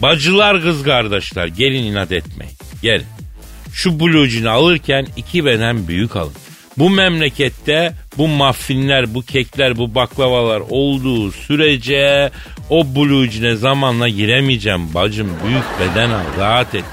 bacılar 0.01 0.61
kız 0.61 0.83
kardeşler 0.83 1.47
gelin 1.47 1.83
inat 1.83 2.11
etmeyin. 2.11 2.53
Gelin. 2.81 3.07
Şu 3.73 3.99
blue 3.99 4.29
jean'i 4.29 4.49
alırken 4.49 5.07
iki 5.17 5.45
beden 5.45 5.87
büyük 5.87 6.15
alın. 6.15 6.33
Bu 6.77 6.89
memlekette 6.89 7.93
bu 8.17 8.27
muffinler, 8.27 9.13
bu 9.13 9.21
kekler, 9.21 9.77
bu 9.77 9.95
baklavalar 9.95 10.61
olduğu 10.69 11.31
sürece 11.31 12.31
o 12.69 12.95
blue 12.95 13.31
jean'e 13.31 13.55
zamanla 13.55 14.09
giremeyeceğim 14.09 14.93
bacım. 14.93 15.29
Büyük 15.45 15.63
beden 15.79 16.09
al, 16.09 16.23
rahat 16.39 16.75
et. 16.75 16.83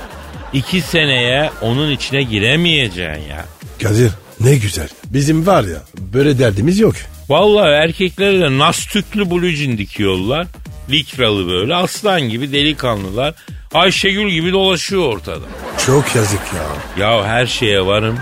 İki 0.53 0.81
seneye 0.81 1.51
onun 1.61 1.91
içine 1.91 2.23
giremeyeceksin 2.23 3.29
ya. 3.29 3.45
Kadir 3.83 4.11
ne 4.41 4.57
güzel. 4.57 4.89
Bizim 5.07 5.47
var 5.47 5.65
ya 5.65 5.83
böyle 6.13 6.39
derdimiz 6.39 6.79
yok. 6.79 6.95
Vallahi 7.29 7.69
erkeklere 7.71 8.41
de 8.41 8.59
nastüklü 8.59 9.31
blue 9.31 9.53
jean 9.53 9.79
dikiyorlar. 9.79 10.47
Likralı 10.91 11.49
böyle 11.49 11.75
aslan 11.75 12.21
gibi 12.21 12.53
delikanlılar. 12.53 13.35
Ayşegül 13.75 14.31
gibi 14.31 14.53
dolaşıyor 14.53 15.03
ortada. 15.03 15.45
Çok 15.87 16.17
yazık 16.17 16.41
ya. 16.55 17.07
Ya 17.07 17.27
her 17.27 17.47
şeye 17.47 17.87
varım. 17.87 18.19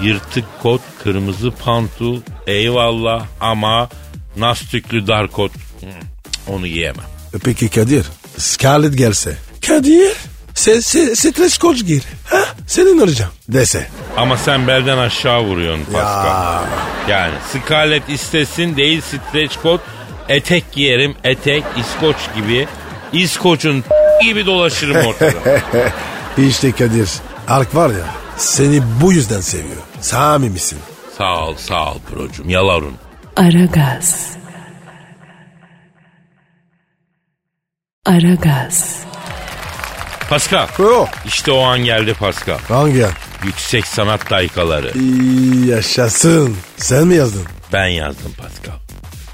Yırtık 0.00 0.44
kot, 0.62 0.80
kırmızı 1.04 1.50
pantul, 1.50 2.20
eyvallah 2.46 3.24
ama 3.40 3.88
nastüklü 4.36 5.06
dar 5.06 5.28
kot. 5.28 5.52
hmm, 5.80 5.88
Onu 6.54 6.66
giyemem. 6.66 7.04
E 7.34 7.38
Peki 7.44 7.68
Kadir 7.68 8.06
Scarlett 8.38 8.98
gelse. 8.98 9.36
Kadir 9.66 10.12
sen, 10.54 10.80
sen 10.80 11.14
stres 11.14 11.58
koç 11.58 11.86
gir. 11.86 12.02
Ha? 12.30 12.38
Senin 12.66 12.98
olacağım 12.98 13.32
dese. 13.48 13.86
Ama 14.16 14.36
sen 14.36 14.66
belden 14.66 14.98
aşağı 14.98 15.40
vuruyorsun 15.42 15.84
Pascal. 15.84 16.62
Yani 17.08 17.34
Scarlett 17.52 18.08
istesin 18.08 18.76
değil 18.76 19.00
streç 19.00 19.56
kot. 19.62 19.80
Etek 20.28 20.72
giyerim 20.72 21.14
etek 21.24 21.64
İskoç 21.76 22.16
gibi. 22.36 22.68
İskoç'un 23.12 23.84
gibi 24.24 24.46
dolaşırım 24.46 25.06
ortada. 25.06 25.60
İşte 26.38 26.72
Kadir 26.72 27.08
Ark 27.48 27.74
var 27.74 27.90
ya 27.90 28.06
seni 28.42 28.82
bu 29.00 29.12
yüzden 29.12 29.40
seviyor. 29.40 29.82
Sami 30.00 30.50
misin? 30.50 30.78
sağ 31.18 31.46
ol 31.46 31.56
sağ 31.56 31.92
ol 31.92 31.98
brocum 32.12 32.48
yalarun. 32.48 32.94
Aragaz. 33.36 34.36
Aragaz. 38.06 39.02
Pascal 40.30 40.66
O. 40.78 41.06
işte 41.26 41.52
o 41.52 41.60
an 41.62 41.78
geldi 41.84 42.14
Pascal. 42.14 42.58
Hangi 42.68 43.06
an? 43.06 43.12
Yüksek 43.44 43.86
sanat 43.86 44.30
daykaları. 44.30 44.92
İyi 44.98 45.66
yaşasın. 45.66 46.56
Sen 46.76 47.06
mi 47.06 47.14
yazdın? 47.14 47.44
Ben 47.72 47.86
yazdım 47.86 48.32
Pascal. 48.38 48.78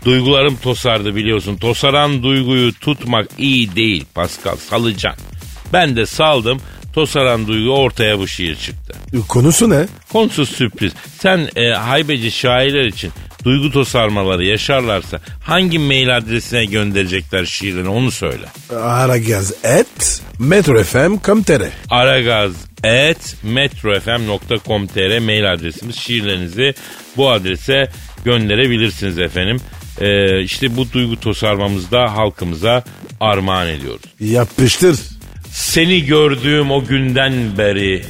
Duygularım 0.04 0.56
tosardı 0.56 1.14
biliyorsun. 1.16 1.56
Tosaran 1.56 2.22
duyguyu 2.22 2.72
tutmak 2.74 3.28
iyi 3.38 3.76
değil 3.76 4.04
Pascal. 4.14 4.56
Salacaksın. 4.56 5.24
Ben 5.72 5.96
de 5.96 6.06
saldım. 6.06 6.60
Tosaran 6.98 7.46
duygu 7.46 7.70
ortaya 7.70 8.18
bu 8.18 8.28
şiir 8.28 8.56
çıktı. 8.56 8.94
Konusu 9.28 9.70
ne? 9.70 9.86
Konusu 10.12 10.46
sürpriz. 10.46 10.92
Sen 11.18 11.48
e, 11.56 11.70
haybeci 11.70 12.30
şairler 12.30 12.84
için 12.84 13.12
duygu 13.44 13.72
tosarmaları 13.72 14.44
yaşarlarsa 14.44 15.20
hangi 15.42 15.78
mail 15.78 16.16
adresine 16.16 16.64
gönderecekler 16.64 17.44
şiirini 17.44 17.88
onu 17.88 18.10
söyle. 18.10 18.46
Aragaz 18.82 19.52
et 19.64 20.22
metrofm.com.tr 20.38 21.62
Aragaz 21.90 22.52
et 22.84 23.36
metrofm.com.tr 23.42 25.18
mail 25.18 25.52
adresimiz. 25.52 25.96
Şiirlerinizi 25.96 26.74
bu 27.16 27.30
adrese 27.30 27.90
gönderebilirsiniz 28.24 29.18
efendim. 29.18 29.60
Ee, 30.00 30.42
işte 30.42 30.76
bu 30.76 30.92
duygu 30.92 31.20
tosarmamızda 31.20 32.16
halkımıza 32.16 32.84
armağan 33.20 33.68
ediyoruz. 33.68 34.04
Yapıştır. 34.20 35.17
Seni 35.50 36.04
gördüğüm 36.04 36.70
o 36.70 36.84
günden 36.84 37.58
beri 37.58 38.02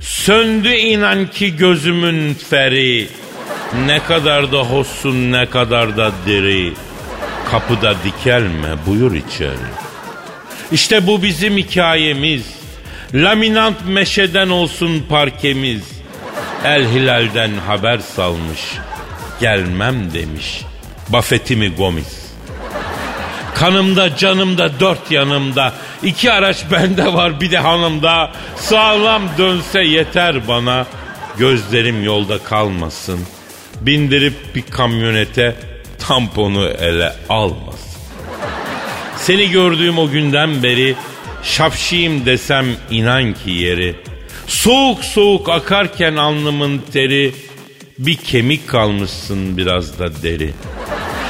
Söndü 0.00 0.68
inan 0.68 1.30
ki 1.30 1.56
gözümün 1.56 2.34
feri. 2.34 3.08
Ne 3.86 4.02
kadar 4.02 4.52
da 4.52 4.58
hoşsun 4.58 5.32
ne 5.32 5.46
kadar 5.46 5.96
da 5.96 6.12
diri. 6.26 6.72
Kapıda 7.50 7.94
dikelme 8.04 8.86
buyur 8.86 9.14
içeri. 9.14 9.56
İşte 10.72 11.06
bu 11.06 11.22
bizim 11.22 11.56
hikayemiz. 11.56 12.42
Laminant 13.14 13.86
meşeden 13.86 14.48
olsun 14.48 15.06
parkemiz. 15.08 15.82
El 16.64 16.84
Hilal'den 16.92 17.50
haber 17.66 17.98
salmış 17.98 18.60
Gelmem 19.40 20.14
demiş. 20.14 20.62
Buffett'i 21.08 21.68
Gomis 21.68 22.19
Kanımda 23.54 24.16
canımda 24.16 24.80
dört 24.80 25.10
yanımda. 25.10 25.74
İki 26.02 26.32
araç 26.32 26.64
bende 26.72 27.12
var 27.12 27.40
bir 27.40 27.50
de 27.50 27.58
hanımda. 27.58 28.32
Sağlam 28.56 29.22
dönse 29.38 29.80
yeter 29.80 30.48
bana. 30.48 30.86
Gözlerim 31.38 32.04
yolda 32.04 32.38
kalmasın. 32.38 33.20
Bindirip 33.80 34.34
bir 34.54 34.62
kamyonete 34.62 35.56
Tamponu 35.98 36.66
ele 36.66 37.12
almasın. 37.28 38.00
Seni 39.16 39.50
gördüğüm 39.50 39.98
o 39.98 40.10
günden 40.10 40.62
beri 40.62 40.96
Şapşiyim 41.42 42.26
desem 42.26 42.66
inan 42.90 43.34
ki 43.34 43.50
yeri. 43.50 43.94
Soğuk 44.46 45.04
soğuk 45.04 45.48
akarken 45.48 46.16
alnımın 46.16 46.82
teri. 46.92 47.34
Bir 47.98 48.16
kemik 48.16 48.68
kalmışsın 48.68 49.56
biraz 49.56 49.98
da 49.98 50.22
deri. 50.22 50.50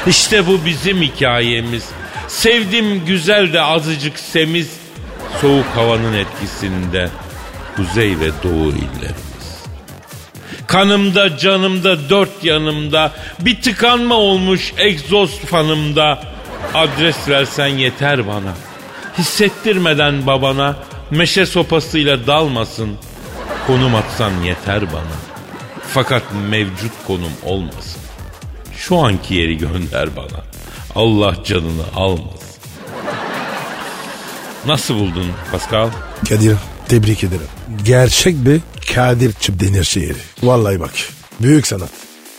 İşte 0.06 0.46
bu 0.46 0.60
bizim 0.64 1.02
hikayemiz. 1.02 1.84
Sevdim 2.30 3.04
güzel 3.06 3.52
de 3.52 3.60
azıcık 3.60 4.18
semiz. 4.18 4.70
Soğuk 5.40 5.66
havanın 5.66 6.12
etkisinde 6.12 7.08
kuzey 7.76 8.20
ve 8.20 8.30
doğu 8.42 8.68
illerimiz. 8.68 9.64
Kanımda 10.66 11.38
canımda 11.38 12.08
dört 12.10 12.44
yanımda 12.44 13.12
bir 13.40 13.62
tıkanma 13.62 14.14
olmuş 14.14 14.72
egzoz 14.76 15.38
fanımda. 15.38 16.22
Adres 16.74 17.28
versen 17.28 17.66
yeter 17.66 18.26
bana. 18.26 18.54
Hissettirmeden 19.18 20.26
babana 20.26 20.76
meşe 21.10 21.46
sopasıyla 21.46 22.26
dalmasın. 22.26 22.96
Konum 23.66 23.94
atsan 23.94 24.42
yeter 24.42 24.92
bana. 24.92 25.16
Fakat 25.92 26.22
mevcut 26.50 26.92
konum 27.06 27.32
olmasın. 27.44 28.02
Şu 28.76 28.96
anki 28.98 29.34
yeri 29.34 29.58
gönder 29.58 30.16
bana. 30.16 30.49
Allah 30.94 31.36
canını 31.44 31.82
almasın. 31.96 32.50
Nasıl 34.66 34.94
buldun 34.94 35.26
Pascal? 35.52 35.90
Kadir 36.28 36.56
tebrik 36.88 37.24
ederim. 37.24 37.46
Gerçek 37.84 38.34
bir 38.44 38.60
Kadir 38.94 39.32
Çıpdenir 39.32 39.84
şiiri. 39.84 40.16
Vallahi 40.42 40.80
bak. 40.80 40.92
Büyük 41.40 41.66
sanat. 41.66 41.90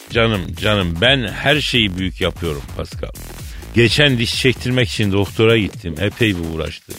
Canım 0.09 0.41
canım 0.61 0.97
ben 1.01 1.27
her 1.27 1.61
şeyi 1.61 1.97
büyük 1.97 2.21
yapıyorum 2.21 2.61
Pascal. 2.77 3.09
Geçen 3.75 4.17
diş 4.17 4.35
çektirmek 4.41 4.89
için 4.89 5.11
doktora 5.11 5.57
gittim. 5.57 5.95
Epey 5.99 6.35
bir 6.37 6.55
uğraştı. 6.55 6.93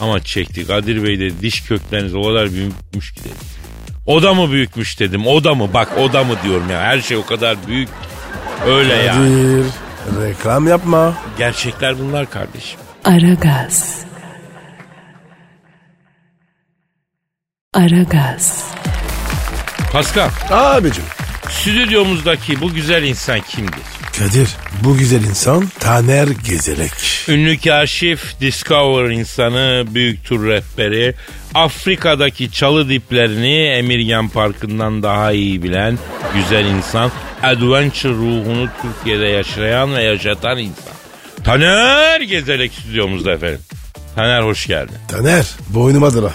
Ama 0.00 0.20
çekti. 0.20 0.66
Kadir 0.66 1.02
Bey 1.04 1.20
de 1.20 1.40
diş 1.40 1.60
kökleriniz 1.60 2.14
o 2.14 2.22
kadar 2.22 2.52
büyükmüş 2.52 3.12
ki 3.12 3.20
dedi. 3.24 3.34
O 4.06 4.22
da 4.22 4.34
mı 4.34 4.50
büyükmüş 4.50 5.00
dedim. 5.00 5.26
O 5.26 5.44
da 5.44 5.54
mı? 5.54 5.74
Bak 5.74 5.88
o 5.98 6.12
da 6.12 6.24
mı 6.24 6.34
diyorum 6.44 6.70
ya. 6.70 6.80
Her 6.80 7.00
şey 7.00 7.16
o 7.16 7.26
kadar 7.26 7.56
büyük. 7.66 7.88
Öyle 8.66 8.94
yani. 8.94 9.62
Reklam 10.22 10.68
yapma. 10.68 11.14
Gerçekler 11.38 11.98
bunlar 11.98 12.30
kardeşim. 12.30 12.80
Aragaz. 13.04 13.98
Aragaz. 17.74 18.64
Pascal, 19.92 20.30
Abicim. 20.50 21.04
stüdyomuzdaki 21.50 22.60
bu 22.60 22.72
güzel 22.72 23.02
insan 23.02 23.40
kimdir? 23.40 23.82
Kadir 24.18 24.48
bu 24.84 24.96
güzel 24.96 25.24
insan 25.24 25.66
Taner 25.80 26.28
Gezelek. 26.48 26.92
Ünlü 27.28 27.58
kaşif, 27.58 28.40
Discover 28.40 29.10
insanı, 29.10 29.84
büyük 29.94 30.24
tur 30.24 30.46
rehberi, 30.46 31.14
Afrika'daki 31.54 32.50
çalı 32.50 32.88
diplerini 32.88 33.56
Emirgan 33.56 34.28
Parkı'ndan 34.28 35.02
daha 35.02 35.32
iyi 35.32 35.62
bilen 35.62 35.98
güzel 36.34 36.64
insan, 36.64 37.10
adventure 37.42 38.12
ruhunu 38.12 38.68
Türkiye'de 38.82 39.24
yaşayan 39.26 39.94
ve 39.94 40.02
yaşatan 40.02 40.58
insan. 40.58 40.92
Taner 41.44 42.20
Gezelek 42.20 42.72
stüdyomuzda 42.72 43.32
efendim. 43.32 43.60
Taner 44.16 44.42
hoş 44.42 44.66
geldin. 44.66 44.94
Taner 45.08 45.46
boynuma 45.68 46.14
dıra. 46.14 46.30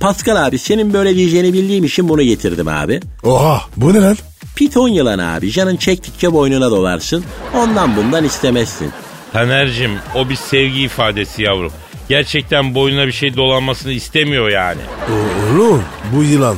Pascal 0.00 0.46
abi 0.46 0.58
senin 0.58 0.92
böyle 0.92 1.14
diyeceğini 1.16 1.52
bildiğim 1.52 1.84
için 1.84 2.08
bunu 2.08 2.22
getirdim 2.22 2.68
abi. 2.68 3.00
Oha 3.22 3.62
bu 3.76 3.94
ne 3.94 4.00
lan? 4.00 4.16
Piton 4.56 4.88
yılan 4.88 5.18
abi 5.18 5.50
canın 5.52 5.76
çektikçe 5.76 6.32
boynuna 6.32 6.70
dolarsın. 6.70 7.24
Ondan 7.54 7.96
bundan 7.96 8.24
istemezsin. 8.24 8.92
Taner'cim 9.32 9.90
o 10.14 10.28
bir 10.28 10.36
sevgi 10.36 10.82
ifadesi 10.82 11.42
yavrum. 11.42 11.72
Gerçekten 12.08 12.74
boynuna 12.74 13.06
bir 13.06 13.12
şey 13.12 13.36
dolanmasını 13.36 13.92
istemiyor 13.92 14.48
yani. 14.48 14.80
Oğlum 15.10 15.82
bu 16.16 16.22
yılan 16.22 16.56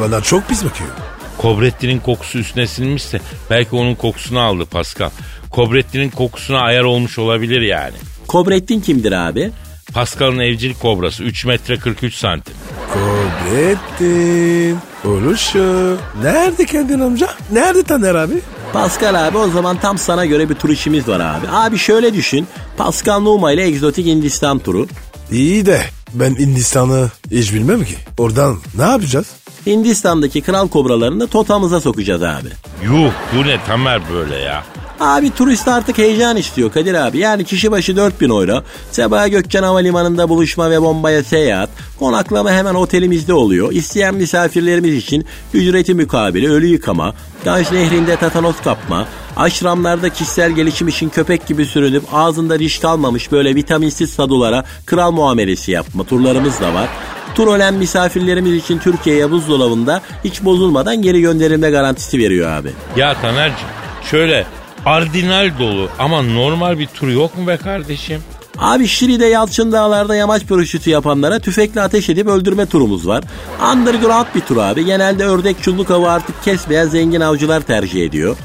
bana 0.00 0.20
çok 0.20 0.48
pis 0.48 0.64
bakıyor. 0.64 0.90
Kobrettin'in 1.38 1.98
kokusu 1.98 2.38
üstüne 2.38 2.66
sinmişse 2.66 3.20
belki 3.50 3.76
onun 3.76 3.94
kokusunu 3.94 4.40
aldı 4.40 4.66
Pascal. 4.66 5.10
Kobrettin'in 5.50 6.10
kokusuna 6.10 6.60
ayar 6.60 6.82
olmuş 6.82 7.18
olabilir 7.18 7.60
yani. 7.60 7.94
Kobrettin 8.28 8.80
kimdir 8.80 9.12
abi? 9.12 9.50
Pascal'ın 9.94 10.38
evcil 10.38 10.74
kobrası 10.74 11.22
3 11.22 11.44
metre 11.44 11.76
43 11.78 12.14
santim. 12.14 12.54
Kobrettin. 12.92 14.78
Oluşu. 15.04 15.96
Nerede 16.22 16.66
kendin 16.66 17.00
amca? 17.00 17.28
Nerede 17.52 17.82
Taner 17.82 18.14
abi? 18.14 18.34
Pascal 18.72 19.28
abi 19.28 19.38
o 19.38 19.48
zaman 19.48 19.76
tam 19.80 19.98
sana 19.98 20.26
göre 20.26 20.48
bir 20.48 20.54
tur 20.54 20.68
işimiz 20.70 21.08
var 21.08 21.20
abi. 21.20 21.46
Abi 21.52 21.78
şöyle 21.78 22.14
düşün. 22.14 22.46
Pascal 22.76 23.20
Numa 23.20 23.52
ile 23.52 23.64
egzotik 23.66 24.06
Hindistan 24.06 24.58
turu. 24.58 24.86
İyi 25.32 25.66
de 25.66 25.80
ben 26.14 26.34
Hindistan'ı 26.34 27.10
hiç 27.30 27.54
bilmem 27.54 27.84
ki. 27.84 27.94
Oradan 28.18 28.58
ne 28.78 28.82
yapacağız? 28.82 29.26
Hindistan'daki 29.66 30.40
kral 30.40 30.68
kobralarını 30.68 31.26
totamıza 31.26 31.80
sokacağız 31.80 32.22
abi. 32.22 32.48
Yuh 32.84 33.12
bu 33.36 33.46
ne 33.46 33.64
Tamer 33.66 34.00
böyle 34.12 34.36
ya. 34.36 34.64
Abi 35.00 35.30
turist 35.30 35.68
artık 35.68 35.98
heyecan 35.98 36.36
istiyor 36.36 36.72
Kadir 36.72 36.94
abi. 36.94 37.18
Yani 37.18 37.44
kişi 37.44 37.70
başı 37.70 37.96
4000 37.96 38.28
euro. 38.30 38.62
Sabaha 38.90 39.28
Gökçen 39.28 39.62
Havalimanı'nda 39.62 40.28
buluşma 40.28 40.70
ve 40.70 40.82
bombaya 40.82 41.24
seyahat. 41.24 41.70
Konaklama 41.98 42.50
hemen 42.52 42.74
otelimizde 42.74 43.32
oluyor. 43.32 43.72
İsteyen 43.72 44.14
misafirlerimiz 44.14 44.94
için 44.94 45.26
ücreti 45.54 45.94
mukabili 45.94 46.50
ölü 46.50 46.66
yıkama, 46.66 47.14
Ganj 47.44 47.72
nehrinde 47.72 48.16
tatanos 48.16 48.56
kapma, 48.64 49.06
aşramlarda 49.36 50.08
kişisel 50.08 50.52
gelişim 50.52 50.88
için 50.88 51.08
köpek 51.08 51.46
gibi 51.46 51.66
sürünüp 51.66 52.02
ağzında 52.12 52.58
diş 52.58 52.78
kalmamış 52.78 53.32
böyle 53.32 53.54
vitaminsiz 53.54 54.10
sadulara 54.10 54.64
kral 54.86 55.10
muamelesi 55.12 55.70
yapma 55.72 56.04
turlarımız 56.04 56.60
da 56.60 56.74
var. 56.74 56.88
Tur 57.36 57.54
ölen 57.54 57.74
misafirlerimiz 57.74 58.54
için 58.54 58.78
Türkiye'ye 58.78 59.30
buzdolabında 59.30 60.02
hiç 60.24 60.44
bozulmadan 60.44 61.02
geri 61.02 61.20
gönderilme 61.20 61.70
garantisi 61.70 62.18
veriyor 62.18 62.50
abi. 62.50 62.70
Ya 62.96 63.14
Taner'cim 63.20 63.68
şöyle 64.10 64.46
ardinal 64.86 65.50
dolu 65.58 65.88
ama 65.98 66.22
normal 66.22 66.78
bir 66.78 66.86
tur 66.86 67.08
yok 67.08 67.38
mu 67.38 67.46
be 67.46 67.56
kardeşim? 67.56 68.20
Abi 68.58 68.86
Şili'de 68.86 69.26
Yalçın 69.26 69.72
Dağlar'da 69.72 70.14
yamaç 70.16 70.46
paraşütü 70.46 70.90
yapanlara 70.90 71.38
tüfekle 71.38 71.80
ateş 71.82 72.08
edip 72.08 72.26
öldürme 72.26 72.66
turumuz 72.66 73.06
var. 73.06 73.24
Underground 73.72 74.26
bir 74.34 74.40
tur 74.40 74.56
abi. 74.56 74.84
Genelde 74.84 75.24
ördek 75.24 75.56
çulluk 75.62 75.90
avı 75.90 76.10
artık 76.10 76.44
kesmeyen 76.44 76.86
zengin 76.88 77.20
avcılar 77.20 77.60
tercih 77.60 78.04
ediyor. 78.06 78.36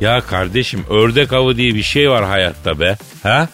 Ya 0.00 0.20
kardeşim 0.20 0.84
ördek 0.90 1.32
avı 1.32 1.56
diye 1.56 1.74
bir 1.74 1.82
şey 1.82 2.10
var 2.10 2.24
hayatta 2.24 2.80
be. 2.80 2.96
Ha? 3.22 3.48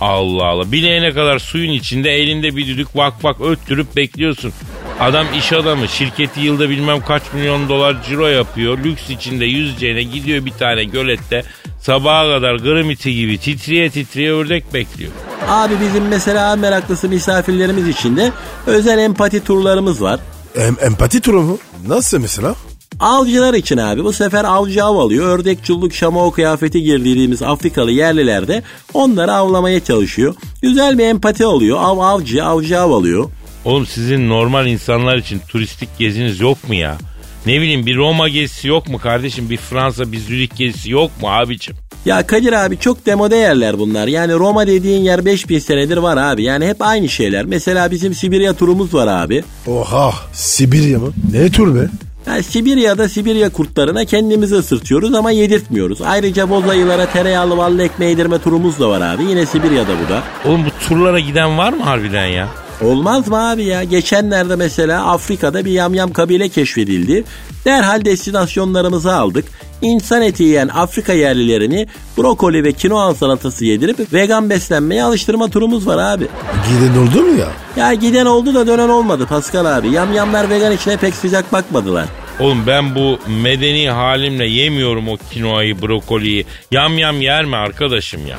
Allah 0.00 0.44
Allah. 0.44 0.72
Bileğine 0.72 1.12
kadar 1.12 1.38
suyun 1.38 1.72
içinde 1.72 2.10
elinde 2.10 2.56
bir 2.56 2.66
düdük 2.66 2.96
vak 2.96 3.24
vak 3.24 3.40
öttürüp 3.40 3.96
bekliyorsun. 3.96 4.52
Adam 5.00 5.26
iş 5.38 5.52
adamı 5.52 5.88
şirketi 5.88 6.40
yılda 6.40 6.70
bilmem 6.70 7.00
kaç 7.00 7.22
milyon 7.34 7.68
dolar 7.68 8.02
ciro 8.08 8.26
yapıyor. 8.26 8.78
Lüks 8.84 9.10
içinde 9.10 9.44
yüzeceğine 9.44 10.02
gidiyor 10.02 10.44
bir 10.44 10.50
tane 10.50 10.84
gölette. 10.84 11.44
Sabaha 11.80 12.24
kadar 12.24 12.54
gırmiti 12.54 13.14
gibi 13.14 13.38
titriye 13.38 13.90
titriye 13.90 14.32
ördek 14.32 14.74
bekliyor. 14.74 15.12
Abi 15.48 15.74
bizim 15.80 16.08
mesela 16.08 16.56
meraklısı 16.56 17.08
misafirlerimiz 17.08 17.88
için 17.88 18.16
de 18.16 18.32
özel 18.66 18.98
empati 18.98 19.44
turlarımız 19.44 20.02
var. 20.02 20.20
Em 20.56 20.76
empati 20.80 21.20
turu 21.20 21.42
mu? 21.42 21.58
Nasıl 21.86 22.18
mesela? 22.18 22.54
Avcılar 23.00 23.54
için 23.54 23.76
abi 23.76 24.04
bu 24.04 24.12
sefer 24.12 24.44
avcı 24.44 24.84
av 24.84 24.96
alıyor. 24.98 25.38
Ördek 25.38 25.64
çulluk 25.64 25.94
şamao 25.94 26.30
kıyafeti 26.30 26.82
girdiğimiz 26.82 27.42
Afrikalı 27.42 27.90
yerliler 27.92 28.48
de 28.48 28.62
onları 28.94 29.32
avlamaya 29.32 29.84
çalışıyor. 29.84 30.34
Güzel 30.62 30.98
bir 30.98 31.04
empati 31.04 31.46
oluyor. 31.46 31.78
Av 31.80 31.98
avcı 31.98 32.44
avcı 32.44 32.80
av 32.80 32.90
alıyor. 32.92 33.30
Oğlum 33.64 33.86
sizin 33.86 34.28
normal 34.28 34.66
insanlar 34.66 35.16
için 35.16 35.40
turistik 35.48 35.88
geziniz 35.98 36.40
yok 36.40 36.68
mu 36.68 36.74
ya? 36.74 36.98
Ne 37.46 37.60
bileyim 37.60 37.86
bir 37.86 37.96
Roma 37.96 38.28
gezisi 38.28 38.68
yok 38.68 38.88
mu 38.88 38.98
kardeşim? 38.98 39.50
Bir 39.50 39.56
Fransa, 39.56 40.12
bir 40.12 40.18
Zürich 40.18 40.56
gezisi 40.56 40.90
yok 40.90 41.10
mu 41.22 41.28
abicim? 41.30 41.76
Ya 42.06 42.26
Kadir 42.26 42.52
abi 42.52 42.78
çok 42.78 43.06
demode 43.06 43.36
yerler 43.36 43.78
bunlar. 43.78 44.06
Yani 44.08 44.32
Roma 44.32 44.66
dediğin 44.66 45.00
yer 45.00 45.24
5000 45.24 45.58
senedir 45.58 45.96
var 45.96 46.16
abi. 46.16 46.42
Yani 46.42 46.66
hep 46.66 46.82
aynı 46.82 47.08
şeyler. 47.08 47.44
Mesela 47.44 47.90
bizim 47.90 48.14
Sibirya 48.14 48.52
turumuz 48.52 48.94
var 48.94 49.06
abi. 49.06 49.44
Oha 49.66 50.14
Sibirya 50.32 50.98
mı? 50.98 51.12
Ne 51.32 51.50
tur 51.50 51.74
be? 51.74 51.88
Yani 52.30 52.42
Sibirya'da 52.42 53.08
Sibirya 53.08 53.48
kurtlarına 53.48 54.04
kendimizi 54.04 54.54
ısırtıyoruz 54.54 55.14
ama 55.14 55.30
yedirtmiyoruz. 55.30 56.02
Ayrıca 56.02 56.50
boz 56.50 56.68
ayılara 56.68 57.06
tereyağlı 57.06 57.56
ballı 57.56 57.82
ekmeği 57.82 58.10
yedirme 58.10 58.38
turumuz 58.38 58.80
da 58.80 58.88
var 58.88 59.00
abi. 59.00 59.24
Yine 59.24 59.46
Sibirya'da 59.46 59.92
bu 60.04 60.08
da. 60.12 60.22
Oğlum 60.44 60.64
bu 60.64 60.88
turlara 60.88 61.18
giden 61.18 61.58
var 61.58 61.72
mı 61.72 61.82
harbiden 61.82 62.26
ya? 62.26 62.48
Olmaz 62.84 63.28
mı 63.28 63.50
abi 63.50 63.64
ya? 63.64 63.84
Geçenlerde 63.84 64.56
mesela 64.56 65.06
Afrika'da 65.06 65.64
bir 65.64 65.70
yamyam 65.70 66.12
kabile 66.12 66.48
keşfedildi. 66.48 67.24
Derhal 67.64 68.04
destinasyonlarımızı 68.04 69.14
aldık. 69.14 69.44
İnsan 69.82 70.22
eti 70.22 70.42
yiyen 70.42 70.68
Afrika 70.68 71.12
yerlilerini 71.12 71.86
brokoli 72.18 72.64
ve 72.64 72.72
kinoa 72.72 73.14
salatası 73.14 73.64
yedirip 73.64 74.12
vegan 74.12 74.50
beslenmeye 74.50 75.04
alıştırma 75.04 75.48
turumuz 75.48 75.86
var 75.86 75.98
abi. 75.98 76.28
Giden 76.68 76.98
oldu 77.02 77.22
mu 77.22 77.38
ya? 77.38 77.48
Ya 77.76 77.94
giden 77.94 78.26
oldu 78.26 78.54
da 78.54 78.66
dönen 78.66 78.88
olmadı 78.88 79.26
Pascal 79.26 79.64
abi. 79.78 79.90
Yamyamlar 79.90 80.50
vegan 80.50 80.72
içine 80.72 80.96
pek 80.96 81.14
sıcak 81.14 81.52
bakmadılar. 81.52 82.06
Oğlum 82.40 82.66
ben 82.66 82.94
bu 82.94 83.18
medeni 83.42 83.90
halimle 83.90 84.46
yemiyorum 84.46 85.08
o 85.08 85.16
kinoayı, 85.32 85.82
brokoliyi. 85.82 86.46
Yam 86.70 86.98
yam 86.98 87.20
yer 87.20 87.44
mi 87.44 87.56
arkadaşım 87.56 88.26
ya? 88.26 88.38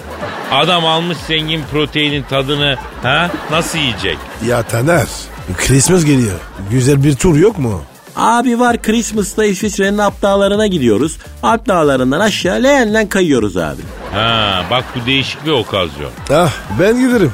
Adam 0.51 0.85
almış 0.85 1.17
zengin 1.27 1.61
proteinin 1.71 2.23
tadını 2.23 2.77
ha 3.03 3.31
nasıl 3.51 3.79
yiyecek? 3.79 4.17
Ya 4.47 4.63
Taner 4.63 5.07
Christmas 5.57 6.05
geliyor. 6.05 6.39
Güzel 6.71 7.03
bir 7.03 7.15
tur 7.15 7.37
yok 7.37 7.57
mu? 7.59 7.81
Abi 8.15 8.59
var 8.59 8.81
Christmas'ta 8.81 9.45
İsviçre'nin 9.45 9.97
Alp 9.97 10.21
dağlarına 10.21 10.67
gidiyoruz. 10.67 11.17
Alp 11.43 11.67
dağlarından 11.67 12.19
aşağı 12.19 12.63
leğenle 12.63 13.09
kayıyoruz 13.09 13.57
abi. 13.57 13.81
Ha 14.13 14.63
bak 14.71 14.85
bu 14.95 15.05
değişik 15.05 15.45
bir 15.45 15.51
okazyon. 15.51 16.11
Ah 16.29 16.51
ben 16.79 16.99
giderim. 16.99 17.31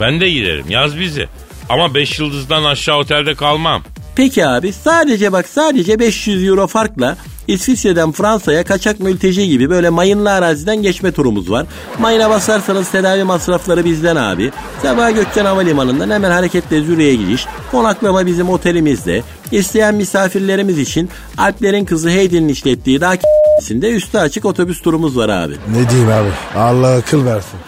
Ben 0.00 0.20
de 0.20 0.30
giderim 0.30 0.64
yaz 0.68 0.98
bizi. 0.98 1.28
Ama 1.68 1.94
5 1.94 2.18
yıldızdan 2.18 2.64
aşağı 2.64 2.96
otelde 2.96 3.34
kalmam. 3.34 3.82
Peki 4.18 4.46
abi 4.46 4.72
sadece 4.72 5.32
bak 5.32 5.48
sadece 5.48 5.98
500 5.98 6.48
euro 6.48 6.66
farkla 6.66 7.16
İsviçre'den 7.48 8.12
Fransa'ya 8.12 8.64
kaçak 8.64 9.00
mülteci 9.00 9.48
gibi 9.48 9.70
böyle 9.70 9.90
mayınlı 9.90 10.32
araziden 10.32 10.82
geçme 10.82 11.12
turumuz 11.12 11.50
var. 11.50 11.66
Mayına 11.98 12.30
basarsanız 12.30 12.90
tedavi 12.90 13.24
masrafları 13.24 13.84
bizden 13.84 14.16
abi. 14.16 14.52
Sabah 14.82 15.14
Gökçen 15.14 15.44
Havalimanı'ndan 15.44 16.10
hemen 16.10 16.30
hareketle 16.30 16.82
Zürich'e 16.82 17.14
gidiş. 17.14 17.46
Konaklama 17.70 18.26
bizim 18.26 18.50
otelimizde. 18.50 19.22
İsteyen 19.52 19.94
misafirlerimiz 19.94 20.78
için 20.78 21.10
Alplerin 21.38 21.84
kızı 21.84 22.10
Heidi'nin 22.10 22.48
işlettiği 22.48 23.00
dağ 23.00 23.16
k***sinde 23.16 23.90
üstü 23.90 24.18
açık 24.18 24.44
otobüs 24.44 24.82
turumuz 24.82 25.16
var 25.16 25.28
abi. 25.28 25.54
Ne 25.54 25.90
diyeyim 25.90 26.10
abi? 26.10 26.58
Allah 26.58 26.96
akıl 26.96 27.24
versin. 27.24 27.58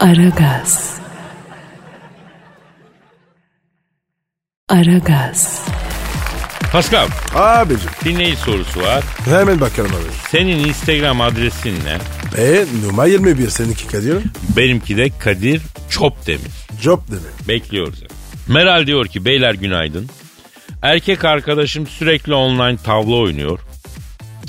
Aragaz. 0.00 0.90
Aragaz. 4.68 5.60
Pascal 6.76 7.08
Abicim 7.34 7.90
dinleyici 8.04 8.36
sorusu 8.36 8.80
var. 8.82 9.04
hemen 9.24 9.60
bakalım 9.60 9.90
abi. 9.90 10.28
Senin 10.30 10.68
Instagram 10.68 11.20
adresin 11.20 11.74
ne? 11.84 11.98
E 12.42 12.64
numara 12.84 13.06
21 13.06 13.48
seninki 13.50 13.86
Kadir. 13.86 14.22
Benimki 14.56 14.96
de 14.96 15.10
Kadir 15.18 15.62
Çopdemir. 15.90 16.50
Job 16.80 17.00
demek. 17.10 17.48
Bekliyoruz. 17.48 18.02
Meral 18.48 18.86
diyor 18.86 19.06
ki 19.06 19.24
beyler 19.24 19.54
günaydın. 19.54 20.08
Erkek 20.82 21.24
arkadaşım 21.24 21.86
sürekli 21.86 22.34
online 22.34 22.76
tavla 22.76 23.16
oynuyor. 23.16 23.58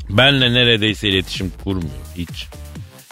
Benle 0.09 0.53
neredeyse 0.53 1.09
iletişim 1.09 1.51
kurmuyor 1.63 2.05
hiç. 2.17 2.47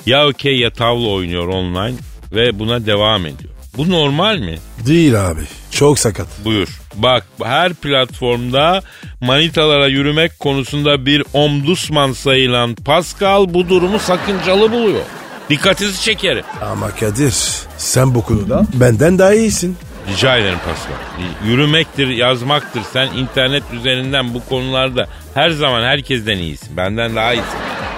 Ya 0.05 0.27
okey 0.27 0.59
ya 0.59 0.69
tavla 0.69 1.07
oynuyor 1.07 1.47
online 1.47 1.97
ve 2.31 2.59
buna 2.59 2.85
devam 2.85 3.25
ediyor. 3.25 3.53
Bu 3.77 3.89
normal 3.89 4.37
mi? 4.39 4.57
Değil 4.85 5.29
abi. 5.29 5.41
Çok 5.75 5.99
sakat. 5.99 6.27
Buyur. 6.45 6.67
Bak 6.95 7.25
her 7.43 7.73
platformda 7.73 8.81
manitalara 9.21 9.87
yürümek 9.87 10.39
konusunda 10.39 11.05
bir 11.05 11.23
omdusman 11.33 12.11
sayılan 12.11 12.75
Pascal 12.75 13.53
bu 13.53 13.69
durumu 13.69 13.99
sakıncalı 13.99 14.71
buluyor. 14.71 15.01
Dikkatinizi 15.49 16.01
çekerim. 16.01 16.43
Ama 16.61 16.91
Kadir 16.91 17.33
sen 17.77 18.15
bu 18.15 18.23
konuda 18.23 18.65
benden 18.73 19.19
daha 19.19 19.33
iyisin. 19.33 19.77
Rica 20.13 20.37
ederim 20.37 20.57
Pascal. 20.65 21.49
Yürümektir, 21.49 22.07
yazmaktır. 22.07 22.81
Sen 22.93 23.07
internet 23.07 23.63
üzerinden 23.73 24.33
bu 24.33 24.45
konularda 24.49 25.07
her 25.33 25.49
zaman 25.49 25.83
herkesten 25.83 26.37
iyisin. 26.37 26.77
Benden 26.77 27.15
daha 27.15 27.33
iyisin. 27.33 27.49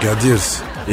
Kadir 0.02 0.40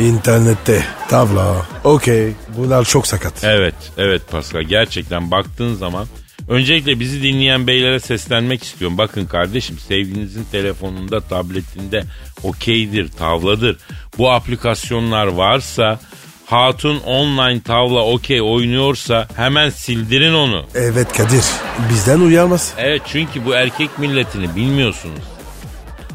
internette 0.02 0.84
tavla 1.08 1.66
okey 1.84 2.32
bunlar 2.56 2.84
çok 2.84 3.06
sakat. 3.06 3.44
Evet, 3.44 3.74
evet 3.98 4.22
Pascal. 4.30 4.62
Gerçekten 4.62 5.30
baktığın 5.30 5.74
zaman 5.74 6.06
öncelikle 6.48 7.00
bizi 7.00 7.22
dinleyen 7.22 7.66
beylere 7.66 8.00
seslenmek 8.00 8.62
istiyorum. 8.62 8.98
Bakın 8.98 9.26
kardeşim 9.26 9.78
sevginizin 9.78 10.44
telefonunda, 10.52 11.20
tabletinde 11.20 12.04
okeydir, 12.42 13.08
tavladır. 13.08 13.76
Bu 14.18 14.30
aplikasyonlar 14.30 15.26
varsa 15.26 16.00
Hatun 16.46 17.00
online 17.00 17.60
tavla 17.60 18.00
okey 18.04 18.42
oynuyorsa 18.42 19.28
hemen 19.36 19.70
sildirin 19.70 20.34
onu. 20.34 20.66
Evet 20.74 21.12
Kadir 21.12 21.44
bizden 21.90 22.20
uyarmaz. 22.20 22.72
Evet 22.78 23.02
çünkü 23.06 23.44
bu 23.44 23.54
erkek 23.54 23.98
milletini 23.98 24.56
bilmiyorsunuz. 24.56 25.22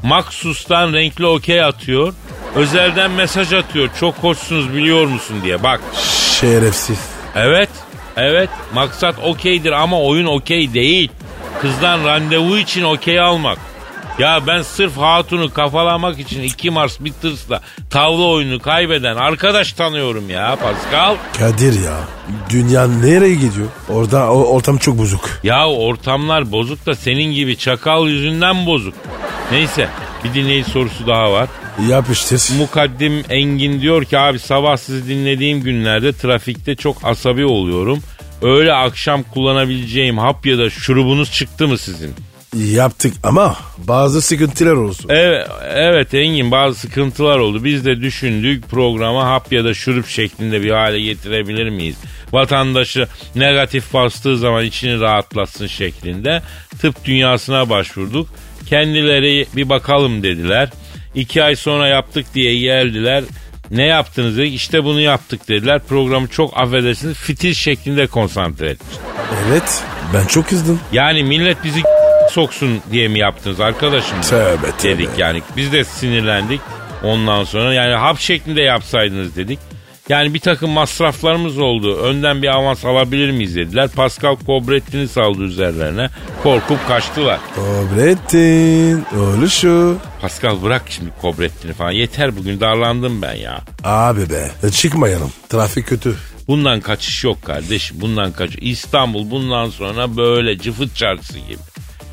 Maksus'tan 0.04 0.94
renkli 0.94 1.26
okey 1.26 1.64
atıyor. 1.64 2.14
Özelden 2.56 3.12
mesaj 3.12 3.54
atıyor. 3.54 3.90
Çok 4.00 4.16
hoşsunuz 4.16 4.74
biliyor 4.74 5.06
musun 5.06 5.38
diye. 5.44 5.64
Bak. 5.64 5.82
Şerefsiz. 6.40 7.00
Evet. 7.36 7.70
Evet. 8.18 8.50
Maksat 8.74 9.16
okeydir 9.24 9.72
ama 9.72 10.02
oyun 10.02 10.26
okey 10.26 10.74
değil. 10.74 11.12
Kızdan 11.62 12.06
randevu 12.06 12.58
için 12.58 12.84
okey 12.84 13.20
almak. 13.20 13.58
Ya 14.20 14.48
ben 14.48 14.62
sırf 14.62 14.98
hatunu 14.98 15.54
kafalamak 15.54 16.20
için 16.20 16.44
2 16.44 16.70
Mars 16.70 17.00
Bitters'la 17.00 17.62
tavla 17.90 18.24
oyunu 18.28 18.60
kaybeden 18.60 19.16
arkadaş 19.16 19.74
tanıyorum 19.74 20.30
ya 20.30 20.56
Pascal. 20.56 21.16
Kadir 21.38 21.84
ya 21.84 21.98
dünya 22.50 22.88
nereye 22.88 23.36
gidiyor? 23.36 23.68
Orada 23.90 24.32
o 24.32 24.44
ortam 24.44 24.78
çok 24.78 24.98
bozuk. 24.98 25.30
Ya 25.44 25.68
ortamlar 25.68 26.52
bozuk 26.52 26.86
da 26.86 26.96
senin 26.96 27.34
gibi 27.34 27.58
çakal 27.58 28.08
yüzünden 28.08 28.66
bozuk. 28.66 28.94
Neyse 29.52 29.88
bir 30.24 30.34
dinleyici 30.34 30.72
sorusu 30.72 31.08
daha 31.08 31.32
var. 31.32 31.48
Yapıştır. 31.88 32.58
Mukaddim 32.58 33.24
Engin 33.30 33.82
diyor 33.82 34.06
ki 34.06 34.20
abi 34.20 34.40
sabah 34.40 34.78
sizi 34.78 35.10
dinlediğim 35.10 35.62
günlerde 35.62 36.14
trafikte 36.14 36.76
çok 36.76 36.98
asabi 37.04 37.46
oluyorum. 37.46 38.00
Öğle 38.42 38.74
akşam 38.74 39.24
kullanabileceğim 39.24 40.18
hap 40.18 40.46
ya 40.46 40.58
da 40.58 40.70
şurubunuz 40.70 41.32
çıktı 41.32 41.68
mı 41.68 41.78
sizin? 41.78 42.14
Yaptık 42.56 43.14
ama 43.24 43.58
bazı 43.78 44.22
sıkıntılar 44.22 44.72
olsun. 44.72 45.10
Evet, 45.10 45.48
evet 45.64 46.14
Engin 46.14 46.52
bazı 46.52 46.80
sıkıntılar 46.80 47.38
oldu. 47.38 47.64
Biz 47.64 47.86
de 47.86 48.02
düşündük 48.02 48.70
programa 48.70 49.26
hap 49.26 49.52
ya 49.54 49.64
da 49.66 49.74
şurup 49.74 50.08
şeklinde 50.08 50.62
bir 50.62 50.72
hale 50.72 51.02
getirebilir 51.02 51.70
miyiz? 51.70 51.96
Vatandaşı 52.32 53.08
negatif 53.36 53.94
bastığı 53.94 54.38
zaman 54.38 54.66
içini 54.66 55.00
rahatlatsın 55.00 55.68
şeklinde 55.68 56.42
tıp 56.82 57.06
dünyasına 57.06 57.70
başvurduk. 57.70 58.30
Kendileri 58.70 59.48
bir 59.56 59.70
bakalım 59.70 60.24
dediler. 60.24 60.70
İki 61.16 61.44
ay 61.44 61.56
sonra 61.56 61.88
yaptık 61.88 62.26
diye 62.34 62.60
geldiler. 62.60 63.24
Ne 63.72 63.84
yaptınız 63.86 64.38
dedik. 64.38 64.56
İşte 64.56 64.84
bunu 64.84 65.02
yaptık 65.02 65.50
dediler. 65.50 65.82
Programı 65.90 66.28
çok 66.28 66.58
affedersiniz 66.58 67.18
fitil 67.18 67.54
şeklinde 67.54 68.08
konsantre 68.08 68.70
etmiş. 68.70 68.96
Evet 69.48 69.84
ben 70.14 70.26
çok 70.26 70.48
kızdım. 70.50 70.80
Yani 70.92 71.24
millet 71.24 71.64
bizi 71.64 71.82
soksun 72.32 72.80
diye 72.92 73.08
mi 73.08 73.20
yaptınız 73.20 73.60
arkadaşım? 73.60 74.22
Tövbe 74.22 74.72
tövbe. 74.78 74.84
Dedik 74.84 75.10
yani. 75.18 75.42
Biz 75.58 75.72
de 75.74 75.84
sinirlendik. 75.84 76.62
Ondan 77.04 77.44
sonra 77.44 77.74
yani 77.74 77.94
hap 77.94 78.20
şeklinde 78.20 78.62
yapsaydınız 78.62 79.36
dedik. 79.36 79.60
Yani 80.10 80.34
bir 80.34 80.40
takım 80.40 80.70
masraflarımız 80.70 81.58
oldu. 81.58 81.98
Önden 81.98 82.42
bir 82.42 82.48
avans 82.48 82.86
alabilir 82.86 83.32
miyiz 83.32 83.56
dediler. 83.56 83.90
Pascal 83.96 84.36
Kobrettin'i 84.36 85.08
saldı 85.08 85.42
üzerlerine. 85.44 86.10
Korkup 86.44 86.88
kaçtılar. 86.88 87.40
Kobrettin 87.56 89.06
oluşu. 89.20 89.98
Pascal 90.22 90.64
bırak 90.64 90.84
şimdi 90.90 91.10
Kobrettin'i 91.22 91.74
falan. 91.74 91.92
Yeter 91.92 92.38
bugün 92.38 92.60
darlandım 92.60 93.22
ben 93.22 93.34
ya. 93.36 93.62
Abi 93.84 94.30
be 94.30 94.72
çıkmayalım. 94.72 95.32
Trafik 95.50 95.88
kötü. 95.88 96.16
Bundan 96.48 96.82
kaçış 96.82 97.24
yok 97.24 97.46
kardeşim. 97.46 98.02
Bundan 98.02 98.32
kaç. 98.32 98.52
İstanbul 98.62 99.32
bundan 99.32 99.70
sonra 99.70 100.18
böyle 100.18 100.58
cıfıt 100.60 100.96
çarşısı 100.96 101.40
gibi. 101.40 101.58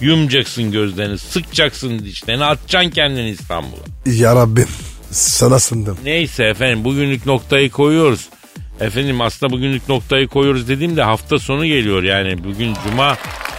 Yumacaksın 0.01 0.73
gözlerini, 0.73 1.19
sıkacaksın 1.19 1.99
dişlerini, 1.99 2.45
atacaksın 2.45 2.91
kendini 2.91 3.31
İstanbul'a. 3.31 4.13
Ya 4.13 4.37
Rabbim 4.37 4.69
sana 5.11 5.59
sındım. 5.59 5.99
Neyse 6.05 6.45
efendim 6.45 6.85
bugünlük 6.85 7.27
noktayı 7.27 7.71
koyuyoruz. 7.71 8.29
Efendim 8.81 9.21
aslında 9.21 9.53
bugünlük 9.53 9.89
noktayı 9.89 10.29
koyuyoruz 10.29 10.69
dediğimde 10.69 11.03
hafta 11.03 11.39
sonu 11.39 11.67
geliyor 11.67 12.03
yani. 12.03 12.45
Bugün 12.45 12.77
cuma 12.89 13.17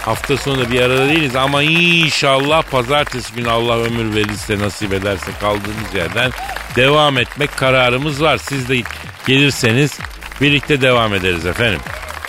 hafta 0.08 0.38
sonu 0.38 0.72
bir 0.72 0.82
arada 0.82 1.08
değiliz 1.10 1.36
ama 1.36 1.64
inşallah 1.64 2.64
pazartesi 2.64 3.34
günü 3.34 3.50
Allah 3.50 3.78
ömür 3.78 4.16
verirse 4.16 4.60
nasip 4.60 4.94
ederse 4.94 5.32
kaldığımız 5.40 5.94
yerden 5.96 6.32
devam 6.76 7.18
etmek 7.18 7.58
kararımız 7.58 8.22
var. 8.22 8.38
Siz 8.38 8.70
de 8.70 8.82
gelirseniz 9.28 10.00
birlikte 10.42 10.82
devam 10.82 11.14
ederiz 11.14 11.46
efendim. 11.46 11.80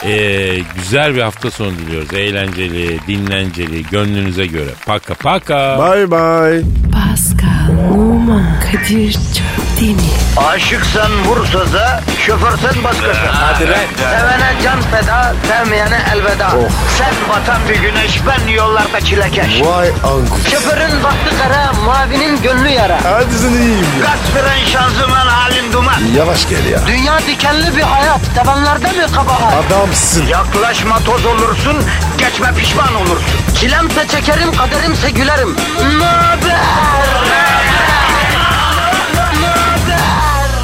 Ee, 0.05 0.59
güzel 0.76 1.14
bir 1.14 1.22
hafta 1.22 1.51
sonu 1.51 1.70
diliyoruz. 1.78 2.14
Eğlenceli, 2.14 3.01
dinlenceli, 3.07 3.82
gönlünüze 3.90 4.46
göre. 4.46 4.70
Paka 4.86 5.14
paka. 5.14 5.78
Bye 5.78 6.11
bye. 6.11 6.62
Pascal, 6.92 7.92
Oman, 7.94 8.61
Kadir 8.61 9.12
çok 9.12 9.80
değil 9.80 9.94
mi? 9.96 10.03
Aşıksan 10.36 11.24
vursa 11.24 11.72
da, 11.72 12.01
şoförsen 12.26 12.84
başkasın. 12.84 13.26
Hadi 13.32 13.68
lan. 13.68 13.78
Sevene 13.96 14.53
can 14.64 14.80
feda, 14.82 15.34
sevmeyene 15.49 15.99
elveda. 16.14 16.51
Sen 16.99 17.14
batan 17.30 17.61
bir 17.68 17.74
güneş, 17.80 18.20
ben 18.26 18.53
yollarda 18.53 19.01
çilekeş. 19.01 19.61
Vay 19.62 19.88
anku. 19.88 20.38
Şoförün 20.51 21.05
baktı 21.05 21.34
kara, 21.42 21.72
mavinin 21.72 22.42
gönlü 22.42 22.68
yara. 22.68 22.99
Hadi 23.05 23.34
sen 23.34 23.51
iyiyim 23.51 23.86
ya. 24.01 24.07
Kasperen 24.07 24.64
şanzıman 24.72 25.26
halin 25.26 25.72
duman. 25.72 26.01
Yavaş 26.16 26.49
gel 26.49 26.66
ya. 26.66 26.80
Dünya 26.86 27.18
dikenli 27.18 27.76
bir 27.76 27.82
hayat, 27.82 28.20
sevenlerde 28.34 28.86
mi 28.92 29.12
kabahar? 29.14 29.53
Adamsın. 29.89 30.26
Yaklaşma 30.26 30.99
toz 30.99 31.26
olursun, 31.26 31.76
geçme 32.18 32.55
pişman 32.55 32.95
olursun. 32.95 33.55
Çilemse 33.61 34.09
çekerim, 34.09 34.53
kaderimse 34.53 35.11
gülerim. 35.11 35.57
Möber! 35.99 36.59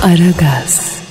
Aragaz. 0.04 1.03